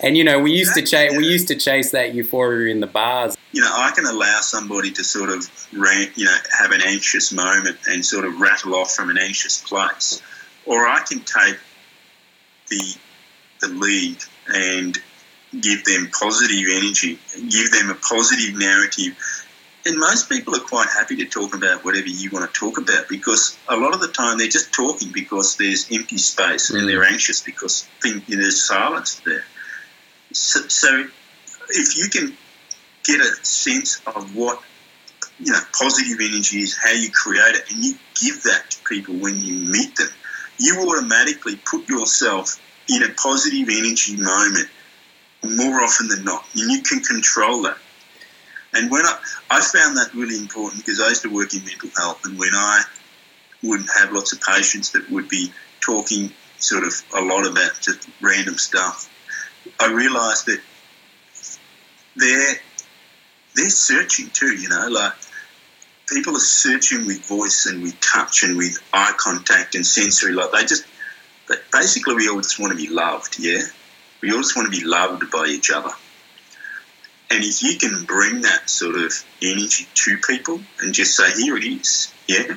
And 0.02 0.18
you 0.18 0.24
know, 0.24 0.40
we 0.40 0.52
used 0.52 0.74
to 0.74 0.82
chase 0.82 1.16
we 1.16 1.28
used 1.28 1.48
to 1.50 1.56
chase 1.56 1.92
that 1.92 2.14
euphoria 2.16 2.72
in 2.72 2.80
the 2.80 2.88
bars. 2.88 3.38
you 3.52 3.62
know, 3.62 3.72
I 3.72 3.92
can 3.92 4.06
allow 4.06 4.40
somebody 4.42 4.92
to 4.92 5.04
sort 5.04 5.30
of, 5.30 5.48
rant, 5.74 6.18
you 6.18 6.26
know, 6.26 6.36
have 6.60 6.72
an 6.72 6.82
anxious 6.82 7.32
moment 7.32 7.78
and 7.88 8.06
sort 8.06 8.26
of 8.26 8.40
rattle 8.40 8.76
off 8.76 8.94
from 8.96 9.10
an 9.10 9.18
anxious 9.18 9.62
place, 9.62 10.22
or 10.66 10.88
I 10.88 11.00
can 11.08 11.20
take 11.20 11.58
the 12.70 12.82
the 13.60 13.68
lead 13.68 14.18
and 14.48 14.98
give 15.60 15.84
them 15.84 16.10
positive 16.18 16.66
energy, 16.72 17.20
give 17.50 17.72
them 17.72 17.90
a 17.92 17.96
positive 17.96 18.58
narrative. 18.58 19.16
And 19.86 19.98
most 19.98 20.30
people 20.30 20.56
are 20.56 20.60
quite 20.60 20.88
happy 20.90 21.18
to 21.18 21.26
talk 21.26 21.56
about 21.56 21.84
whatever 21.84 22.08
you 22.08 22.30
want 22.32 22.52
to 22.52 22.60
talk 22.60 22.78
about 22.78 23.08
because 23.10 23.58
a 23.68 23.76
lot 23.76 23.94
of 23.94 24.00
the 24.00 24.08
time 24.08 24.38
they're 24.38 24.48
just 24.48 24.72
talking 24.74 25.12
because 25.12 25.58
there's 25.58 25.92
empty 25.92 26.18
space 26.18 26.72
Mm. 26.72 26.80
and 26.80 26.90
they're 26.90 27.04
anxious 27.04 27.42
because 27.42 27.88
think, 28.02 28.26
there's 28.28 28.64
silence 28.64 29.22
there. 29.26 29.44
So, 30.34 30.62
so 30.68 31.06
if 31.70 31.98
you 31.98 32.10
can 32.10 32.38
get 33.04 33.20
a 33.20 33.46
sense 33.46 34.02
of 34.06 34.36
what 34.36 34.62
you 35.40 35.52
know 35.52 35.60
positive 35.78 36.20
energy 36.20 36.60
is, 36.60 36.78
how 36.78 36.92
you 36.92 37.10
create 37.12 37.56
it, 37.56 37.72
and 37.72 37.84
you 37.84 37.96
give 38.20 38.44
that 38.44 38.72
to 38.72 38.84
people 38.84 39.16
when 39.16 39.40
you 39.40 39.54
meet 39.54 39.96
them, 39.96 40.10
you 40.60 40.78
automatically 40.90 41.56
put 41.58 41.88
yourself 41.90 42.62
in 42.90 43.04
a 43.04 43.10
positive 43.10 43.70
energy 43.70 44.18
moment 44.18 44.70
more 45.44 45.82
often 45.82 46.08
than 46.08 46.24
not, 46.24 46.46
and 46.56 46.72
you 46.72 46.82
can 46.82 47.00
control 47.02 47.64
that. 47.64 47.78
And 48.74 48.90
when 48.90 49.06
I, 49.06 49.20
I 49.50 49.62
found 49.62 49.98
that 49.98 50.14
really 50.14 50.38
important 50.38 50.86
because 50.86 51.02
I 51.02 51.10
used 51.10 51.24
to 51.24 51.34
work 51.34 51.54
in 51.54 51.66
mental 51.66 51.90
health, 51.98 52.22
and 52.26 52.38
when 52.38 52.54
I 52.54 52.84
wouldn't 53.64 53.90
have 54.00 54.12
lots 54.12 54.34
of 54.34 54.42
patients 54.42 54.92
that 54.92 55.10
would 55.10 55.28
be 55.28 55.52
talking 55.82 56.32
sort 56.58 56.84
of 56.84 56.94
a 57.16 57.22
lot 57.22 57.46
about 57.46 57.72
just 57.82 58.08
random 58.22 58.56
stuff, 58.56 59.10
I 59.80 59.92
realised 59.92 60.48
that 60.48 60.62
they're 62.16 62.56
they're 63.56 63.70
searching 63.70 64.30
too. 64.30 64.54
You 64.56 64.70
know, 64.70 64.88
like 64.90 65.14
people 66.08 66.36
are 66.36 66.40
searching 66.40 67.06
with 67.08 67.26
voice 67.26 67.66
and 67.66 67.82
with 67.82 68.00
touch 68.00 68.44
and 68.44 68.58
with 68.58 68.78
eye 68.94 69.14
contact 69.18 69.76
and 69.76 69.86
sensory. 69.86 70.34
Like 70.34 70.52
they 70.52 70.66
just, 70.66 70.86
basically, 71.72 72.16
we 72.16 72.30
all 72.30 72.42
just 72.42 72.60
want 72.60 72.72
to 72.72 72.78
be 72.78 72.94
loved. 72.94 73.40
Yeah, 73.40 73.62
we 74.22 74.32
all 74.32 74.42
just 74.42 74.56
want 74.56 74.72
to 74.72 74.80
be 74.80 74.86
loved 74.86 75.32
by 75.32 75.46
each 75.46 75.72
other. 75.72 75.92
And 77.30 77.44
if 77.44 77.64
you 77.64 77.78
can 77.78 78.04
bring 78.06 78.42
that 78.42 78.70
sort 78.70 78.96
of 78.96 79.14
energy 79.42 79.88
to 79.94 80.18
people 80.18 80.60
and 80.82 80.94
just 80.94 81.16
say, 81.16 81.32
"Here 81.32 81.56
it 81.56 81.64
is," 81.64 82.12
yeah, 82.28 82.56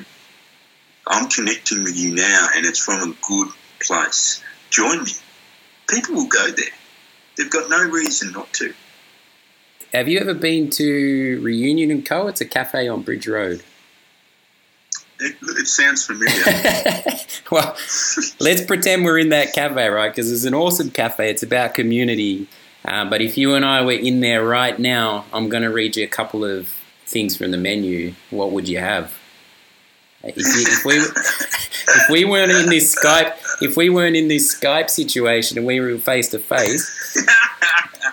I'm 1.07 1.29
connecting 1.29 1.83
with 1.83 1.95
you 1.95 2.13
now, 2.13 2.49
and 2.55 2.65
it's 2.65 2.79
from 2.83 3.11
a 3.11 3.15
good 3.27 3.49
place. 3.79 4.41
Join 4.69 5.03
me. 5.03 5.11
People 5.87 6.15
will 6.15 6.27
go 6.27 6.51
there. 6.51 6.65
They've 7.37 7.49
got 7.49 7.69
no 7.69 7.83
reason 7.83 8.31
not 8.31 8.51
to. 8.53 8.73
Have 9.93 10.07
you 10.07 10.19
ever 10.19 10.33
been 10.33 10.69
to 10.71 11.39
Reunion 11.41 11.91
and 11.91 12.05
Co? 12.05 12.27
It's 12.27 12.41
a 12.41 12.45
cafe 12.45 12.87
on 12.87 13.01
Bridge 13.01 13.27
Road. 13.27 13.63
It, 15.19 15.37
it 15.41 15.67
sounds 15.67 16.05
familiar. 16.05 16.43
well, 17.51 17.77
let's 18.39 18.65
pretend 18.65 19.05
we're 19.05 19.19
in 19.19 19.29
that 19.29 19.53
cafe, 19.53 19.87
right? 19.87 20.09
Because 20.09 20.31
it's 20.31 20.43
an 20.43 20.53
awesome 20.53 20.91
cafe. 20.91 21.29
It's 21.29 21.43
about 21.43 21.73
community. 21.73 22.47
Uh, 22.83 23.05
but 23.05 23.21
if 23.21 23.37
you 23.37 23.53
and 23.53 23.63
I 23.63 23.81
were 23.81 23.93
in 23.93 24.19
there 24.19 24.45
right 24.45 24.77
now, 24.77 25.25
I'm 25.31 25.47
going 25.47 25.63
to 25.63 25.71
read 25.71 25.95
you 25.95 26.03
a 26.03 26.07
couple 26.07 26.43
of 26.43 26.73
things 27.05 27.37
from 27.37 27.51
the 27.51 27.57
menu. 27.57 28.13
What 28.29 28.51
would 28.51 28.67
you 28.67 28.79
have? 28.79 29.17
If, 30.25 30.37
you, 30.37 30.43
if 30.67 30.85
we 30.85 30.95
if 30.97 32.09
we 32.09 32.25
weren't 32.25 32.51
in 32.51 32.69
this 32.69 32.95
Skype 32.95 33.35
if 33.61 33.77
we 33.77 33.89
weren't 33.89 34.15
in 34.15 34.27
this 34.27 34.53
Skype 34.59 34.89
situation 34.89 35.57
and 35.57 35.65
we 35.67 35.79
were 35.79 35.97
face 35.97 36.29
to 36.29 36.39
face, 36.39 37.25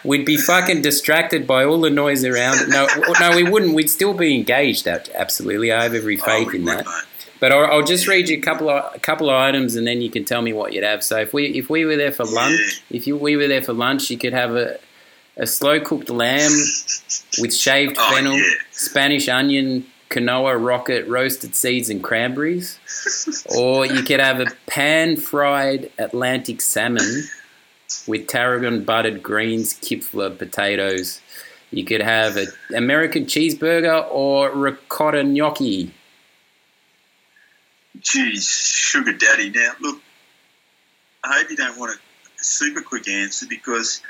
we'd 0.04 0.24
be 0.26 0.36
fucking 0.36 0.82
distracted 0.82 1.46
by 1.46 1.64
all 1.64 1.80
the 1.80 1.90
noise 1.90 2.24
around. 2.24 2.68
No, 2.68 2.86
no, 3.20 3.34
we 3.34 3.42
wouldn't. 3.42 3.74
We'd 3.74 3.90
still 3.90 4.14
be 4.14 4.34
engaged. 4.34 4.86
Absolutely, 4.86 5.72
I 5.72 5.82
have 5.84 5.94
every 5.94 6.20
Oh, 6.20 6.24
faith 6.24 6.48
we 6.48 6.58
in 6.58 6.64
that. 6.66 6.84
mate. 6.86 6.94
But 7.40 7.50
I'll, 7.50 7.66
I'll 7.66 7.82
just 7.82 8.06
read 8.06 8.28
you 8.28 8.38
a 8.38 8.40
couple 8.40 8.70
of 8.70 8.94
a 8.94 8.98
couple 9.00 9.28
of 9.28 9.34
items, 9.36 9.74
and 9.74 9.84
then 9.86 10.00
you 10.00 10.10
can 10.10 10.24
tell 10.24 10.42
me 10.42 10.52
what 10.52 10.72
you'd 10.72 10.84
have. 10.84 11.02
So 11.02 11.18
if 11.18 11.32
we 11.32 11.46
if 11.58 11.68
we 11.68 11.84
were 11.84 11.96
there 11.96 12.12
for 12.12 12.24
lunch, 12.24 12.82
if 12.90 13.06
you 13.06 13.16
we 13.16 13.36
were 13.36 13.48
there 13.48 13.62
for 13.62 13.72
lunch, 13.72 14.10
you 14.10 14.18
could 14.18 14.32
have 14.32 14.54
a 14.54 14.78
a 15.36 15.46
slow 15.46 15.80
cooked 15.80 16.10
lamb 16.10 16.52
with 17.40 17.52
shaved 17.54 17.96
Oh, 17.98 18.14
fennel, 18.14 18.34
yeah. 18.34 18.44
Spanish 18.70 19.28
onion, 19.28 19.86
quinoa, 20.12 20.62
rocket, 20.62 21.06
roasted 21.08 21.56
seeds, 21.56 21.88
and 21.90 22.02
cranberries. 22.02 22.78
or 23.56 23.86
you 23.86 24.02
could 24.02 24.20
have 24.20 24.40
a 24.40 24.46
pan 24.66 25.16
fried 25.16 25.90
Atlantic 25.98 26.60
salmon 26.60 27.24
with 28.06 28.26
tarragon 28.26 28.84
buttered 28.84 29.22
greens, 29.22 29.74
kipfler, 29.74 30.36
potatoes. 30.36 31.20
You 31.70 31.84
could 31.84 32.02
have 32.02 32.36
an 32.36 32.48
American 32.76 33.24
cheeseburger 33.24 34.06
or 34.10 34.50
ricotta 34.50 35.24
gnocchi. 35.24 35.94
Geez, 37.98 38.46
sugar 38.48 39.12
daddy. 39.12 39.50
Now, 39.50 39.72
look, 39.80 40.00
I 41.24 41.38
hope 41.38 41.50
you 41.50 41.56
don't 41.56 41.78
want 41.78 41.96
a 41.96 42.44
super 42.44 42.82
quick 42.82 43.08
answer 43.08 43.46
because 43.48 44.02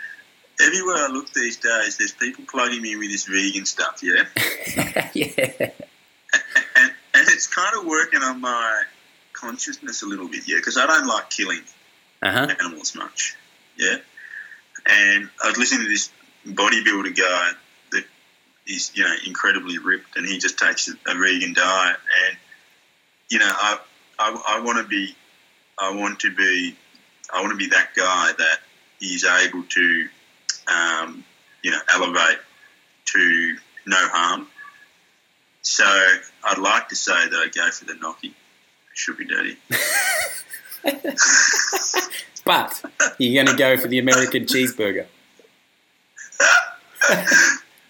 everywhere 0.61 0.97
I 0.97 1.09
look 1.09 1.33
these 1.33 1.57
days, 1.59 1.99
there's 1.99 2.13
people 2.13 2.45
plugging 2.49 2.83
me 2.83 2.97
with 2.97 3.11
this 3.11 3.27
vegan 3.27 3.67
stuff, 3.67 4.01
yeah? 4.03 5.11
yeah. 5.15 5.71
And, 6.35 6.93
and 7.15 7.29
it's 7.29 7.47
kind 7.47 7.77
of 7.79 7.87
working 7.87 8.23
on 8.23 8.41
my 8.41 8.83
consciousness 9.33 10.03
a 10.03 10.07
little 10.07 10.29
bit, 10.29 10.43
yeah? 10.47 10.57
Because 10.57 10.79
I 10.79 10.87
don't 10.87 11.07
like 11.07 11.31
killing 11.31 11.61
Uh 12.23 12.31
huh. 12.31 12.55
animals 12.61 12.95
much, 12.95 13.37
yeah? 13.77 13.97
And 14.87 15.29
I 15.43 15.49
was 15.49 15.59
listening 15.59 15.85
to 15.85 15.89
this 15.89 16.11
bodybuilder 16.47 17.17
guy 17.17 17.51
that 17.93 18.05
is, 18.67 18.93
you 18.95 19.05
know, 19.05 19.15
incredibly 19.27 19.79
ripped 19.79 20.17
and 20.17 20.27
he 20.27 20.39
just 20.39 20.59
takes 20.59 20.89
a, 20.89 20.93
a 21.07 21.15
vegan 21.15 21.53
diet. 21.53 21.97
And, 22.27 22.39
you 23.31 23.39
know, 23.39 23.51
I, 23.51 23.79
I, 24.19 24.57
I 24.57 24.61
want 24.61 24.79
to 24.79 24.85
be 24.85 25.15
I 25.79 25.95
want 25.95 26.21
to 26.21 26.35
be, 26.35 26.77
I 27.33 27.41
want 27.41 27.53
to 27.53 27.57
be 27.57 27.69
that 27.69 27.91
guy 27.97 28.33
that 28.39 28.59
is 29.01 29.25
able 29.25 29.65
to, 29.65 30.09
um, 30.69 31.25
you 31.63 31.71
know, 31.71 31.81
elevate 31.93 32.39
to 33.07 33.57
no 33.87 33.97
harm. 33.97 34.47
So 35.63 35.85
I'd 35.85 36.59
like 36.59 36.89
to 36.89 36.97
say 36.97 37.29
that 37.29 37.37
I 37.37 37.49
go 37.49 37.71
for 37.71 37.85
the 37.85 37.95
Gnocchi. 37.95 38.35
Should 38.95 39.17
be 39.17 39.25
dirty. 39.25 39.57
but 42.45 42.83
you're 43.19 43.45
going 43.45 43.57
to 43.57 43.59
go 43.59 43.79
for 43.79 43.89
the 43.89 43.99
American 43.99 44.45
cheeseburger. 44.45 45.07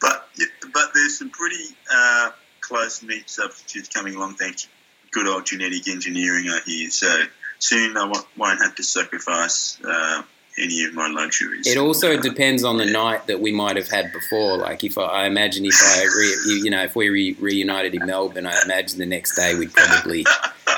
but 0.01 0.29
but 0.73 0.91
there's 0.95 1.18
some 1.18 1.31
pretty 1.31 1.64
uh, 1.93 2.31
close 2.61 3.03
meat 3.03 3.29
substitutes 3.29 3.89
coming 3.89 4.14
along. 4.14 4.35
Thanks, 4.35 4.68
good 5.11 5.27
old 5.27 5.47
genetic 5.47 5.89
engineering, 5.89 6.49
I 6.49 6.61
hear. 6.64 6.91
So 6.91 7.25
soon 7.59 7.97
I 7.97 8.12
won't 8.37 8.62
have 8.62 8.75
to 8.77 8.83
sacrifice 8.83 9.79
uh, 9.85 10.23
any 10.59 10.84
of 10.84 10.94
my 10.94 11.09
luxuries. 11.09 11.66
It 11.66 11.78
also 11.78 12.20
depends 12.20 12.64
on 12.64 12.76
the 12.76 12.84
night 12.84 13.26
that 13.26 13.40
we 13.40 13.53
might 13.53 13.76
have 13.76 13.88
had 13.88 14.12
before. 14.12 14.59
Like 14.59 14.84
if 14.84 14.98
I, 14.98 15.03
I 15.03 15.26
imagine 15.26 15.64
if 15.64 15.74
I 15.82 16.03
re, 16.05 16.61
you 16.62 16.70
know 16.70 16.82
if 16.84 16.94
we 16.94 17.09
re, 17.09 17.36
reunited 17.40 17.94
in 17.94 18.07
Melbourne, 18.07 18.46
I 18.46 18.61
imagine 18.62 18.98
the 18.98 19.07
next 19.07 19.36
day 19.36 19.55
we'd 19.55 19.72
probably 19.72 20.24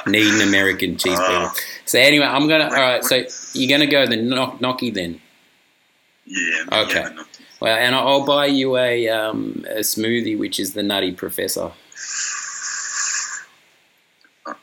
need 0.07 0.33
an 0.35 0.49
American 0.49 0.97
cheeseburger. 0.97 1.51
Oh. 1.51 1.55
So 1.87 1.99
anyway, 1.99 2.27
I'm 2.27 2.49
gonna. 2.49 2.65
All 2.65 2.71
right, 2.71 3.05
so 3.05 3.25
you're 3.55 3.71
gonna 3.71 3.91
go 3.91 4.07
the 4.07 4.17
gnocchi 4.61 4.91
then. 4.91 5.21
Yeah. 6.27 6.65
Okay. 6.73 7.03
Yeah, 7.03 7.23
well, 7.61 7.77
and 7.77 7.95
I'll 7.95 8.25
buy 8.25 8.47
you 8.47 8.77
a 8.77 9.09
um, 9.09 9.65
a 9.69 9.81
smoothie, 9.81 10.39
which 10.39 10.61
is 10.61 10.75
the 10.75 10.83
Nutty 10.83 11.13
Professor. 11.13 11.73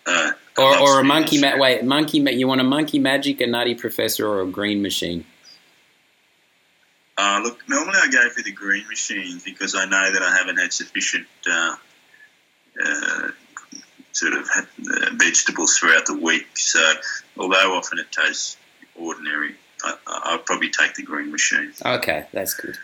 Uh, 0.06 0.32
or, 0.62 0.80
or 0.80 1.00
a 1.00 1.04
monkey 1.04 1.40
ma- 1.40 1.58
wait 1.58 1.84
monkey 1.84 2.20
ma- 2.20 2.32
you 2.32 2.48
want 2.48 2.62
a 2.62 2.64
monkey 2.64 3.00
magic 3.00 3.42
a 3.42 3.48
nutty 3.48 3.76
professor 3.76 4.28
or 4.28 4.42
a 4.42 4.48
green 4.48 4.82
machine 4.82 5.26
uh, 7.18 7.40
look 7.44 7.60
normally 7.68 7.98
I 8.02 8.10
go 8.10 8.30
for 8.30 8.42
the 8.42 8.52
green 8.52 8.88
machine 8.88 9.40
because 9.46 9.76
I 9.76 9.86
know 9.86 10.12
that 10.12 10.22
I 10.22 10.36
haven't 10.36 10.58
had 10.58 10.74
sufficient 10.74 11.28
uh, 11.50 11.76
uh, 12.84 13.28
sort 14.12 14.34
of 14.34 14.48
uh, 14.58 15.10
vegetables 15.14 15.78
throughout 15.78 16.06
the 16.06 16.18
week 16.18 16.58
so 16.58 16.82
although 17.38 17.76
often 17.76 18.00
it 18.00 18.12
tastes 18.12 18.58
ordinary 18.96 19.56
I, 19.84 20.32
will 20.32 20.40
probably 20.40 20.70
take 20.70 20.94
the 20.96 21.04
green 21.04 21.32
machine. 21.32 21.74
Okay, 21.84 22.26
that's 22.32 22.54
good. 22.54 22.78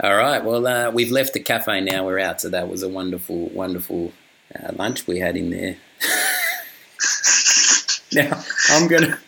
All 0.00 0.16
right, 0.16 0.42
well, 0.42 0.66
uh, 0.66 0.90
we've 0.90 1.10
left 1.10 1.34
the 1.34 1.40
cafe 1.40 1.80
now. 1.80 2.06
We're 2.06 2.18
out, 2.18 2.40
so 2.40 2.48
that 2.48 2.68
was 2.68 2.82
a 2.82 2.88
wonderful, 2.88 3.48
wonderful 3.50 4.12
uh, 4.54 4.72
lunch 4.74 5.06
we 5.06 5.18
had 5.18 5.36
in 5.36 5.50
there. 5.50 5.76
now 8.12 8.42
I'm 8.70 8.88
gonna 8.88 9.18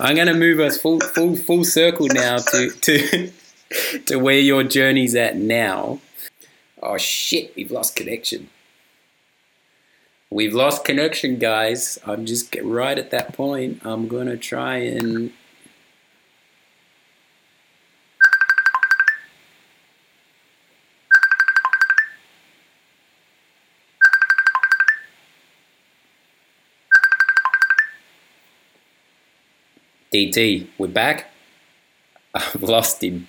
I'm 0.00 0.16
gonna 0.16 0.34
move 0.34 0.60
us 0.60 0.78
full 0.78 1.00
full 1.00 1.36
full 1.36 1.64
circle 1.64 2.06
now 2.08 2.38
to 2.38 2.70
to 2.70 3.32
to 4.06 4.16
where 4.18 4.38
your 4.38 4.64
journey's 4.64 5.14
at 5.14 5.36
now. 5.36 6.00
Oh 6.82 6.96
shit, 6.96 7.54
we've 7.56 7.70
lost 7.70 7.96
connection. 7.96 8.50
We've 10.30 10.54
lost 10.54 10.84
connection, 10.84 11.38
guys. 11.38 11.98
I'm 12.04 12.26
just 12.26 12.54
right 12.62 12.98
at 12.98 13.10
that 13.10 13.32
point. 13.32 13.80
I'm 13.84 14.08
gonna 14.08 14.36
try 14.36 14.76
and 14.76 15.32
DT, 30.12 30.66
we're 30.78 30.88
back. 30.88 31.30
I've 32.34 32.62
lost 32.62 33.02
him. 33.02 33.28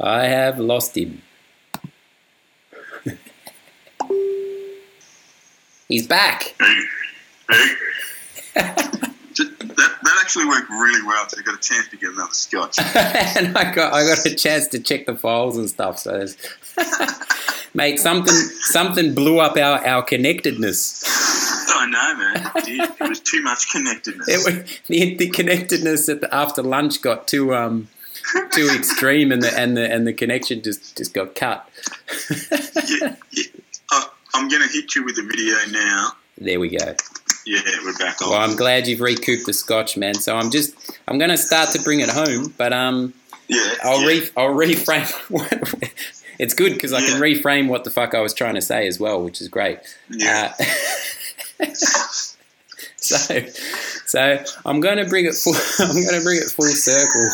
I 0.00 0.24
have 0.24 0.58
lost 0.58 0.96
him. 0.96 1.20
He's 5.86 6.06
back. 6.06 6.54
Hey, 6.58 6.82
hey. 7.50 7.74
that, 8.54 9.76
that 9.76 10.18
actually 10.22 10.46
worked 10.46 10.70
really 10.70 11.06
well. 11.06 11.28
So 11.28 11.38
I 11.38 11.42
got 11.42 11.56
a 11.56 11.60
chance 11.60 11.88
to 11.88 11.96
get 11.98 12.10
another 12.14 12.32
scotch, 12.32 12.78
and 13.36 13.56
I 13.56 13.74
got 13.74 13.92
I 13.92 14.06
got 14.06 14.24
a 14.24 14.34
chance 14.34 14.68
to 14.68 14.80
check 14.80 15.04
the 15.04 15.14
files 15.14 15.58
and 15.58 15.68
stuff. 15.68 15.98
So, 15.98 16.26
mate, 17.74 18.00
something 18.00 18.34
something 18.34 19.14
blew 19.14 19.40
up 19.40 19.58
our, 19.58 19.86
our 19.86 20.02
connectedness. 20.02 21.04
I 21.84 21.90
know, 21.90 22.16
man. 22.16 22.50
It, 22.56 23.00
it 23.00 23.08
was 23.08 23.20
too 23.20 23.42
much 23.42 23.70
connectedness. 23.70 24.28
It 24.28 24.36
was, 24.38 24.80
the, 24.86 25.16
the 25.16 25.28
connectedness 25.28 26.08
at 26.08 26.20
the, 26.22 26.34
after 26.34 26.62
lunch 26.62 27.02
got 27.02 27.28
too 27.28 27.54
um 27.54 27.88
too 28.52 28.70
extreme, 28.74 29.32
and 29.32 29.42
the 29.42 29.56
and 29.58 29.76
the 29.76 29.90
and 29.90 30.06
the 30.06 30.12
connection 30.12 30.62
just 30.62 30.96
just 30.96 31.12
got 31.12 31.34
cut. 31.34 31.68
yeah, 32.30 33.16
yeah. 33.30 33.44
Uh, 33.92 34.04
I'm 34.32 34.48
going 34.48 34.62
to 34.62 34.68
hit 34.68 34.94
you 34.94 35.04
with 35.04 35.16
the 35.16 35.22
video 35.22 35.56
now. 35.70 36.12
There 36.38 36.58
we 36.58 36.70
go. 36.70 36.94
Yeah, 37.46 37.60
we're 37.84 37.96
back 37.98 38.22
on. 38.22 38.30
Well, 38.30 38.40
I'm 38.40 38.56
glad 38.56 38.86
you've 38.86 39.02
recouped 39.02 39.46
the 39.46 39.52
scotch, 39.52 39.96
man. 39.96 40.14
So 40.14 40.36
I'm 40.36 40.50
just 40.50 40.98
I'm 41.06 41.18
going 41.18 41.30
to 41.30 41.36
start 41.36 41.70
to 41.72 41.82
bring 41.82 42.00
it 42.00 42.08
home, 42.08 42.54
but 42.56 42.72
um, 42.72 43.12
yeah, 43.48 43.74
I'll 43.82 44.00
yeah. 44.00 44.06
re 44.06 44.28
I'll 44.36 44.54
reframe. 44.54 45.92
it's 46.38 46.54
good 46.54 46.72
because 46.72 46.94
I 46.94 47.00
can 47.00 47.20
reframe 47.20 47.68
what 47.68 47.84
the 47.84 47.90
fuck 47.90 48.14
I 48.14 48.20
was 48.20 48.32
trying 48.32 48.54
to 48.54 48.62
say 48.62 48.86
as 48.86 48.98
well, 48.98 49.22
which 49.22 49.42
is 49.42 49.48
great. 49.48 49.80
Yeah. 50.10 50.54
Uh, 50.58 50.64
so, 52.96 53.40
so 54.06 54.44
I'm 54.64 54.80
going 54.80 54.98
to 54.98 55.06
bring 55.06 55.26
it 55.26 55.34
full. 55.34 55.54
I'm 55.80 55.94
going 55.94 56.18
to 56.18 56.22
bring 56.22 56.38
it 56.38 56.50
full 56.50 56.66
circle. 56.66 57.30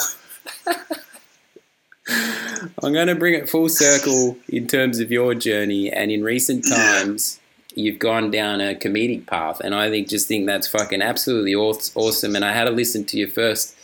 I'm 2.83 2.93
going 2.93 3.07
to 3.07 3.14
bring 3.14 3.35
it 3.35 3.49
full 3.49 3.68
circle 3.68 4.37
in 4.49 4.66
terms 4.66 4.99
of 4.99 5.11
your 5.11 5.35
journey, 5.35 5.91
and 5.91 6.11
in 6.11 6.23
recent 6.23 6.66
times. 6.68 7.39
You've 7.77 8.01
gone 8.01 8.33
down 8.33 8.61
a 8.61 8.75
comedic 8.75 9.27
path, 9.27 9.61
and 9.61 9.77
I 9.77 9.91
think 9.91 10.09
just 10.09 10.27
think 10.27 10.45
that's 10.47 10.66
fucking 10.66 11.03
absolutely 11.03 11.55
awesome. 11.55 12.35
And 12.35 12.45
I 12.45 12.53
had 12.53 12.64
to 12.64 12.73
listen 12.73 13.05
to 13.05 13.16
your 13.16 13.29
first 13.29 13.77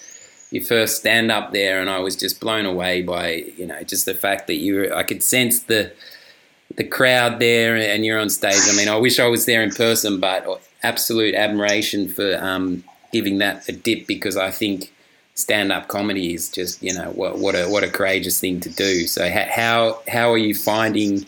your 0.50 0.64
first 0.64 0.96
stand 0.96 1.30
up 1.30 1.52
there, 1.52 1.80
and 1.80 1.88
I 1.88 2.00
was 2.00 2.16
just 2.16 2.40
blown 2.40 2.66
away 2.66 3.02
by 3.02 3.44
you 3.56 3.64
know 3.64 3.80
just 3.84 4.04
the 4.04 4.14
fact 4.14 4.48
that 4.48 4.56
you 4.56 4.92
I 4.92 5.04
could 5.04 5.22
sense 5.22 5.60
the 5.60 5.92
the 6.76 6.84
crowd 6.84 7.38
there 7.40 7.76
and 7.76 8.04
you're 8.04 8.18
on 8.18 8.30
stage. 8.30 8.60
I 8.68 8.76
mean, 8.76 8.88
I 8.88 8.96
wish 8.96 9.18
I 9.18 9.26
was 9.26 9.46
there 9.46 9.62
in 9.62 9.70
person, 9.70 10.20
but 10.20 10.62
absolute 10.82 11.34
admiration 11.34 12.08
for 12.08 12.38
um, 12.40 12.84
giving 13.12 13.38
that 13.38 13.68
a 13.68 13.72
dip 13.72 14.06
because 14.06 14.36
I 14.36 14.50
think 14.50 14.92
stand 15.34 15.70
up 15.70 15.86
comedy 15.88 16.32
is 16.32 16.48
just 16.48 16.82
you 16.82 16.94
know 16.94 17.10
what 17.10 17.38
what 17.38 17.54
a 17.54 17.66
what 17.66 17.84
a 17.84 17.90
courageous 17.90 18.40
thing 18.40 18.60
to 18.60 18.70
do. 18.70 19.06
So 19.06 19.28
how 19.30 20.00
how 20.08 20.32
are 20.32 20.38
you 20.38 20.54
finding 20.54 21.26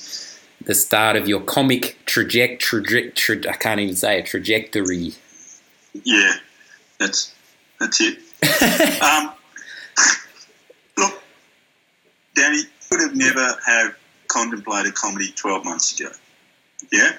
the 0.65 0.75
start 0.75 1.17
of 1.17 1.29
your 1.29 1.41
comic 1.41 1.99
trajectory? 2.05 3.11
Tra- 3.13 3.49
I 3.49 3.57
can't 3.57 3.81
even 3.81 3.97
say 3.97 4.19
a 4.19 4.23
trajectory. 4.23 5.13
Yeah, 6.05 6.35
that's 6.99 7.35
that's 7.81 8.01
it. 8.01 8.19
um, 9.03 9.33
look, 10.97 11.23
Danny 12.35 12.63
could 12.91 13.01
have 13.01 13.17
never 13.17 13.57
have 13.67 13.97
contemplated 14.29 14.95
comedy 14.95 15.33
12 15.35 15.65
months 15.65 15.99
ago. 15.99 16.11
Yeah? 16.93 17.11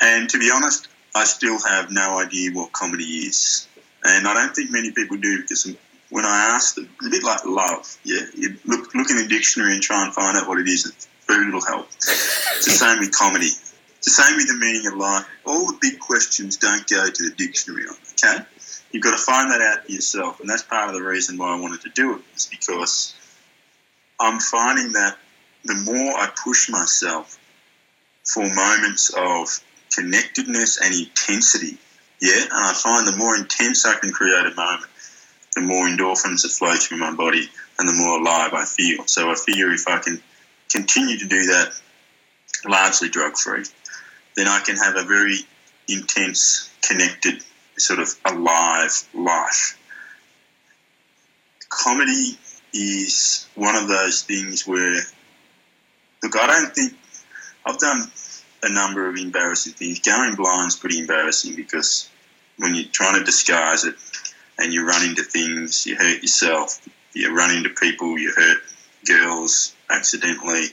And 0.00 0.28
to 0.30 0.38
be 0.38 0.50
honest, 0.52 0.88
I 1.14 1.24
still 1.24 1.58
have 1.60 1.90
no 1.90 2.18
idea 2.18 2.50
what 2.52 2.72
comedy 2.72 3.04
is. 3.04 3.68
And 4.04 4.26
I 4.26 4.34
don't 4.34 4.54
think 4.54 4.70
many 4.70 4.92
people 4.92 5.16
do 5.16 5.42
because 5.42 5.66
when 6.10 6.24
I 6.24 6.54
ask 6.54 6.74
them, 6.74 6.88
a 7.04 7.10
bit 7.10 7.22
like 7.22 7.44
love, 7.44 7.96
yeah, 8.04 8.20
you 8.34 8.56
look, 8.64 8.94
look 8.94 9.10
in 9.10 9.16
the 9.16 9.26
dictionary 9.28 9.72
and 9.72 9.82
try 9.82 10.04
and 10.04 10.14
find 10.14 10.36
out 10.36 10.48
what 10.48 10.58
it 10.58 10.68
is, 10.68 10.86
It's 10.86 11.08
food 11.26 11.52
will 11.52 11.64
help. 11.64 11.88
It's 11.96 12.66
the 12.66 12.72
same 12.72 13.00
with 13.00 13.12
comedy. 13.12 13.50
It's 13.98 14.16
the 14.16 14.22
same 14.22 14.36
with 14.36 14.48
the 14.48 14.56
meaning 14.56 14.86
of 14.86 14.94
life. 14.94 15.26
All 15.46 15.66
the 15.66 15.78
big 15.80 15.98
questions 15.98 16.56
don't 16.56 16.86
go 16.86 17.06
to 17.06 17.22
the 17.30 17.34
dictionary, 17.34 17.86
okay? 18.12 18.44
You've 18.90 19.02
got 19.02 19.12
to 19.12 19.22
find 19.22 19.50
that 19.50 19.60
out 19.60 19.86
for 19.86 19.92
yourself. 19.92 20.40
And 20.40 20.48
that's 20.48 20.62
part 20.62 20.88
of 20.88 20.94
the 20.94 21.02
reason 21.02 21.38
why 21.38 21.56
I 21.56 21.60
wanted 21.60 21.80
to 21.82 21.90
do 21.90 22.16
it, 22.16 22.20
is 22.36 22.46
because 22.46 23.14
I'm 24.20 24.38
finding 24.38 24.92
that 24.92 25.16
the 25.64 25.74
more 25.74 26.14
I 26.14 26.30
push 26.42 26.68
myself 26.68 27.38
for 28.24 28.42
moments 28.42 29.10
of 29.16 29.48
connectedness 29.94 30.80
and 30.80 30.94
intensity, 30.94 31.78
yeah, 32.20 32.42
and 32.42 32.52
I 32.52 32.72
find 32.72 33.06
the 33.06 33.16
more 33.16 33.36
intense 33.36 33.86
I 33.86 33.98
can 33.98 34.12
create 34.12 34.46
a 34.46 34.54
moment, 34.54 34.90
the 35.54 35.62
more 35.62 35.86
endorphins 35.86 36.42
that 36.42 36.50
flow 36.50 36.74
through 36.74 36.98
my 36.98 37.14
body 37.14 37.48
and 37.78 37.88
the 37.88 37.92
more 37.92 38.18
alive 38.18 38.54
I 38.54 38.64
feel. 38.64 39.06
So 39.06 39.30
I 39.30 39.34
figure 39.34 39.72
if 39.72 39.88
I 39.88 39.98
can 39.98 40.22
continue 40.70 41.18
to 41.18 41.26
do 41.26 41.46
that 41.46 41.72
largely 42.66 43.08
drug 43.08 43.36
free, 43.36 43.64
then 44.36 44.48
I 44.48 44.60
can 44.60 44.76
have 44.76 44.96
a 44.96 45.04
very 45.04 45.38
intense, 45.88 46.70
connected, 46.82 47.42
sort 47.78 48.00
of 48.00 48.08
alive 48.24 49.08
life. 49.12 49.78
Comedy 51.68 52.38
is 52.72 53.46
one 53.54 53.76
of 53.76 53.88
those 53.88 54.22
things 54.22 54.66
where 54.66 55.00
Look, 56.24 56.36
I 56.36 56.46
don't 56.46 56.74
think 56.74 56.94
I've 57.66 57.78
done 57.78 58.10
a 58.62 58.72
number 58.72 59.08
of 59.08 59.16
embarrassing 59.16 59.74
things. 59.74 60.00
Going 60.00 60.34
blind 60.36 60.68
is 60.68 60.76
pretty 60.76 60.98
embarrassing 60.98 61.54
because 61.54 62.08
when 62.56 62.74
you're 62.74 62.88
trying 62.90 63.18
to 63.18 63.24
disguise 63.24 63.84
it 63.84 63.94
and 64.58 64.72
you 64.72 64.86
run 64.86 65.06
into 65.06 65.22
things, 65.22 65.84
you 65.86 65.96
hurt 65.96 66.22
yourself, 66.22 66.80
you 67.12 67.36
run 67.36 67.54
into 67.54 67.68
people, 67.68 68.18
you 68.18 68.32
hurt 68.34 68.58
girls 69.06 69.74
accidentally, 69.90 70.64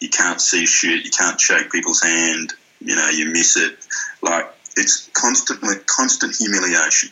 you 0.00 0.08
can't 0.08 0.40
see 0.40 0.64
shit, 0.64 1.04
you 1.04 1.10
can't 1.10 1.38
shake 1.38 1.70
people's 1.70 2.02
hand, 2.02 2.54
you 2.80 2.96
know, 2.96 3.10
you 3.10 3.26
miss 3.26 3.58
it. 3.58 3.76
Like 4.22 4.46
it's 4.76 5.10
constantly 5.12 5.74
constant 5.84 6.34
humiliation. 6.34 7.10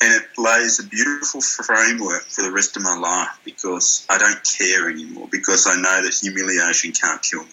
And 0.00 0.12
it 0.14 0.28
lays 0.38 0.78
a 0.78 0.86
beautiful 0.86 1.40
framework 1.40 2.22
for 2.26 2.42
the 2.42 2.52
rest 2.52 2.76
of 2.76 2.82
my 2.82 2.96
life 2.96 3.40
because 3.44 4.06
I 4.08 4.18
don't 4.18 4.44
care 4.44 4.88
anymore, 4.88 5.26
because 5.30 5.66
I 5.66 5.74
know 5.74 6.02
that 6.02 6.14
humiliation 6.14 6.92
can't 6.92 7.20
kill 7.20 7.42
me. 7.42 7.50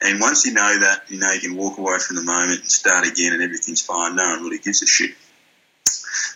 And 0.00 0.20
once 0.20 0.44
you 0.46 0.52
know 0.52 0.78
that, 0.80 1.02
you 1.08 1.18
know 1.18 1.30
you 1.32 1.40
can 1.40 1.56
walk 1.56 1.78
away 1.78 1.98
from 1.98 2.16
the 2.16 2.22
moment 2.22 2.60
and 2.60 2.70
start 2.70 3.06
again 3.06 3.32
and 3.32 3.42
everything's 3.42 3.82
fine. 3.82 4.16
No 4.16 4.24
one 4.24 4.42
really 4.42 4.58
gives 4.58 4.82
a 4.82 4.86
shit. 4.86 5.14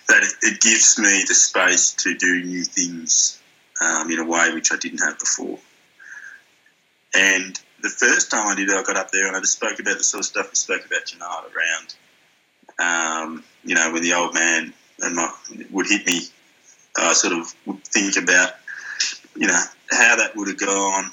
That 0.08 0.22
it, 0.42 0.60
gives 0.60 0.98
me 0.98 1.24
the 1.26 1.34
space 1.34 1.94
to 1.94 2.14
do 2.16 2.44
new 2.44 2.64
things 2.64 3.40
um, 3.80 4.10
in 4.10 4.18
a 4.18 4.24
way 4.24 4.52
which 4.52 4.72
I 4.72 4.76
didn't 4.76 4.98
have 4.98 5.18
before. 5.18 5.58
And 7.14 7.58
the 7.82 7.88
first 7.88 8.30
time 8.30 8.46
I 8.46 8.54
did 8.54 8.68
it, 8.68 8.74
I 8.74 8.82
got 8.82 8.96
up 8.96 9.10
there 9.10 9.26
and 9.26 9.36
I 9.36 9.40
just 9.40 9.54
spoke 9.54 9.78
about 9.78 9.98
the 9.98 10.04
sort 10.04 10.20
of 10.20 10.26
stuff 10.26 10.50
we 10.50 10.54
spoke 10.54 10.84
about 10.84 11.06
tonight 11.06 11.42
around, 12.78 13.24
um, 13.24 13.44
you 13.64 13.74
know, 13.74 13.92
when 13.92 14.02
the 14.02 14.14
old 14.14 14.34
man 14.34 14.72
and 15.02 15.16
my, 15.16 15.30
would 15.70 15.86
hit 15.86 16.06
me, 16.06 16.22
I 16.96 17.12
sort 17.12 17.34
of 17.34 17.52
would 17.66 17.84
think 17.84 18.16
about, 18.16 18.52
you 19.36 19.48
know, 19.48 19.62
how 19.90 20.16
that 20.16 20.36
would 20.36 20.48
have 20.48 20.58
gone, 20.58 21.10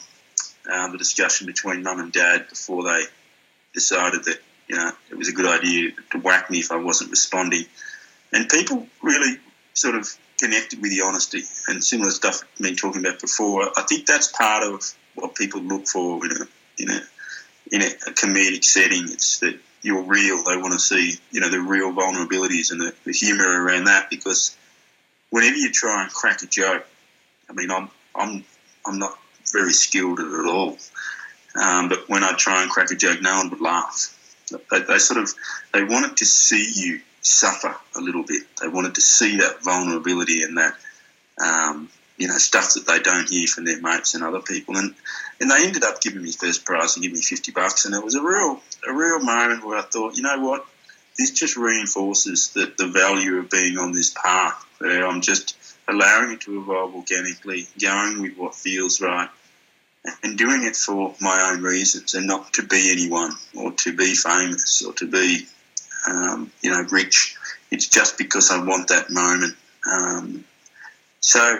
um, 0.71 0.91
the 0.91 0.97
discussion 0.97 1.47
between 1.47 1.83
mum 1.83 1.99
and 1.99 2.11
dad 2.11 2.47
before 2.49 2.83
they 2.83 3.03
decided 3.73 4.23
that, 4.25 4.39
you 4.67 4.75
know, 4.75 4.91
it 5.09 5.17
was 5.17 5.29
a 5.29 5.33
good 5.33 5.47
idea 5.47 5.91
to 6.11 6.19
whack 6.19 6.49
me 6.49 6.59
if 6.59 6.71
I 6.71 6.77
wasn't 6.77 7.09
responding. 7.09 7.65
And 8.31 8.47
people 8.47 8.87
really 9.01 9.37
sort 9.73 9.95
of 9.95 10.07
connected 10.39 10.81
with 10.81 10.91
the 10.91 11.01
honesty 11.01 11.43
and 11.67 11.83
similar 11.83 12.11
stuff 12.11 12.41
I've 12.43 12.63
been 12.63 12.75
talking 12.75 13.05
about 13.05 13.19
before. 13.19 13.69
I 13.77 13.83
think 13.83 14.05
that's 14.05 14.27
part 14.27 14.63
of 14.63 14.83
what 15.15 15.35
people 15.35 15.61
look 15.61 15.87
for 15.87 16.23
in 16.25 16.31
a 16.31 16.45
in 16.77 16.89
a 16.91 17.01
in 17.71 17.81
a, 17.81 18.11
comedic 18.13 18.63
setting. 18.63 19.03
It's 19.09 19.39
that 19.39 19.59
you're 19.81 20.03
real. 20.03 20.43
They 20.43 20.57
want 20.57 20.73
to 20.73 20.79
see 20.79 21.15
you 21.31 21.41
know 21.41 21.49
the 21.49 21.59
real 21.59 21.91
vulnerabilities 21.91 22.71
and 22.71 22.81
the, 22.81 22.93
the 23.05 23.13
humour 23.13 23.63
around 23.63 23.85
that 23.85 24.09
because 24.09 24.55
whenever 25.29 25.55
you 25.55 25.71
try 25.71 26.03
and 26.03 26.11
crack 26.11 26.41
a 26.43 26.47
joke, 26.47 26.85
I 27.49 27.53
mean 27.53 27.71
I'm 27.71 27.89
I'm 28.15 28.43
I'm 28.85 28.99
not 28.99 29.17
very 29.51 29.73
skilled 29.73 30.19
at 30.19 30.27
it 30.27 30.33
at 30.33 30.45
all. 30.45 30.77
Um, 31.55 31.89
but 31.89 32.07
when 32.07 32.23
I 32.23 32.33
try 32.33 32.61
and 32.61 32.71
crack 32.71 32.91
a 32.91 32.95
joke, 32.95 33.21
no 33.21 33.37
one 33.37 33.49
would 33.49 33.61
laugh. 33.61 34.15
They, 34.71 34.81
they 34.81 34.97
sort 34.97 35.21
of 35.21 35.33
they 35.73 35.83
wanted 35.83 36.17
to 36.17 36.25
see 36.25 36.71
you 36.75 37.01
suffer 37.21 37.75
a 37.95 38.01
little 38.01 38.23
bit. 38.23 38.43
They 38.61 38.67
wanted 38.67 38.95
to 38.95 39.01
see 39.01 39.37
that 39.37 39.63
vulnerability 39.63 40.43
and 40.43 40.57
that 40.57 40.73
um, 41.41 41.89
you 42.19 42.27
know 42.27 42.37
stuff 42.37 42.75
that 42.75 42.85
they 42.85 42.99
don't 42.99 43.29
hear 43.29 43.47
from 43.47 43.65
their 43.65 43.81
mates 43.81 44.13
and 44.13 44.23
other 44.23 44.41
people. 44.41 44.77
And 44.77 44.93
and 45.39 45.49
they 45.49 45.65
ended 45.65 45.83
up 45.83 46.01
giving 46.01 46.21
me 46.21 46.31
first 46.31 46.65
prize 46.65 46.95
and 46.95 47.03
giving 47.03 47.15
me 47.15 47.23
fifty 47.23 47.51
bucks. 47.51 47.85
And 47.85 47.95
it 47.95 48.03
was 48.03 48.15
a 48.15 48.21
real 48.21 48.61
a 48.87 48.93
real 48.93 49.19
moment 49.19 49.65
where 49.65 49.79
I 49.79 49.81
thought, 49.81 50.17
you 50.17 50.23
know 50.23 50.39
what, 50.39 50.65
this 51.17 51.31
just 51.31 51.57
reinforces 51.57 52.51
the, 52.51 52.71
the 52.77 52.87
value 52.87 53.37
of 53.37 53.49
being 53.49 53.77
on 53.77 53.93
this 53.93 54.13
path 54.13 54.63
where 54.77 55.07
I'm 55.07 55.21
just 55.21 55.57
allowing 55.87 56.33
it 56.33 56.41
to 56.41 56.59
evolve 56.59 56.93
organically, 56.93 57.67
going 57.81 58.21
with 58.21 58.37
what 58.37 58.53
feels 58.53 59.01
right. 59.01 59.29
And 60.23 60.37
doing 60.37 60.63
it 60.63 60.77
for 60.77 61.13
my 61.19 61.51
own 61.51 61.61
reasons 61.61 62.13
and 62.13 62.25
not 62.25 62.53
to 62.53 62.63
be 62.63 62.89
anyone 62.89 63.33
or 63.53 63.73
to 63.73 63.95
be 63.95 64.13
famous 64.15 64.81
or 64.81 64.93
to 64.93 65.07
be 65.07 65.45
um, 66.07 66.51
you 66.61 66.71
know, 66.71 66.83
rich. 66.89 67.35
It's 67.69 67.87
just 67.87 68.17
because 68.17 68.49
I 68.49 68.63
want 68.63 68.87
that 68.87 69.09
moment. 69.09 69.55
Um, 69.89 70.45
so 71.19 71.59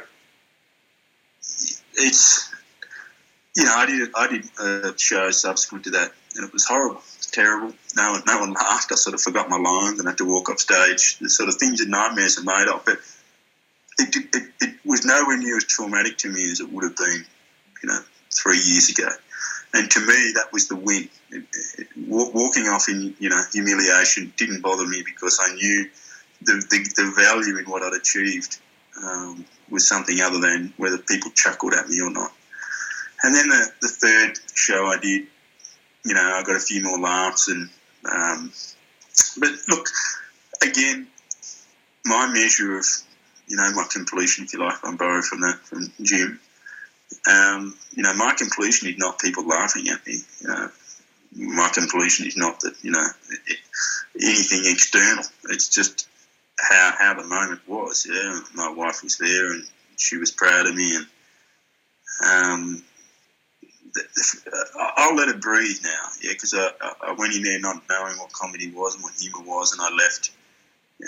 it's 2.00 2.52
you 3.56 3.66
know 3.66 3.74
I 3.76 3.86
did 3.86 4.10
I 4.16 4.28
did 4.28 4.46
a 4.60 4.98
show 4.98 5.32
subsequent 5.32 5.86
to 5.86 5.92
that 5.92 6.12
and 6.36 6.46
it 6.46 6.54
was 6.54 6.66
horrible. 6.66 7.02
It's 7.18 7.30
terrible. 7.30 7.74
No 7.96 8.12
one 8.12 8.22
no 8.26 8.40
one 8.40 8.54
laughed. 8.54 8.92
I 8.92 8.96
sort 8.96 9.14
of 9.14 9.22
forgot 9.22 9.50
my 9.50 9.58
lines 9.58 10.00
and 10.00 10.08
had 10.08 10.18
to 10.20 10.26
walk 10.26 10.50
off 10.50 10.60
stage. 10.60 11.18
The 11.20 11.30
sort 11.30 11.50
of 11.50 11.56
things 11.56 11.80
that 11.80 11.90
nightmares 11.90 12.40
are 12.40 12.44
made 12.44 12.68
of. 12.68 12.86
But 12.86 13.00
it, 14.00 14.16
it, 14.16 14.52
it 14.62 14.76
was 14.86 15.06
nowhere 15.06 15.38
near 15.38 15.58
as 15.58 15.66
traumatic 15.66 16.18
to 16.20 16.30
me 16.30 16.50
as 16.52 16.60
it 16.60 16.72
would 16.72 16.84
have 16.84 16.96
been, 16.96 17.26
you 17.84 17.90
know, 17.90 18.00
three 18.34 18.58
years 18.58 18.90
ago. 18.90 19.10
And 19.74 19.90
to 19.92 20.00
me, 20.00 20.32
that 20.36 20.48
was 20.52 20.68
the 20.68 20.76
win. 20.76 21.10
It, 21.32 21.44
it, 21.78 21.88
walking 22.08 22.68
off 22.68 22.90
in 22.90 23.16
you 23.20 23.30
know 23.30 23.42
humiliation 23.52 24.34
didn't 24.38 24.62
bother 24.62 24.88
me 24.88 25.04
because 25.04 25.40
I 25.42 25.54
knew 25.54 25.90
the, 26.42 26.54
the, 26.54 26.94
the 26.96 27.14
value 27.16 27.58
in 27.58 27.66
what 27.66 27.84
I'd 27.84 27.94
achieved 27.94 28.60
um, 29.04 29.46
was 29.70 29.88
something 29.88 30.20
other 30.22 30.40
than 30.40 30.74
whether 30.78 30.98
people 30.98 31.32
chuckled 31.32 31.74
at 31.74 31.88
me 31.88 32.02
or 32.02 32.12
not. 32.12 32.32
And 33.24 33.36
then 33.36 33.50
the, 33.50 33.72
the 33.82 33.88
third 33.88 34.40
show 34.54 34.86
I 34.86 34.98
did, 35.00 35.28
you 36.06 36.14
know, 36.14 36.22
I 36.22 36.44
got 36.44 36.56
a 36.56 36.60
few 36.60 36.84
more 36.84 37.00
laughs 37.00 37.48
and 37.48 37.70
um, 38.10 38.52
but 39.38 39.50
look, 39.68 39.88
again, 40.62 41.08
my 42.06 42.32
measure 42.32 42.78
of 42.78 42.86
you 43.48 43.58
know 43.58 43.70
my 43.74 43.86
completion, 43.92 44.46
if 44.46 44.54
you 44.54 44.60
like, 44.60 44.78
I'm 44.84 44.96
borrowed 44.96 45.26
from 45.26 45.42
that 45.42 45.60
from 45.66 45.92
Jim 46.02 46.40
um, 47.30 47.76
you 47.96 48.04
know, 48.04 48.14
my 48.14 48.34
completion 48.38 48.88
is 48.88 48.98
not 48.98 49.20
people 49.20 49.48
laughing 49.48 49.90
at 49.90 50.06
me. 50.06 50.20
You 50.42 50.48
know, 50.48 50.70
my 51.36 51.70
completion 51.70 52.28
is 52.28 52.38
not 52.38 52.60
that 52.62 52.76
you 52.82 52.92
know 52.92 53.06
anything 54.16 54.62
external. 54.66 55.24
It's 55.50 55.70
just 55.70 56.08
how 56.70 56.94
how 56.98 57.14
the 57.14 57.28
moment 57.28 57.62
was. 57.68 58.08
Yeah, 58.10 58.40
my 58.54 58.72
wife 58.72 59.04
was 59.04 59.18
there 59.18 59.54
and 59.54 59.64
she 59.98 60.18
was 60.18 60.32
proud 60.32 60.68
of 60.68 60.76
me, 60.76 60.96
and 60.96 61.06
um, 62.26 62.84
I'll 64.78 65.16
let 65.16 65.30
it 65.30 65.42
breathe 65.42 65.78
now. 65.84 66.08
Yeah, 66.22 66.32
because 66.34 66.54
I, 66.54 66.70
I 67.02 67.16
went 67.18 67.36
in 67.36 67.44
there 67.44 67.60
not 67.60 67.84
knowing 67.90 68.18
what 68.18 68.32
comedy 68.34 68.72
was 68.72 68.96
and 68.96 69.04
what 69.04 69.14
humour 69.20 69.46
was, 69.46 69.74
and 69.74 69.82
I 69.82 69.94
left 69.94 70.32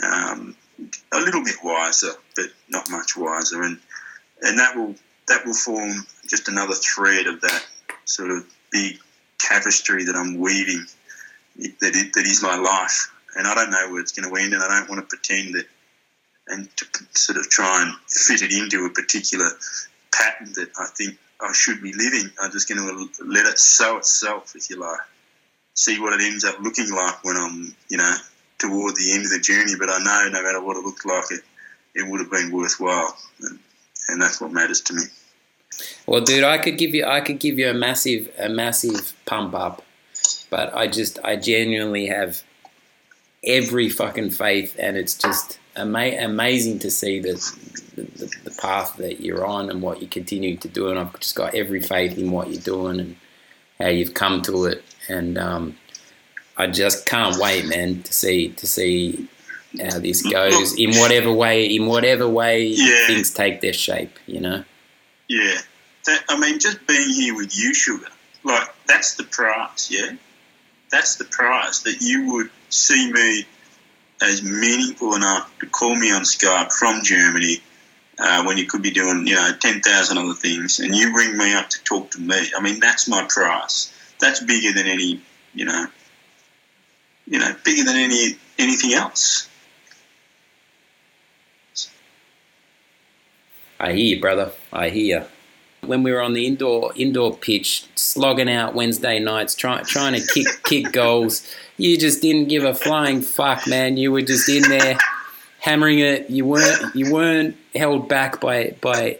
um, 0.03 0.55
a 1.11 1.19
little 1.19 1.43
bit 1.43 1.55
wiser, 1.63 2.11
but 2.35 2.47
not 2.69 2.89
much 2.89 3.15
wiser, 3.15 3.61
and 3.61 3.79
and 4.41 4.59
that 4.59 4.75
will 4.75 4.95
that 5.27 5.45
will 5.45 5.53
form 5.53 6.05
just 6.27 6.47
another 6.47 6.75
thread 6.75 7.27
of 7.27 7.41
that 7.41 7.65
sort 8.05 8.31
of 8.31 8.45
big 8.71 8.97
tapestry 9.37 10.05
that 10.05 10.15
I'm 10.15 10.39
weaving 10.39 10.85
that, 11.57 12.11
that 12.13 12.25
is 12.25 12.41
my 12.41 12.57
life. 12.57 13.11
And 13.35 13.47
I 13.47 13.55
don't 13.55 13.71
know 13.71 13.91
where 13.91 14.01
it's 14.01 14.11
going 14.11 14.29
to 14.29 14.41
end, 14.41 14.53
and 14.53 14.61
I 14.61 14.79
don't 14.79 14.89
want 14.89 15.01
to 15.01 15.07
pretend 15.07 15.55
that 15.55 15.65
and 16.47 16.69
to 16.77 16.85
sort 17.13 17.37
of 17.37 17.49
try 17.49 17.83
and 17.83 17.93
fit 18.07 18.41
it 18.41 18.51
into 18.51 18.85
a 18.85 18.89
particular 18.89 19.47
pattern 20.13 20.51
that 20.55 20.69
I 20.77 20.87
think 20.97 21.17
I 21.39 21.53
should 21.53 21.81
be 21.81 21.93
living. 21.93 22.29
I'm 22.39 22.51
just 22.51 22.67
going 22.67 22.81
to 22.81 23.25
let 23.25 23.45
it 23.45 23.57
sew 23.57 23.97
itself, 23.97 24.55
if 24.55 24.69
you 24.69 24.79
like. 24.79 24.99
See 25.73 25.99
what 25.99 26.19
it 26.19 26.23
ends 26.23 26.43
up 26.43 26.59
looking 26.59 26.91
like 26.91 27.23
when 27.23 27.37
I'm, 27.37 27.75
you 27.89 27.97
know, 27.97 28.15
toward 28.59 28.95
the 28.95 29.11
end 29.13 29.25
of 29.25 29.31
the 29.31 29.39
journey. 29.39 29.73
But 29.79 29.89
I 29.89 29.99
know 29.99 30.29
no 30.31 30.43
matter 30.43 30.61
what 30.61 30.77
it 30.77 30.83
looked 30.83 31.05
like, 31.05 31.31
it, 31.31 31.41
it 31.95 32.09
would 32.09 32.19
have 32.19 32.29
been 32.29 32.51
worthwhile. 32.51 33.15
And, 33.41 33.59
and 34.09 34.21
that's 34.21 34.41
what 34.41 34.51
matters 34.51 34.81
to 34.81 34.93
me. 34.93 35.03
Well, 36.05 36.21
dude, 36.21 36.43
I 36.43 36.57
could 36.57 36.77
give 36.77 36.93
you 36.93 37.05
I 37.05 37.21
could 37.21 37.39
give 37.39 37.57
you 37.57 37.69
a 37.69 37.73
massive 37.73 38.29
a 38.37 38.49
massive 38.49 39.13
pump 39.25 39.55
up, 39.55 39.81
but 40.49 40.75
I 40.75 40.87
just 40.87 41.17
I 41.23 41.37
genuinely 41.37 42.07
have 42.07 42.43
every 43.43 43.89
fucking 43.89 44.31
faith, 44.31 44.75
and 44.79 44.97
it's 44.97 45.15
just 45.15 45.59
ama- 45.75 46.17
amazing 46.19 46.79
to 46.79 46.91
see 46.91 47.19
the, 47.19 47.33
the, 47.95 48.31
the 48.43 48.57
path 48.61 48.97
that 48.97 49.21
you're 49.21 49.45
on 49.45 49.69
and 49.69 49.81
what 49.81 50.01
you 50.01 50.07
continue 50.07 50.57
to 50.57 50.67
do, 50.67 50.89
and 50.89 50.99
I've 50.99 51.19
just 51.19 51.35
got 51.35 51.55
every 51.55 51.81
faith 51.81 52.17
in 52.17 52.31
what 52.31 52.49
you're 52.49 52.61
doing 52.61 52.99
and 52.99 53.15
how 53.79 53.87
you've 53.87 54.13
come 54.13 54.41
to 54.43 54.65
it, 54.65 54.83
and 55.09 55.37
um, 55.37 55.77
I 56.57 56.67
just 56.67 57.05
can't 57.05 57.37
wait, 57.39 57.65
man, 57.65 58.03
to 58.03 58.13
see 58.13 58.49
to 58.49 58.67
see 58.67 59.27
how 59.81 59.99
this 59.99 60.21
goes 60.21 60.77
in 60.77 60.95
whatever 60.97 61.31
way 61.31 61.65
in 61.65 61.85
whatever 61.85 62.27
way 62.27 62.65
yeah. 62.67 63.07
things 63.07 63.31
take 63.31 63.61
their 63.61 63.73
shape, 63.73 64.17
you 64.27 64.39
know. 64.39 64.63
Yeah, 65.27 65.57
that, 66.05 66.23
I 66.29 66.37
mean, 66.37 66.59
just 66.59 66.85
being 66.87 67.09
here 67.09 67.35
with 67.35 67.57
you, 67.57 67.73
Sugar, 67.73 68.09
like 68.43 68.67
that's 68.87 69.15
the 69.15 69.23
prize. 69.23 69.89
Yeah, 69.89 70.11
that's 70.91 71.15
the 71.15 71.25
prize 71.25 71.81
that 71.83 72.01
you 72.01 72.33
would 72.33 72.49
see 72.73 73.11
me 73.11 73.45
as 74.21 74.43
meaningful 74.43 75.15
enough 75.15 75.51
to 75.59 75.65
call 75.67 75.95
me 75.95 76.11
on 76.11 76.21
Skype 76.23 76.71
from 76.71 77.01
Germany 77.03 77.57
uh, 78.19 78.43
when 78.43 78.57
you 78.57 78.65
could 78.67 78.81
be 78.81 78.91
doing, 78.91 79.25
you 79.25 79.35
know, 79.35 79.51
10,000 79.59 80.17
other 80.17 80.33
things 80.33 80.79
and 80.79 80.95
you 80.95 81.15
ring 81.15 81.37
me 81.37 81.53
up 81.53 81.69
to 81.69 81.83
talk 81.83 82.11
to 82.11 82.21
me. 82.21 82.39
I 82.55 82.61
mean, 82.61 82.79
that's 82.79 83.07
my 83.07 83.25
price. 83.27 83.91
That's 84.19 84.43
bigger 84.43 84.71
than 84.73 84.87
any, 84.87 85.21
you 85.53 85.65
know, 85.65 85.87
you 87.25 87.39
know, 87.39 87.55
bigger 87.63 87.83
than 87.83 87.95
any 87.95 88.35
anything 88.59 88.93
else. 88.93 89.47
I 93.79 93.93
hear 93.93 94.15
you, 94.15 94.21
brother. 94.21 94.51
I 94.71 94.89
hear 94.89 95.19
you. 95.19 95.25
When 95.85 96.03
we 96.03 96.11
were 96.11 96.21
on 96.21 96.33
the 96.33 96.45
indoor 96.45 96.91
indoor 96.95 97.35
pitch, 97.35 97.85
slogging 97.95 98.49
out 98.49 98.73
Wednesday 98.75 99.19
nights, 99.19 99.55
trying 99.55 99.85
trying 99.85 100.13
to 100.19 100.25
kick 100.33 100.47
kick 100.63 100.91
goals. 100.91 101.47
You 101.77 101.97
just 101.97 102.21
didn't 102.21 102.47
give 102.49 102.63
a 102.63 102.73
flying 102.73 103.21
fuck, 103.21 103.67
man. 103.67 103.97
You 103.97 104.11
were 104.11 104.21
just 104.21 104.47
in 104.49 104.61
there 104.69 104.97
hammering 105.59 105.99
it. 105.99 106.29
You 106.29 106.45
weren't 106.45 106.95
you 106.95 107.11
weren't 107.11 107.55
held 107.75 108.07
back 108.07 108.39
by 108.41 108.75
by 108.81 109.17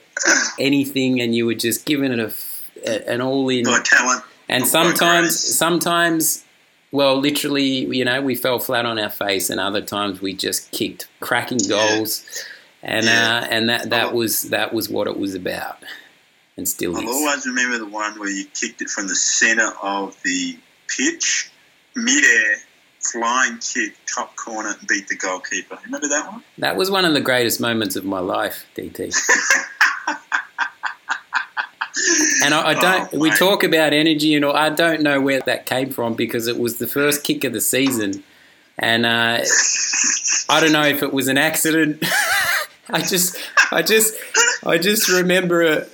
anything, 0.59 1.19
and 1.21 1.35
you 1.35 1.45
were 1.45 1.55
just 1.55 1.85
giving 1.85 2.11
it 2.11 2.19
a, 2.19 2.33
a 2.89 3.13
an 3.13 3.21
all 3.21 3.49
in. 3.49 3.65
And 4.49 4.65
sometimes 4.67 5.39
sometimes. 5.39 6.45
Well, 6.93 7.15
literally, 7.21 7.85
you 7.95 8.03
know, 8.03 8.21
we 8.21 8.35
fell 8.35 8.59
flat 8.59 8.85
on 8.85 8.99
our 8.99 9.09
face, 9.09 9.49
and 9.49 9.61
other 9.61 9.79
times 9.79 10.19
we 10.21 10.33
just 10.33 10.69
kicked 10.71 11.07
cracking 11.21 11.65
goals, 11.69 12.21
and 12.83 13.05
Yeah. 13.05 13.37
uh, 13.43 13.47
and 13.49 13.69
that 13.69 13.89
that 13.91 14.07
Oh. 14.07 14.15
was 14.17 14.41
that 14.49 14.73
was 14.73 14.89
what 14.89 15.07
it 15.07 15.17
was 15.17 15.33
about, 15.33 15.77
and 16.57 16.67
still 16.67 16.95
I'll 16.95 17.03
is. 17.03 17.09
always 17.09 17.45
remember 17.45 17.77
the 17.77 17.87
one 17.87 18.19
where 18.19 18.29
you 18.29 18.45
kicked 18.45 18.81
it 18.81 18.89
from 18.89 19.07
the 19.07 19.15
centre 19.15 19.71
of 19.81 20.21
the 20.23 20.57
pitch, 20.87 21.51
mid-air, 21.95 22.55
flying 22.99 23.57
kick, 23.57 23.95
top 24.13 24.35
corner, 24.35 24.75
and 24.77 24.87
beat 24.87 25.07
the 25.07 25.15
goalkeeper. 25.15 25.77
Remember 25.85 26.07
that 26.07 26.31
one? 26.31 26.43
That 26.57 26.75
was 26.75 26.91
one 26.91 27.05
of 27.05 27.13
the 27.13 27.21
greatest 27.21 27.59
moments 27.59 27.95
of 27.95 28.05
my 28.05 28.19
life, 28.19 28.65
DT. 28.75 28.99
and 32.43 32.53
I, 32.53 32.69
I 32.69 32.73
don't. 32.73 33.13
Oh, 33.13 33.19
we 33.19 33.31
talk 33.31 33.63
about 33.63 33.93
energy, 33.93 34.35
and 34.35 34.45
all. 34.45 34.55
I 34.55 34.69
don't 34.69 35.01
know 35.01 35.19
where 35.19 35.41
that 35.41 35.65
came 35.65 35.89
from 35.89 36.13
because 36.13 36.47
it 36.47 36.57
was 36.57 36.77
the 36.77 36.87
first 36.87 37.23
kick 37.23 37.43
of 37.43 37.53
the 37.53 37.61
season, 37.61 38.23
and 38.77 39.05
uh, 39.05 39.43
I 40.49 40.59
don't 40.59 40.71
know 40.71 40.85
if 40.85 41.03
it 41.03 41.13
was 41.13 41.27
an 41.27 41.37
accident. 41.37 42.03
I 42.89 43.01
just, 43.01 43.37
I 43.71 43.83
just, 43.83 44.15
I 44.65 44.77
just 44.77 45.07
remember 45.07 45.61
a, 45.61 45.87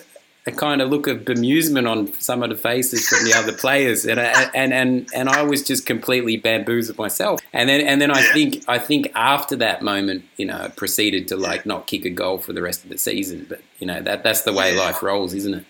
a 0.47 0.51
kind 0.51 0.81
of 0.81 0.89
look 0.89 1.05
of 1.07 1.19
bemusement 1.19 1.89
on 1.89 2.13
some 2.19 2.41
of 2.41 2.49
the 2.49 2.55
faces 2.55 3.07
from 3.07 3.25
the 3.25 3.33
other 3.33 3.51
players, 3.53 4.05
and 4.05 4.19
I, 4.19 4.49
and 4.55 4.73
and 4.73 5.09
and 5.13 5.29
I 5.29 5.43
was 5.43 5.63
just 5.63 5.85
completely 5.85 6.37
bamboozled 6.37 6.97
myself. 6.97 7.41
And 7.53 7.67
then 7.69 7.81
and 7.81 8.01
then 8.01 8.09
I 8.11 8.21
think 8.33 8.63
I 8.67 8.79
think 8.79 9.11
after 9.13 9.55
that 9.57 9.81
moment, 9.81 10.23
you 10.37 10.45
know, 10.45 10.57
I 10.57 10.67
proceeded 10.69 11.27
to 11.27 11.35
like 11.37 11.65
not 11.65 11.85
kick 11.85 12.05
a 12.05 12.09
goal 12.09 12.37
for 12.37 12.53
the 12.53 12.61
rest 12.61 12.83
of 12.83 12.89
the 12.89 12.97
season. 12.97 13.45
But 13.49 13.61
you 13.79 13.85
know 13.87 14.01
that 14.01 14.23
that's 14.23 14.41
the 14.41 14.53
way 14.53 14.73
Yeah. 14.73 14.79
life 14.81 15.03
rolls, 15.03 15.33
isn't 15.33 15.53
it? 15.53 15.65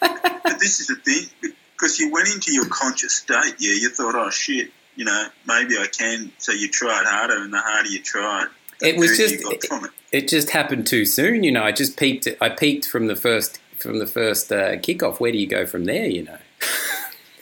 But 0.00 0.58
this 0.60 0.80
is 0.80 0.88
the 0.88 0.96
thing, 0.96 1.54
because 1.72 1.98
you 1.98 2.10
went 2.12 2.28
into 2.28 2.52
your 2.52 2.66
conscious 2.68 3.14
state. 3.14 3.54
Yeah, 3.58 3.72
you 3.72 3.88
thought, 3.88 4.14
oh 4.14 4.30
shit, 4.30 4.70
you 4.96 5.04
know, 5.06 5.26
maybe 5.46 5.76
I 5.78 5.86
can. 5.86 6.32
So 6.38 6.52
you 6.52 6.68
tried 6.68 7.04
harder, 7.06 7.38
and 7.42 7.52
the 7.52 7.58
harder 7.60 7.88
you 7.88 8.02
tried, 8.02 8.48
It 8.82 8.96
was 8.96 9.16
just 9.16 9.34
it, 9.34 9.90
It 10.12 10.28
just 10.28 10.50
happened 10.50 10.86
too 10.86 11.04
soon, 11.06 11.42
you 11.44 11.52
know. 11.52 11.62
I 11.62 11.72
just 11.72 11.96
peaked. 11.98 12.28
I 12.40 12.48
peaked 12.48 12.86
from 12.88 13.06
the 13.06 13.16
first 13.16 13.58
from 13.78 13.98
the 13.98 14.06
first 14.06 14.50
uh, 14.52 14.76
kickoff. 14.76 15.20
Where 15.20 15.32
do 15.32 15.38
you 15.38 15.46
go 15.46 15.66
from 15.66 15.84
there? 15.84 16.06
You 16.06 16.24
know. 16.24 16.38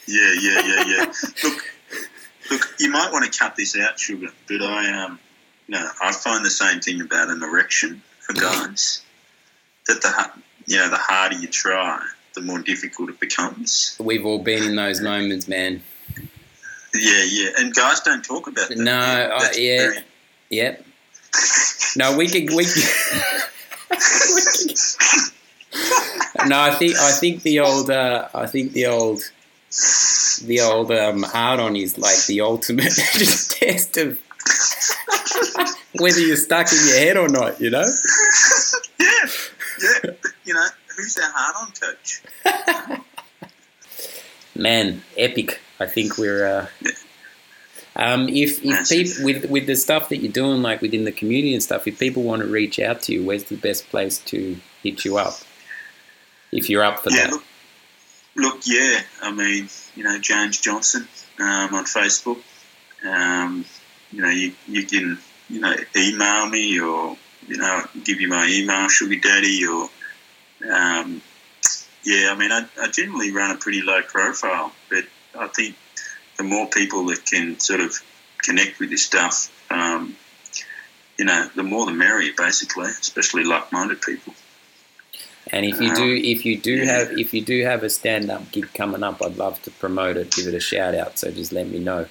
Yeah, 0.09 0.33
yeah, 0.41 0.61
yeah, 0.67 0.85
yeah. 0.99 1.13
look, 1.45 1.65
look, 2.51 2.75
you 2.81 2.91
might 2.91 3.13
want 3.13 3.33
to 3.33 3.39
cut 3.39 3.55
this 3.55 3.79
out, 3.79 4.01
sugar, 4.01 4.31
but 4.49 4.61
I 4.61 5.05
um, 5.05 5.21
no, 5.69 5.89
I 6.03 6.11
find 6.13 6.45
the 6.45 6.51
same 6.51 6.81
thing 6.81 7.01
about 7.01 7.29
an 7.29 7.41
erection 7.41 8.03
for 8.19 8.33
guys. 8.35 9.01
that 9.87 10.03
the 10.03 10.43
you 10.67 10.77
know 10.79 10.91
the 10.91 10.97
harder 10.97 11.37
you 11.39 11.47
try, 11.47 12.05
the 12.35 12.41
more 12.41 12.59
difficult 12.59 13.11
it 13.11 13.21
becomes. 13.21 13.97
We've 14.01 14.27
all 14.27 14.41
been 14.41 14.65
in 14.65 14.75
those 14.75 15.01
moments, 15.01 15.47
man. 15.47 15.85
Yeah, 16.93 17.23
yeah, 17.25 17.51
and 17.59 17.73
guys 17.73 18.01
don't 18.01 18.25
talk 18.25 18.49
about 18.49 18.71
that. 18.71 18.79
No, 18.79 18.93
I- 18.93 19.53
yeah. 19.57 19.79
very- 19.79 19.99
Yep. 20.51 20.85
No, 21.97 22.17
we 22.17 22.27
could. 22.27 22.51
We 22.51 22.65
no, 26.47 26.61
I 26.61 26.71
think 26.73 26.97
I 26.97 27.13
think 27.13 27.43
the 27.43 27.61
old 27.61 27.91
uh, 27.91 28.29
I 28.35 28.47
think 28.47 28.73
the 28.73 28.87
old 28.87 29.21
the 30.45 30.61
old 30.63 30.91
um, 30.91 31.23
hard 31.23 31.61
on 31.61 31.77
is 31.77 31.99
like 31.99 32.27
the 32.27 32.41
ultimate 32.41 32.93
test 33.49 33.97
of 33.97 34.19
whether 35.99 36.21
you're 36.21 36.37
stuck 36.37 36.73
in 36.73 36.79
your 36.87 36.99
head 36.99 37.17
or 37.17 37.29
not. 37.29 37.61
You 37.61 37.71
know. 37.71 37.85
yeah, 39.01 39.27
yeah. 39.81 40.11
You 40.45 40.55
know, 40.55 40.67
who's 40.97 41.19
our 41.19 41.31
hard 41.35 41.57
on 41.61 41.73
coach? 41.73 42.23
Man, 44.55 45.03
epic! 45.17 45.61
I 45.81 45.87
think 45.87 46.19
we're. 46.19 46.47
Uh, 46.47 46.67
um, 47.97 48.29
if 48.29 48.65
if 48.65 48.89
people 48.89 49.25
with 49.25 49.51
with 49.51 49.67
the 49.67 49.77
stuff 49.77 50.09
that 50.09 50.19
you're 50.19 50.33
doing, 50.33 50.63
like 50.63 50.81
within 50.81 51.05
the 51.05 51.13
community 51.13 51.53
and 51.53 51.63
stuff, 51.63 51.87
if 51.87 51.99
people 51.99 52.23
want 52.23 52.43
to 52.43 52.49
reach 52.49 52.79
out 52.79 53.03
to 53.03 53.13
you, 53.13 53.25
where's 53.25 53.45
the 53.45 53.57
best 53.57 53.89
place 53.91 54.19
to 54.19 54.59
hit 54.83 55.05
you 55.05 55.19
up? 55.19 55.35
If 56.51 56.69
you're 56.71 56.85
up 56.85 57.01
for 57.01 57.11
Yeah, 57.11 57.29
that, 57.29 57.31
look, 57.31 57.45
look, 58.37 58.61
yeah. 58.65 59.01
I 59.21 59.33
mean, 59.33 59.69
you 59.95 60.05
know, 60.05 60.19
James 60.19 60.61
Johnson 60.61 61.07
um, 61.39 61.75
on 61.75 61.85
Facebook. 61.85 62.41
Um, 63.05 63.65
you 64.13 64.23
know, 64.23 64.29
you, 64.29 64.53
you 64.69 64.85
can, 64.85 65.19
you 65.49 65.61
know, 65.61 65.75
email 65.97 66.49
me 66.49 66.79
or, 66.81 67.17
you 67.49 67.57
know, 67.57 67.83
give 68.05 68.21
you 68.21 68.29
my 68.29 68.47
email, 68.49 68.89
Sugar 68.89 69.17
Daddy, 69.17 69.67
or, 69.67 69.89
um, 70.71 71.23
yeah, 72.05 72.31
I 72.33 72.37
mean, 72.37 72.53
I, 72.53 72.67
I 72.81 72.89
generally 72.89 73.33
run 73.33 73.51
a 73.51 73.59
pretty 73.59 73.83
low 73.83 74.03
profile, 74.03 74.73
but 74.89 75.05
I 75.39 75.49
think 75.49 75.75
the 76.43 76.49
more 76.49 76.67
people 76.67 77.07
that 77.07 77.25
can 77.25 77.59
sort 77.61 77.81
of 77.81 77.95
connect 78.39 78.81
with 78.81 78.91
this 78.91 79.05
stuff, 79.05 79.51
um, 79.71 80.17
you 81.17 81.25
know, 81.25 81.49
the 81.55 81.63
more 81.63 81.87
the 81.87 81.93
merrier, 81.93 82.33
basically, 82.37 82.87
especially 82.89 83.45
like-minded 83.45 84.03
people. 84.03 84.35
and 85.53 85.67
if 85.67 85.81
you 85.81 85.95
do, 85.95 86.15
if 86.15 86.45
you 86.47 86.57
do 86.57 86.77
Yeah. 86.77 86.93
have, 86.93 87.19
if 87.19 87.35
you 87.35 87.43
do 87.43 87.63
have 87.65 87.83
a 87.83 87.91
stand-up 87.91 88.51
gig 88.51 88.73
coming 88.75 89.03
up, 89.03 89.23
I'd 89.23 89.37
love 89.37 89.61
to 89.63 89.71
promote 89.71 90.17
it, 90.17 90.31
give 90.35 90.47
it 90.47 90.55
a 90.55 90.61
shout 90.61 90.95
out. 90.95 91.19
So 91.19 91.31
just 91.31 91.53
let 91.53 91.69
me 91.69 91.79
know. 91.79 92.07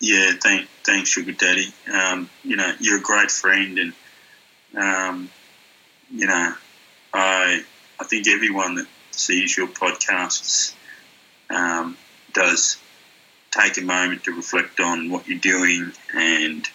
Yeah, 0.00 0.32
thank, 0.42 0.68
thanks, 0.84 1.08
Sugar 1.10 1.32
Daddy. 1.32 1.72
Um, 1.92 2.28
you 2.44 2.56
know, 2.56 2.70
you're 2.78 2.98
a 2.98 3.02
great 3.02 3.30
friend, 3.30 3.78
and 3.78 3.92
um, 4.76 5.30
you 6.12 6.26
know, 6.26 6.52
I 7.14 7.64
I 7.98 8.04
think 8.04 8.28
everyone 8.28 8.74
that 8.76 8.86
sees 9.12 9.56
your 9.56 9.68
podcasts 9.68 10.74
um, 11.48 11.96
does 12.34 12.76
take 13.56 13.78
a 13.78 13.82
moment 13.82 14.24
to 14.24 14.32
reflect 14.32 14.80
on 14.80 15.10
what 15.10 15.26
you're 15.28 15.38
doing, 15.38 15.92
and 16.14 16.68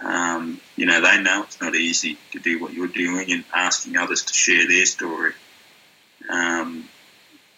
um, 0.00 0.60
you 0.76 0.86
know, 0.86 1.00
they 1.00 1.20
know 1.20 1.42
it's 1.42 1.60
not 1.60 1.74
easy 1.74 2.18
to 2.32 2.38
do 2.38 2.60
what 2.60 2.72
you're 2.72 2.86
doing, 2.86 3.30
and 3.32 3.44
asking 3.54 3.96
others 3.96 4.24
to 4.24 4.34
share 4.34 4.66
their 4.66 4.84
story. 4.84 5.32
Um, 6.28 6.88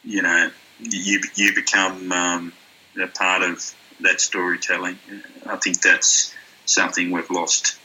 you 0.05 0.23
know, 0.23 0.51
you 0.81 1.21
you 1.35 1.55
become 1.55 2.13
um, 2.13 2.53
a 3.01 3.07
part 3.07 3.43
of 3.43 3.75
that 4.01 4.21
storytelling. 4.21 4.99
I 5.47 5.57
think 5.57 5.81
that's 5.81 6.35
something 6.65 7.11
we've 7.11 7.31
lost 7.31 7.79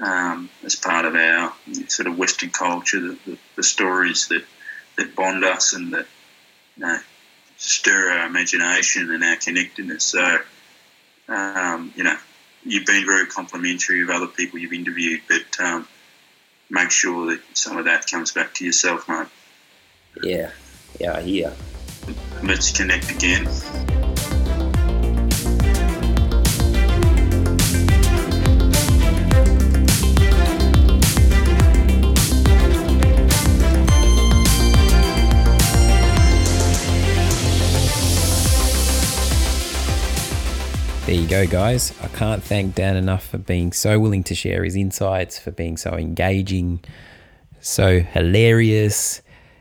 um, 0.00 0.50
as 0.64 0.74
part 0.74 1.04
of 1.04 1.14
our 1.14 1.52
sort 1.88 2.08
of 2.08 2.18
Western 2.18 2.50
culture. 2.50 3.00
The, 3.00 3.18
the, 3.26 3.38
the 3.56 3.62
stories 3.62 4.28
that, 4.28 4.44
that 4.96 5.14
bond 5.14 5.44
us 5.44 5.72
and 5.72 5.92
that 5.92 6.06
you 6.76 6.86
know, 6.86 6.98
stir 7.56 8.10
our 8.10 8.26
imagination 8.26 9.10
and 9.10 9.22
our 9.24 9.36
connectedness. 9.36 10.04
So, 10.04 10.38
um, 11.28 11.92
you 11.96 12.04
know, 12.04 12.16
you've 12.64 12.86
been 12.86 13.06
very 13.06 13.26
complimentary 13.26 14.02
of 14.02 14.10
other 14.10 14.26
people 14.26 14.58
you've 14.58 14.72
interviewed, 14.72 15.22
but 15.28 15.64
um, 15.64 15.88
make 16.70 16.90
sure 16.90 17.26
that 17.26 17.40
some 17.54 17.76
of 17.76 17.86
that 17.86 18.06
comes 18.06 18.32
back 18.32 18.54
to 18.54 18.64
yourself, 18.64 19.08
mate. 19.08 19.28
Yeah, 20.22 20.50
yeah, 21.00 21.16
I 21.16 21.22
hear. 21.22 21.52
Let's 22.42 22.76
connect 22.76 23.10
again. 23.10 24.13
There 41.06 41.14
you 41.14 41.28
go, 41.28 41.46
guys. 41.46 41.92
I 42.02 42.08
can't 42.08 42.42
thank 42.42 42.74
Dan 42.74 42.96
enough 42.96 43.26
for 43.26 43.36
being 43.36 43.74
so 43.74 44.00
willing 44.00 44.24
to 44.24 44.34
share 44.34 44.64
his 44.64 44.74
insights, 44.74 45.38
for 45.38 45.50
being 45.50 45.76
so 45.76 45.92
engaging, 45.92 46.82
so 47.60 48.00
hilarious. 48.00 49.20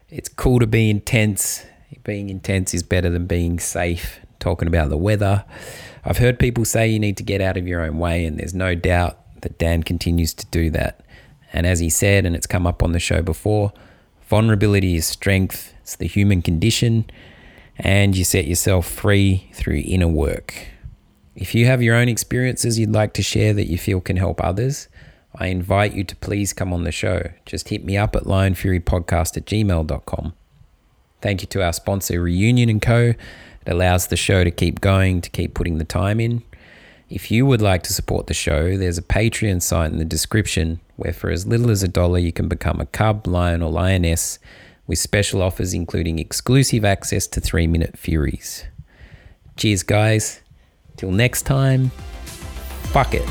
It's 0.09 0.29
cool 0.29 0.59
to 0.59 0.67
be 0.67 0.89
intense. 0.89 1.65
Being 2.05 2.29
intense 2.29 2.73
is 2.73 2.81
better 2.81 3.09
than 3.09 3.27
being 3.27 3.59
safe. 3.59 4.21
Talking 4.39 4.69
about 4.69 4.87
the 4.87 4.95
weather. 4.95 5.43
I've 6.05 6.17
heard 6.17 6.39
people 6.39 6.63
say 6.63 6.87
you 6.87 6.97
need 6.97 7.17
to 7.17 7.23
get 7.23 7.41
out 7.41 7.57
of 7.57 7.67
your 7.67 7.81
own 7.81 7.97
way, 7.99 8.23
and 8.23 8.39
there's 8.39 8.53
no 8.53 8.73
doubt 8.73 9.19
that 9.41 9.59
Dan 9.59 9.83
continues 9.83 10.33
to 10.35 10.45
do 10.45 10.69
that. 10.69 11.01
And 11.51 11.67
as 11.67 11.79
he 11.79 11.89
said, 11.89 12.25
and 12.25 12.37
it's 12.37 12.47
come 12.47 12.65
up 12.65 12.81
on 12.81 12.93
the 12.93 13.01
show 13.01 13.21
before, 13.21 13.73
vulnerability 14.29 14.95
is 14.95 15.05
strength, 15.05 15.73
it's 15.81 15.97
the 15.97 16.07
human 16.07 16.41
condition, 16.41 17.03
and 17.75 18.15
you 18.15 18.23
set 18.23 18.47
yourself 18.47 18.87
free 18.87 19.49
through 19.53 19.83
inner 19.85 20.07
work. 20.07 20.69
If 21.35 21.55
you 21.55 21.65
have 21.65 21.81
your 21.81 21.95
own 21.95 22.09
experiences 22.09 22.77
you'd 22.77 22.91
like 22.91 23.13
to 23.13 23.23
share 23.23 23.53
that 23.53 23.69
you 23.69 23.77
feel 23.77 24.01
can 24.01 24.17
help 24.17 24.43
others, 24.43 24.87
I 25.35 25.47
invite 25.47 25.93
you 25.93 26.03
to 26.03 26.15
please 26.17 26.53
come 26.53 26.71
on 26.71 26.83
the 26.83 26.91
show. 26.91 27.31
Just 27.45 27.69
hit 27.69 27.83
me 27.83 27.97
up 27.97 28.15
at 28.15 28.23
lionfurypodcast 28.23 29.37
at 29.37 29.45
gmail.com. 29.45 30.33
Thank 31.21 31.41
you 31.41 31.47
to 31.47 31.63
our 31.63 31.73
sponsor, 31.73 32.21
Reunion 32.21 32.79
& 32.79 32.81
Co. 32.81 33.13
It 33.65 33.71
allows 33.71 34.07
the 34.07 34.17
show 34.17 34.43
to 34.43 34.51
keep 34.51 34.81
going, 34.81 35.21
to 35.21 35.29
keep 35.29 35.55
putting 35.55 35.79
the 35.79 35.85
time 35.85 36.19
in. 36.19 36.43
If 37.09 37.31
you 37.31 37.45
would 37.45 37.61
like 37.61 37.81
to 37.83 37.93
support 37.93 38.27
the 38.27 38.33
show, 38.33 38.77
there's 38.77 38.97
a 38.97 39.03
Patreon 39.03 39.61
site 39.61 39.91
in 39.91 39.97
the 39.97 40.05
description 40.05 40.81
where 40.97 41.13
for 41.13 41.31
as 41.31 41.47
little 41.47 41.71
as 41.71 41.81
a 41.81 41.87
dollar 41.87 42.19
you 42.19 42.31
can 42.31 42.47
become 42.47 42.79
a 42.79 42.85
cub, 42.85 43.25
lion, 43.25 43.63
or 43.63 43.71
lioness 43.71 44.37
with 44.85 44.99
special 44.99 45.41
offers 45.41 45.73
including 45.73 46.19
exclusive 46.19 46.85
access 46.85 47.25
to 47.27 47.41
3 47.41 47.65
Minute 47.67 47.97
Furies. 47.97 48.65
Cheers, 49.55 49.81
guys. 49.81 50.42
Till 50.97 51.11
next 51.11 51.43
time, 51.43 51.89
fuck 52.91 53.13
it. 53.13 53.27